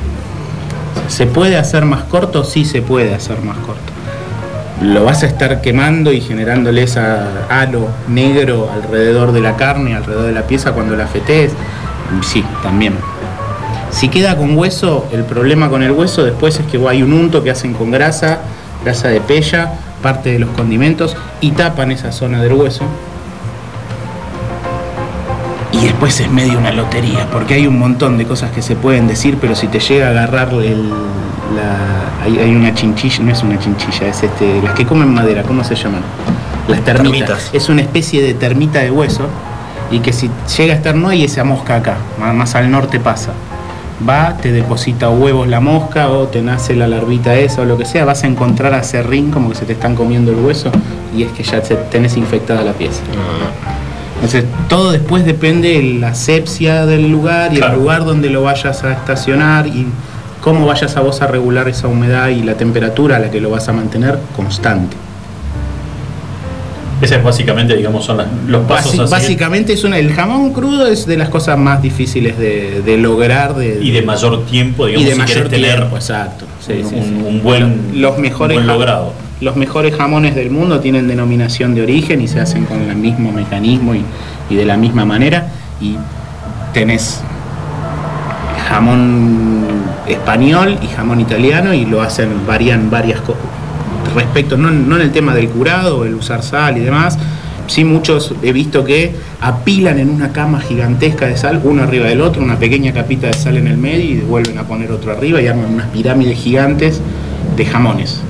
[1.08, 2.44] ¿Se puede hacer más corto?
[2.44, 3.80] Sí se puede hacer más corto.
[4.82, 10.26] Lo vas a estar quemando y generándole esa halo negro alrededor de la carne, alrededor
[10.26, 11.52] de la pieza cuando la fetees.
[12.22, 12.94] Sí, también.
[13.96, 17.42] Si queda con hueso, el problema con el hueso después es que hay un unto
[17.42, 18.40] que hacen con grasa,
[18.84, 22.84] grasa de pella, parte de los condimentos y tapan esa zona del hueso.
[25.72, 29.08] Y después es medio una lotería, porque hay un montón de cosas que se pueden
[29.08, 33.42] decir, pero si te llega a agarrar el, la, hay, hay una chinchilla, no es
[33.42, 36.02] una chinchilla, es este, las que comen madera, ¿cómo se llaman?
[36.68, 37.28] Las termitas.
[37.28, 37.50] Termitas.
[37.54, 39.26] Es una especie de termita de hueso
[39.90, 43.00] y que si llega a estar no hay esa mosca acá, más, más al norte
[43.00, 43.32] pasa.
[44.06, 47.86] Va, te deposita huevos la mosca o te nace la larvita esa o lo que
[47.86, 50.70] sea, vas a encontrar a serrín como que se te están comiendo el hueso
[51.16, 53.00] y es que ya tenés infectada la pieza.
[54.16, 58.84] Entonces, todo después depende de la asepsia del lugar y el lugar donde lo vayas
[58.84, 59.86] a estacionar y
[60.42, 63.50] cómo vayas a vos a regular esa humedad y la temperatura a la que lo
[63.50, 64.96] vas a mantener constante.
[67.00, 70.86] Ese es básicamente, digamos, son las- los pasos Basi- básicamente es una, el jamón crudo
[70.86, 75.02] es de las cosas más difíciles de, de lograr de, Y de mayor tiempo, digamos,
[75.04, 76.46] y de si mayor tener tiempo, exacto.
[76.66, 77.22] Sí, un, sí, un- sí.
[77.28, 79.12] un buen, los mejores un buen jam- logrado.
[79.42, 83.30] Los mejores jamones del mundo tienen denominación de origen y se hacen con el mismo
[83.32, 84.02] mecanismo y,
[84.48, 85.48] y de la misma manera.
[85.82, 85.96] Y
[86.72, 87.20] tenés
[88.68, 89.66] jamón
[90.08, 93.42] español y jamón italiano y lo hacen, varían varias cosas.
[94.16, 97.18] Respecto, no, en el tema del curado, el usar sal y demás,
[97.66, 102.22] sí muchos he visto que apilan en una cama gigantesca de sal, uno arriba del
[102.22, 105.42] otro, una pequeña capita de sal en el medio y vuelven a poner otro arriba
[105.42, 107.02] y arman unas pirámides gigantes
[107.56, 108.22] de jamones.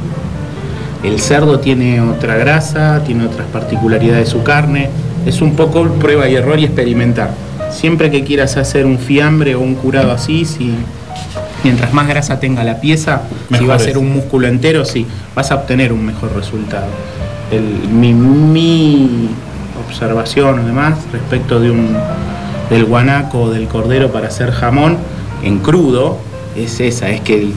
[1.04, 4.90] El cerdo tiene otra grasa, tiene otras particularidades de su carne.
[5.24, 7.30] Es un poco prueba y error y experimentar.
[7.70, 10.74] Siempre que quieras hacer un fiambre o un curado así, si
[11.66, 13.22] mientras más grasa tenga la pieza,
[13.58, 16.86] si va a ser un músculo entero, sí, vas a obtener un mejor resultado.
[17.50, 19.28] El- mi, mi
[19.86, 21.96] observación además respecto de un,
[22.70, 24.96] del guanaco o del cordero para hacer jamón
[25.42, 26.18] en crudo
[26.56, 27.50] es esa, es que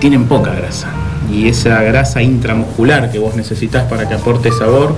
[0.00, 0.88] tienen poca grasa.
[1.32, 4.96] Y esa grasa intramuscular que vos necesitas para que aporte sabor,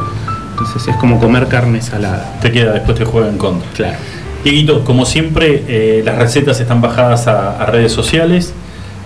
[0.50, 2.38] entonces es como comer carne salada.
[2.40, 3.68] Te queda, después te juega en contra.
[3.72, 3.98] Claro.
[4.44, 8.52] Dieguito, como siempre, eh, las recetas están bajadas a, a redes sociales.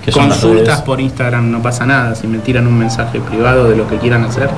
[0.05, 2.15] Que son las Consultas redes- por Instagram, no pasa nada.
[2.15, 4.49] Si me tiran un mensaje privado de lo que quieran hacer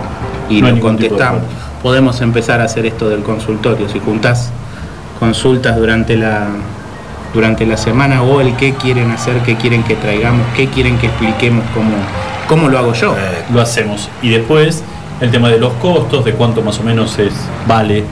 [0.49, 1.43] y No lo contestamos,
[1.83, 3.89] podemos empezar a hacer esto del consultorio.
[3.89, 4.51] Si juntás
[5.19, 6.47] consultas durante la
[7.33, 11.07] durante la semana o el qué quieren hacer, qué quieren que traigamos, qué quieren que
[11.07, 11.91] expliquemos, cómo,
[12.49, 13.15] cómo lo hago yo.
[13.53, 14.09] lo hacemos.
[14.21, 14.83] Y después
[15.21, 17.33] el tema de los costos, de cuánto más o menos es
[17.69, 18.03] vale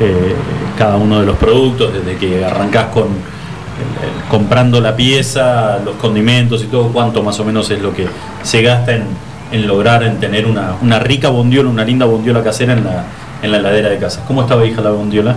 [0.00, 0.34] eh,
[0.76, 5.96] cada uno de los productos, desde que arrancás con el- el- comprando la pieza, los
[5.96, 8.06] condimentos y todo, cuánto más o menos es lo que
[8.42, 9.04] se gasta en,
[9.52, 13.04] en lograr en tener una, una rica bondiola, una linda bondiola casera en la,
[13.42, 14.24] en la heladera de casa.
[14.26, 15.36] ¿Cómo estaba hija la bondiola?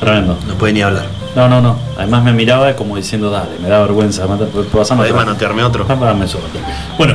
[0.00, 0.38] Tremendo.
[0.46, 1.06] No puede ni hablar.
[1.36, 1.78] No, no, no.
[1.98, 4.26] Además me miraba como diciendo, dale, me da vergüenza.
[4.26, 5.84] mata- pasame ¿Podés manotearme otro?
[5.88, 6.38] Ah, eso.
[6.96, 7.14] Bueno,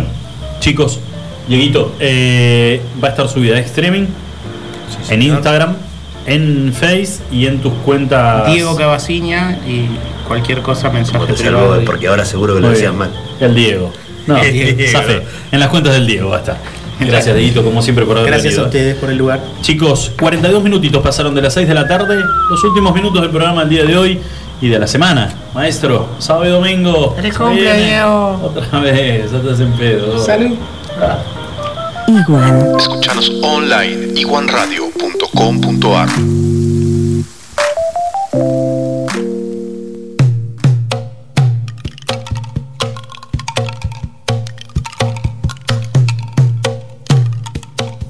[0.59, 0.99] chicos,
[1.47, 4.05] Dieguito, eh, va a estar subida en streaming,
[5.09, 5.75] en Instagram,
[6.25, 8.47] en Face y en tus cuentas.
[8.51, 9.87] Diego Cabasiña y
[10.27, 12.97] cualquier cosa mensaje te salvo, porque ahora seguro que lo bien.
[12.97, 13.11] mal.
[13.39, 13.91] El Diego.
[14.27, 14.91] No, El Diego.
[14.91, 15.21] Zafé.
[15.51, 16.57] En las cuentas del Diego va a estar.
[16.99, 18.63] Gracias, Dieguito, como siempre, por haber Gracias venido.
[18.63, 19.41] a ustedes por el lugar.
[19.61, 23.61] Chicos, 42 minutitos pasaron de las 6 de la tarde, los últimos minutos del programa
[23.61, 24.19] del día de hoy
[24.61, 25.29] y de la semana.
[25.53, 27.13] Maestro, sábado y domingo.
[27.15, 28.39] ¡Feliz cumpleaños!
[28.41, 30.23] Otra vez, ya estás en pedo.
[30.23, 30.55] Salud.
[32.07, 32.79] Iguan.
[32.79, 36.09] Escuchanos online iguanradio.com.ar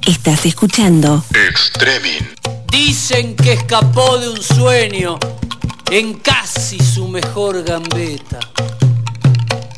[0.06, 2.28] Estás escuchando Extremin.
[2.70, 5.18] Dicen que escapó de un sueño
[5.90, 8.40] en casi su mejor gambeta.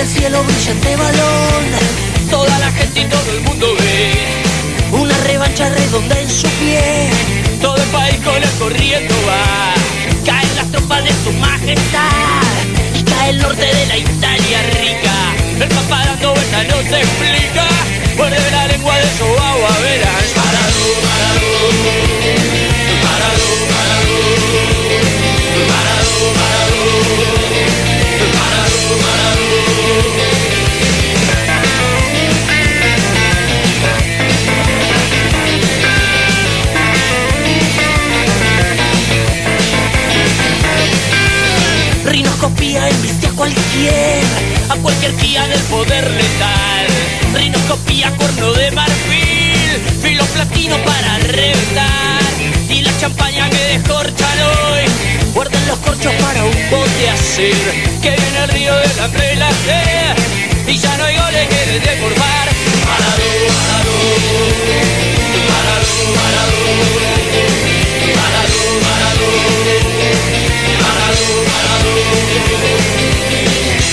[0.00, 1.64] Del cielo brillante balón.
[2.30, 4.12] Toda la gente y todo el mundo ve
[4.92, 7.10] Una revancha redonda en su pie.
[7.60, 9.74] todo el país con el corriendo va.
[10.24, 12.54] Caen las tropas de su majestad.
[12.94, 15.16] Y cae el norte de la Italia rica.
[15.60, 17.66] El papá dando vueltas no se explica.
[18.16, 20.39] Muerde la lengua de su agua, verás.
[42.40, 44.24] Rinoscopía embiste a cualquier.
[44.70, 46.86] a cualquier guía del poder letal.
[47.34, 52.22] Rinoscopía, cuerno de marfil, filo platino para reventar.
[52.70, 54.84] Y la champaña que descorchan hoy,
[55.34, 57.52] guarden los corchos para un bote a hacer.
[58.00, 59.36] Que viene el río de la hambre
[60.66, 64.10] y ya no hay goles que parado, parado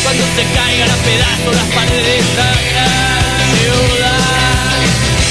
[0.04, 2.54] cuando se caigan a pedazos las paredes de esta
[3.60, 4.82] ciudad.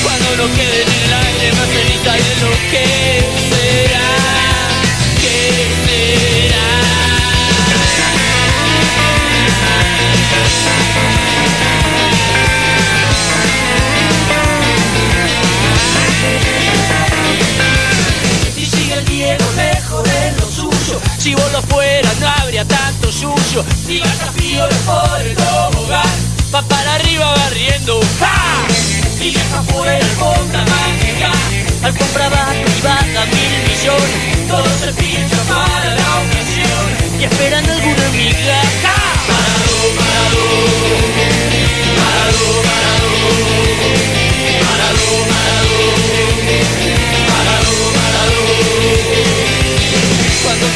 [0.02, 0.95] Cuando no quede
[21.56, 23.64] Si lo fueras no habría tanto suyo.
[23.88, 26.02] Y desafío de por el tobogán.
[26.54, 27.98] Va para arriba barriendo.
[28.20, 28.66] ¡Ja!
[29.20, 31.32] Y deja fuera alfombra mágica.
[31.82, 34.48] Alfombra va privada mil millones.
[34.48, 37.20] Todo se pincha para la ocasión.
[37.20, 38.94] Y esperando alguna migaja.
[39.26, 40.42] Parado, parado.
[41.96, 43.10] Parado, parado.
[44.60, 45.80] Parado, parado.
[45.86, 46.45] Parado,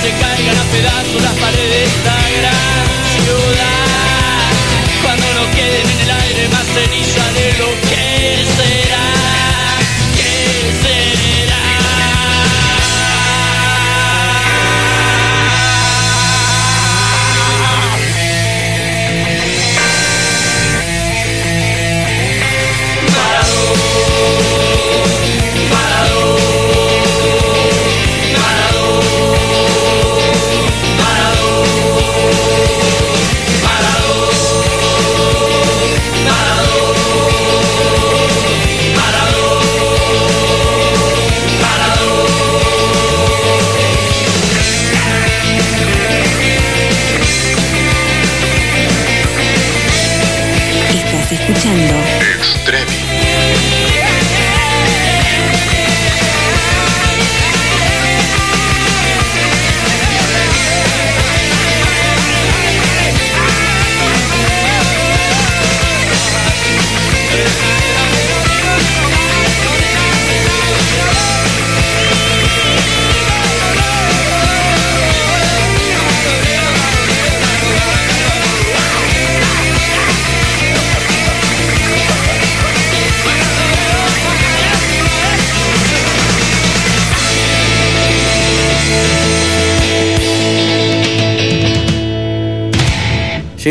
[0.03, 3.90] se caigan a pedazos las paredes de esta gran ciudad.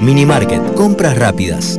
[0.00, 1.78] Minimarket, compras rápidas.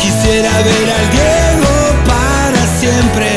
[0.00, 1.72] Quisiera ver al Diego
[2.06, 3.28] para siempre.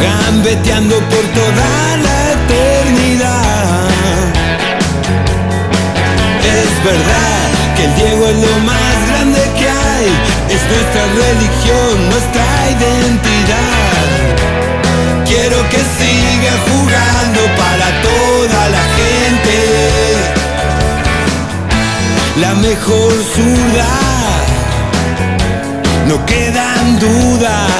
[0.00, 1.89] Gambeteando por toda
[6.84, 7.42] Verdad
[7.76, 10.08] que el Diego es lo más grande que hay
[10.48, 12.46] Es nuestra religión, nuestra
[12.76, 14.08] identidad
[15.26, 20.40] Quiero que siga jugando para toda la gente
[22.40, 23.86] la mejor zurda.
[26.06, 27.70] No quedan dudas.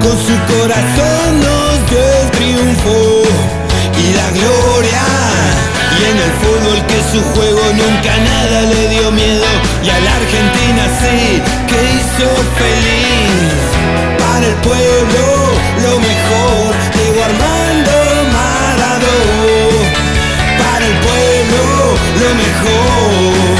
[0.00, 3.22] Con su corazón nos dio el triunfo
[3.98, 5.27] y la gloria.
[5.96, 9.46] Y en el fútbol que su juego nunca nada le dio miedo.
[9.84, 12.28] Y a la Argentina sí que hizo
[12.60, 13.54] feliz.
[14.18, 15.24] Para el pueblo
[15.84, 16.74] lo mejor.
[16.94, 17.92] Diego Armando
[18.34, 19.58] Maradona
[20.58, 21.62] para el pueblo
[22.20, 23.57] lo mejor.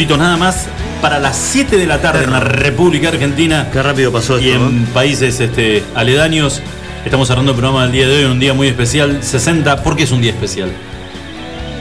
[0.00, 0.66] Minutitos nada más
[1.02, 3.68] para las 7 de la tarde en la República Argentina.
[3.70, 6.62] Qué rápido pasó Y en países este, aledaños.
[7.04, 9.18] Estamos cerrando el programa del día de hoy, un día muy especial.
[9.22, 10.70] 60, ¿por qué es un día especial?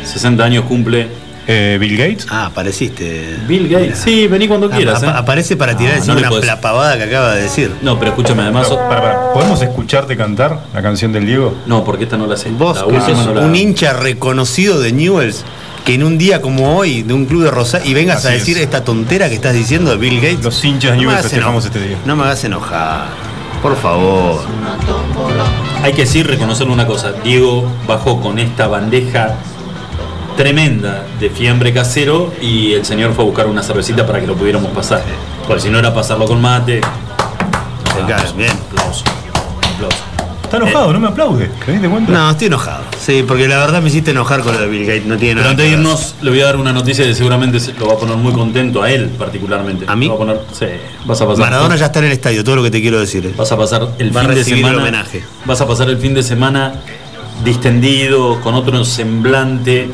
[0.04, 1.08] 60 años cumple.
[1.48, 2.28] Bill Gates.
[2.30, 3.38] Ah, apareciste.
[3.48, 5.02] Bill Gates, sí, vení cuando Ah, quieras.
[5.02, 5.08] ¿eh?
[5.08, 7.72] aparece para tirar Ah, encima no le una podés- la pavada que acaba de decir.
[7.82, 8.68] No, pero escúchame, además.
[8.68, 11.56] Para, para, ¿Podemos escucharte cantar la canción del Diego?
[11.66, 12.52] No, porque esta no la sé.
[12.52, 15.44] Vos, La que última sos no la- un hincha reconocido de Newells,
[15.90, 18.57] que en un día como hoy, de un club de Rosario, y vengas a decir
[18.57, 18.64] es.
[18.66, 20.44] esta tontera que estás diciendo de Bill Gates.
[20.44, 21.98] Los hinchas No hagas festejamos este día.
[22.06, 23.07] No me hagas enojar.
[23.60, 24.40] Por favor.
[25.82, 27.14] Hay que decir, reconocerle una cosa.
[27.24, 29.34] Diego bajó con esta bandeja
[30.38, 34.36] tremenda de fiambre casero y el señor fue a buscar una cervecita para que lo
[34.36, 35.02] pudiéramos pasar.
[35.48, 36.82] Porque si no era pasarlo con mate.
[38.38, 38.52] Bien.
[38.52, 39.06] Aplauso.
[39.74, 39.98] Aplauso.
[40.44, 41.49] Está enojado, no me aplaude.
[41.66, 42.11] ¿Te diste cuenta?
[42.11, 42.84] No, estoy enojado.
[43.10, 45.06] Sí, porque la verdad me hiciste enojar con lo de Bill Gates.
[45.07, 45.84] No tiene Pero nada antes de que ver.
[45.84, 48.31] irnos, le voy a dar una noticia que seguramente se- lo va a poner muy
[48.34, 49.86] contento a él particularmente.
[49.88, 50.07] ¿A mí?
[50.07, 50.65] Va a poner, sí,
[51.06, 51.40] vas a pasar.
[51.44, 53.26] Maradona ya está en el estadio, todo lo que te quiero decir.
[53.26, 53.34] eh.
[53.36, 54.84] Vas a pasar el Va a fin de recibir el semana.
[54.84, 55.23] homenaje.
[55.45, 56.73] Vas a pasar el fin de semana
[57.44, 59.90] distendido, con otro semblante.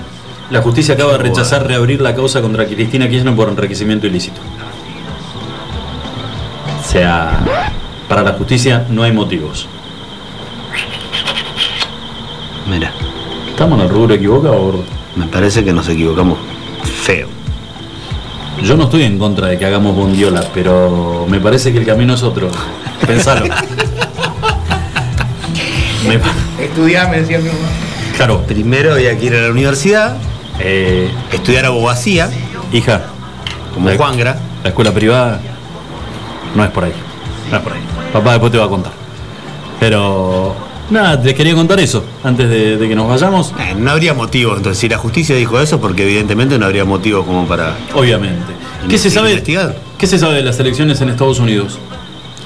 [0.51, 4.41] La justicia acaba de rechazar reabrir la causa contra Cristina Kirchner por enriquecimiento ilícito.
[6.81, 7.39] O sea,
[8.09, 9.69] para la justicia no hay motivos.
[12.69, 12.91] Mira.
[13.65, 14.83] ¿Estamos en el rubro equivocado, gordo?
[15.15, 16.37] Me parece que nos equivocamos
[17.01, 17.27] feo.
[18.61, 22.13] Yo no estoy en contra de que hagamos bondiola, pero me parece que el camino
[22.13, 22.51] es otro.
[23.07, 23.45] Pensalo.
[26.07, 26.19] Me
[26.63, 27.57] Estudiá, me decía mi mamá.
[28.17, 28.43] Claro.
[28.43, 30.15] Primero había que ir a la universidad,
[30.59, 32.29] Eh, estudiar abogacía,
[32.71, 33.01] hija,
[33.73, 34.37] como la- Juangra.
[34.61, 35.41] La escuela privada
[36.53, 36.93] no es por ahí.
[37.49, 37.79] No es por ahí.
[38.13, 38.91] Papá después te va a contar.
[39.79, 40.55] Pero
[40.89, 43.53] nada, les quería contar eso antes de, de que nos vayamos.
[43.59, 47.25] Eh, no habría motivo, entonces si la justicia dijo eso, porque evidentemente no habría motivo
[47.25, 48.53] como para Obviamente.
[48.89, 49.41] ¿Qué se sabe?
[49.97, 51.79] ¿Qué se sabe de las elecciones en Estados Unidos?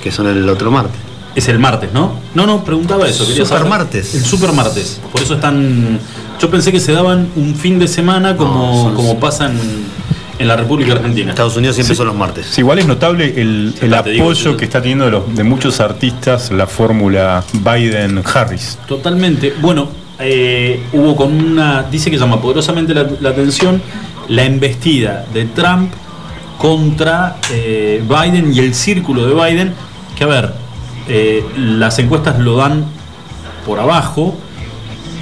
[0.01, 0.99] Que son el otro martes.
[1.35, 2.13] Es el martes, ¿no?
[2.33, 3.25] No, no, preguntaba eso.
[3.27, 3.69] Quería Super saber.
[3.69, 4.15] martes.
[4.15, 4.99] El super martes.
[5.11, 5.99] Por eso están.
[6.39, 9.57] Yo pensé que se daban un fin de semana como, como pasan
[10.39, 11.29] en la República Argentina.
[11.31, 11.97] Estados Unidos siempre Sí.
[11.97, 12.47] son los martes.
[12.49, 15.43] Sí, igual es notable el, el digo, apoyo yo- que está teniendo de, los- de
[15.43, 18.77] muchos artistas la fórmula Biden-Harris.
[18.87, 19.53] Totalmente.
[19.61, 19.89] Bueno,
[20.19, 21.83] eh, hubo con una.
[21.83, 23.81] Dice que llama poderosamente la, la atención
[24.29, 25.91] la embestida de Trump
[26.57, 29.73] contra eh, Biden y el círculo de Biden.
[30.17, 30.53] Que a ver,
[31.07, 32.85] eh, las encuestas lo dan
[33.65, 34.35] por abajo.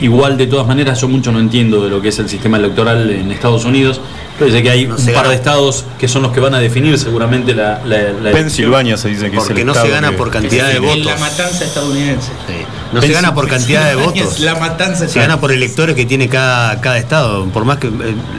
[0.01, 3.09] Igual de todas maneras yo mucho no entiendo de lo que es el sistema electoral
[3.09, 3.99] en Estados Unidos.
[4.39, 5.29] Pero sé que hay un par gana.
[5.29, 8.31] de estados que son los que van a definir seguramente la, la.
[8.31, 10.83] Pensilvania se dice que es Porque el no se gana que- por cantidad de En
[10.83, 11.05] votos.
[11.05, 12.31] la matanza estadounidense.
[12.93, 14.39] No se gana por cantidad de votos.
[14.39, 17.45] La matanza Se gana por electores que tiene cada, cada estado.
[17.47, 17.91] Por más que eh,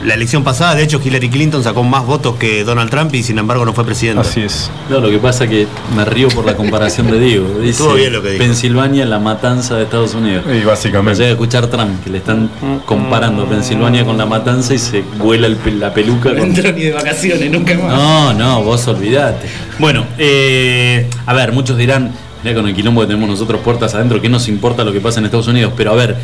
[0.05, 3.37] la elección pasada, de hecho, Hillary Clinton sacó más votos que Donald Trump y sin
[3.37, 4.21] embargo no fue presidente.
[4.21, 4.69] Así es.
[4.89, 7.47] No, lo que pasa es que me río por la comparación de Diego.
[7.59, 8.43] Dice Estuvo bien lo que dijo.
[8.43, 10.45] Pensilvania, la matanza de Estados Unidos.
[10.53, 11.17] Y básicamente.
[11.19, 12.49] Llega a escuchar Trump, que le están
[12.85, 16.31] comparando Pensilvania con la matanza y se vuela el la peluca.
[16.31, 17.93] No con- ni de vacaciones, nunca más.
[17.93, 19.47] No, no, vos olvidate.
[19.77, 22.11] Bueno, eh, a ver, muchos dirán,
[22.43, 25.19] mira con el quilombo que tenemos nosotros puertas adentro, ¿qué nos importa lo que pasa
[25.19, 25.73] en Estados Unidos?
[25.75, 26.17] Pero a ver,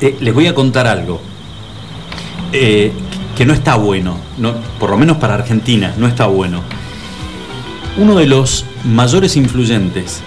[0.00, 1.20] eh, les voy a contar algo.
[2.52, 2.92] eh,
[3.36, 6.60] que no está bueno, no, por lo menos para Argentina, no está bueno.
[7.96, 10.20] Uno de los mayores influyentes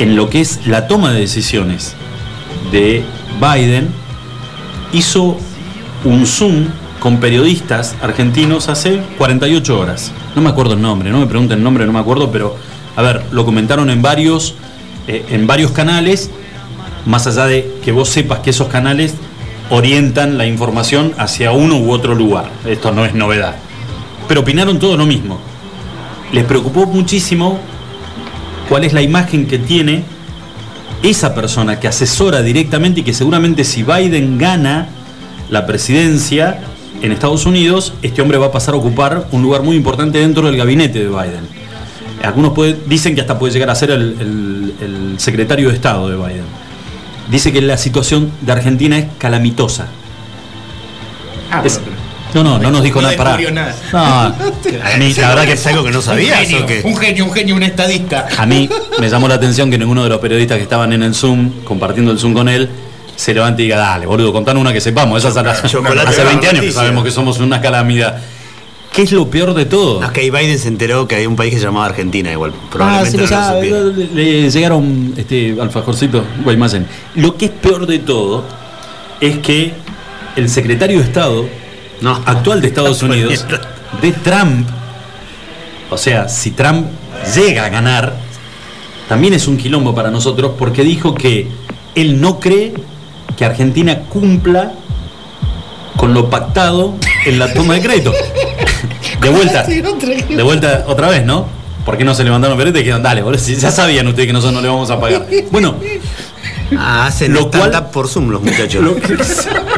[0.00, 1.94] en lo que es la toma de decisiones
[2.72, 3.04] de
[3.40, 3.90] Biden
[4.92, 5.36] hizo
[6.04, 6.66] un Zoom
[6.98, 10.10] con periodistas argentinos hace 48 horas.
[10.34, 12.56] No me acuerdo el nombre, no me pregunten el nombre, no me acuerdo, pero
[12.96, 14.54] a ver, lo comentaron en varios,
[15.08, 16.30] eh, en varios canales,
[17.06, 19.14] más allá de que vos sepas que esos canales
[19.70, 22.50] orientan la información hacia uno u otro lugar.
[22.66, 23.56] Esto no es novedad.
[24.28, 25.38] Pero opinaron todo lo mismo.
[26.32, 27.58] Les preocupó muchísimo
[28.68, 30.04] cuál es la imagen que tiene
[31.02, 34.88] esa persona que asesora directamente y que seguramente si Biden gana
[35.50, 36.60] la presidencia
[37.02, 40.46] en Estados Unidos, este hombre va a pasar a ocupar un lugar muy importante dentro
[40.46, 41.63] del gabinete de Biden.
[42.24, 46.08] Algunos puede- dicen que hasta puede llegar a ser el, el- el secretario de Estado
[46.08, 46.44] de Biden.
[47.30, 49.86] Dice que la situación de Argentina es calamitosa.
[51.50, 51.80] Ah, Es-
[52.34, 53.36] no, no, no nos dijo no nada para.
[53.36, 53.74] descubrió nada.
[53.92, 54.28] No, a
[54.98, 56.88] mí, la verdad que es algo que no sabías un genio, o?
[56.88, 58.26] Un genio, un genio, un estadista.
[58.36, 58.68] A mí
[58.98, 62.10] me llamó la atención que ninguno de los periodistas que estaban en el Zoom, compartiendo
[62.10, 62.68] el Zoom con él,
[63.14, 65.18] se levante y diga, dale, boludo, contanos una que sepamos.
[65.24, 68.16] Esas hace de 20 años que sabemos que somos una calamidad.
[68.94, 70.00] ¿Qué es lo peor de todo?
[70.00, 72.30] No, es que ahí Biden se enteró que hay un país que se llamaba Argentina
[72.30, 72.52] igual.
[72.54, 76.86] Ah, Probablemente sí lo no lo le llegaron este, alfajorcitos Guaymallén.
[77.16, 78.44] Lo que es peor de todo
[79.20, 79.72] es que
[80.36, 81.44] el secretario de Estado
[82.24, 83.44] actual de Estados Unidos,
[84.00, 84.68] de Trump,
[85.90, 86.86] o sea, si Trump
[87.34, 88.14] llega a ganar,
[89.08, 91.48] también es un quilombo para nosotros porque dijo que
[91.96, 92.72] él no cree
[93.36, 94.72] que Argentina cumpla
[95.96, 96.94] con lo pactado
[97.26, 98.12] en la toma de crédito.
[99.24, 99.62] De vuelta,
[100.36, 101.46] de vuelta otra vez, ¿no?
[101.84, 104.32] ¿Por qué no se levantaron perete y dijeron, dale, boludo, si ya sabían ustedes que
[104.32, 105.26] nosotros no le vamos a pagar?
[105.50, 105.74] Bueno,
[106.78, 108.82] Ah, hacen Lo cual- por Zoom los muchachos.
[108.82, 109.12] Lo que-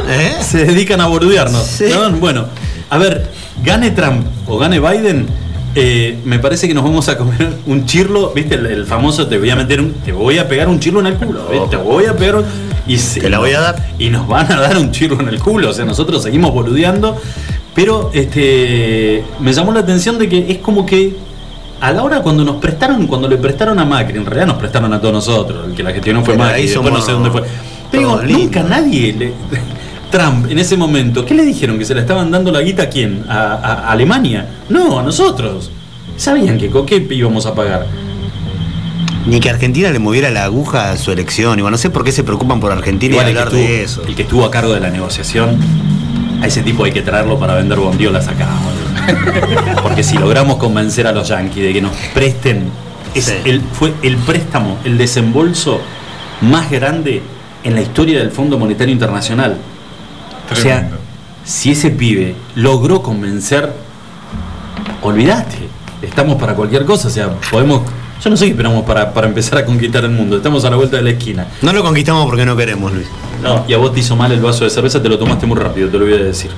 [0.08, 0.32] ¿Eh?
[0.40, 1.80] se dedican a bordearnos.
[1.92, 2.10] ¿no?
[2.12, 2.46] Bueno,
[2.88, 3.26] a ver,
[3.64, 5.26] gane Trump o gane Biden,
[5.74, 8.54] eh, me parece que nos vamos a comer un chirlo, ¿viste?
[8.54, 11.06] El, el famoso te voy a meter un, te voy a pegar un chirlo en
[11.06, 12.44] el culo, te voy a pegar un,
[12.86, 13.88] y se- Te la voy a dar.
[13.98, 17.20] Y nos van a dar un chirlo en el culo, o sea, nosotros seguimos boludeando,
[17.76, 21.14] pero este me llamó la atención de que es como que
[21.80, 24.92] a la hora cuando nos prestaron, cuando le prestaron a Macri, en realidad nos prestaron
[24.94, 27.42] a todos nosotros, el que la gestionó fue Macri, ahí somos no sé dónde fue.
[27.92, 29.32] Pero digo, nunca nadie le,
[30.10, 31.78] Trump en ese momento, ¿qué le dijeron?
[31.78, 33.24] ¿Que se la estaban dando la guita a quién?
[33.28, 34.46] ¿A, a- a Alemania?
[34.70, 35.70] No, a nosotros.
[36.16, 37.86] Sabían que con qué íbamos a pagar.
[39.26, 41.58] Ni que Argentina le moviera la aguja a su elección.
[41.58, 44.02] Igual no sé por qué se preocupan por Argentina Igual y hablar estuvo, de eso.
[44.06, 45.58] el que estuvo a cargo de la negociación,
[46.42, 48.48] a ese tipo hay que traerlo para vender bondiolas acá.
[48.62, 49.82] boludo.
[49.82, 52.64] Porque si logramos convencer a los yanquis de que nos presten,
[53.14, 53.34] es Sí.
[53.44, 55.80] el, fue el préstamo, el desembolso
[56.42, 57.22] más grande
[57.64, 59.56] en la historia del Fondo Monetario Internacional.
[60.50, 60.90] O sea,
[61.44, 63.72] si ese pibe logró convencer,
[65.02, 65.58] olvídate,
[66.02, 67.82] estamos para cualquier cosa, o sea, podemos,
[68.22, 70.76] yo no sé qué esperamos para, para empezar a conquistar el mundo, estamos a la
[70.76, 71.46] vuelta de la esquina.
[71.62, 73.06] No lo conquistamos porque no queremos, Luis.
[73.42, 75.58] No, y a vos te hizo mal el vaso de cerveza, te lo tomaste muy
[75.58, 76.50] rápido, te lo voy a decir.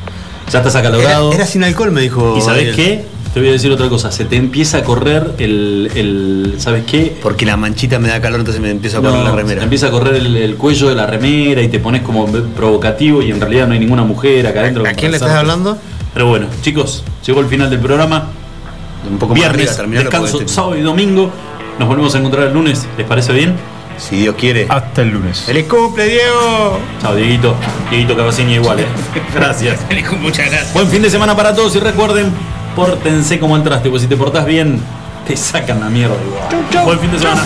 [0.53, 1.29] Ya estás acalorado.
[1.29, 2.37] Era, era sin alcohol, me dijo.
[2.39, 3.05] ¿Y sabes qué?
[3.35, 7.15] Te voy a decir otra cosa, se te empieza a correr el, el ¿sabes qué?
[7.23, 9.59] Porque la manchita me da calor, entonces me empiezo a No, correr la se remera.
[9.61, 12.27] te empieza a correr el, el cuello de la remera y te pones como
[12.57, 14.83] provocativo y en realidad no hay ninguna mujer acá adentro.
[14.83, 15.77] ¿A como quién le estás hablando?
[16.15, 18.31] Pero bueno, chicos, llegó el final del programa.
[19.09, 21.31] Un poco más Viernes, arriba, descanso, sábado y domingo.
[21.79, 22.87] Nos volvemos a encontrar el lunes.
[22.97, 23.55] ¿Les parece bien?
[23.99, 24.67] Si Dios quiere.
[24.69, 25.41] Hasta el lunes.
[25.41, 26.79] ¡Feliz cumple, Diego!
[27.01, 27.55] Chao, Dieguito.
[27.91, 28.87] Dieguito Cavaciña igual, ¿eh?
[29.35, 29.81] Gracias.
[30.21, 30.73] Muchas gracias.
[30.73, 32.33] Buen fin de semana para todos y recuerden,
[32.77, 34.81] pórtense como entraste, pues si te portás bien,
[35.27, 36.85] te sacan la mierda igual.
[36.85, 37.43] Buen fin de semana.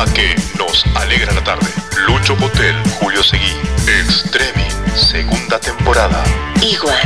[0.00, 1.66] Programa que nos alegra la tarde.
[2.06, 3.52] Lucho Potel, Julio Seguí.
[3.86, 4.66] Extremi.
[4.94, 6.22] Segunda temporada.
[6.62, 6.96] Igual.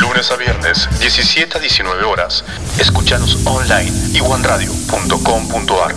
[0.00, 2.44] Lunes a viernes, 17 a 19 horas.
[2.78, 3.92] Escúchanos online.
[4.14, 5.94] iguanradio.com.ar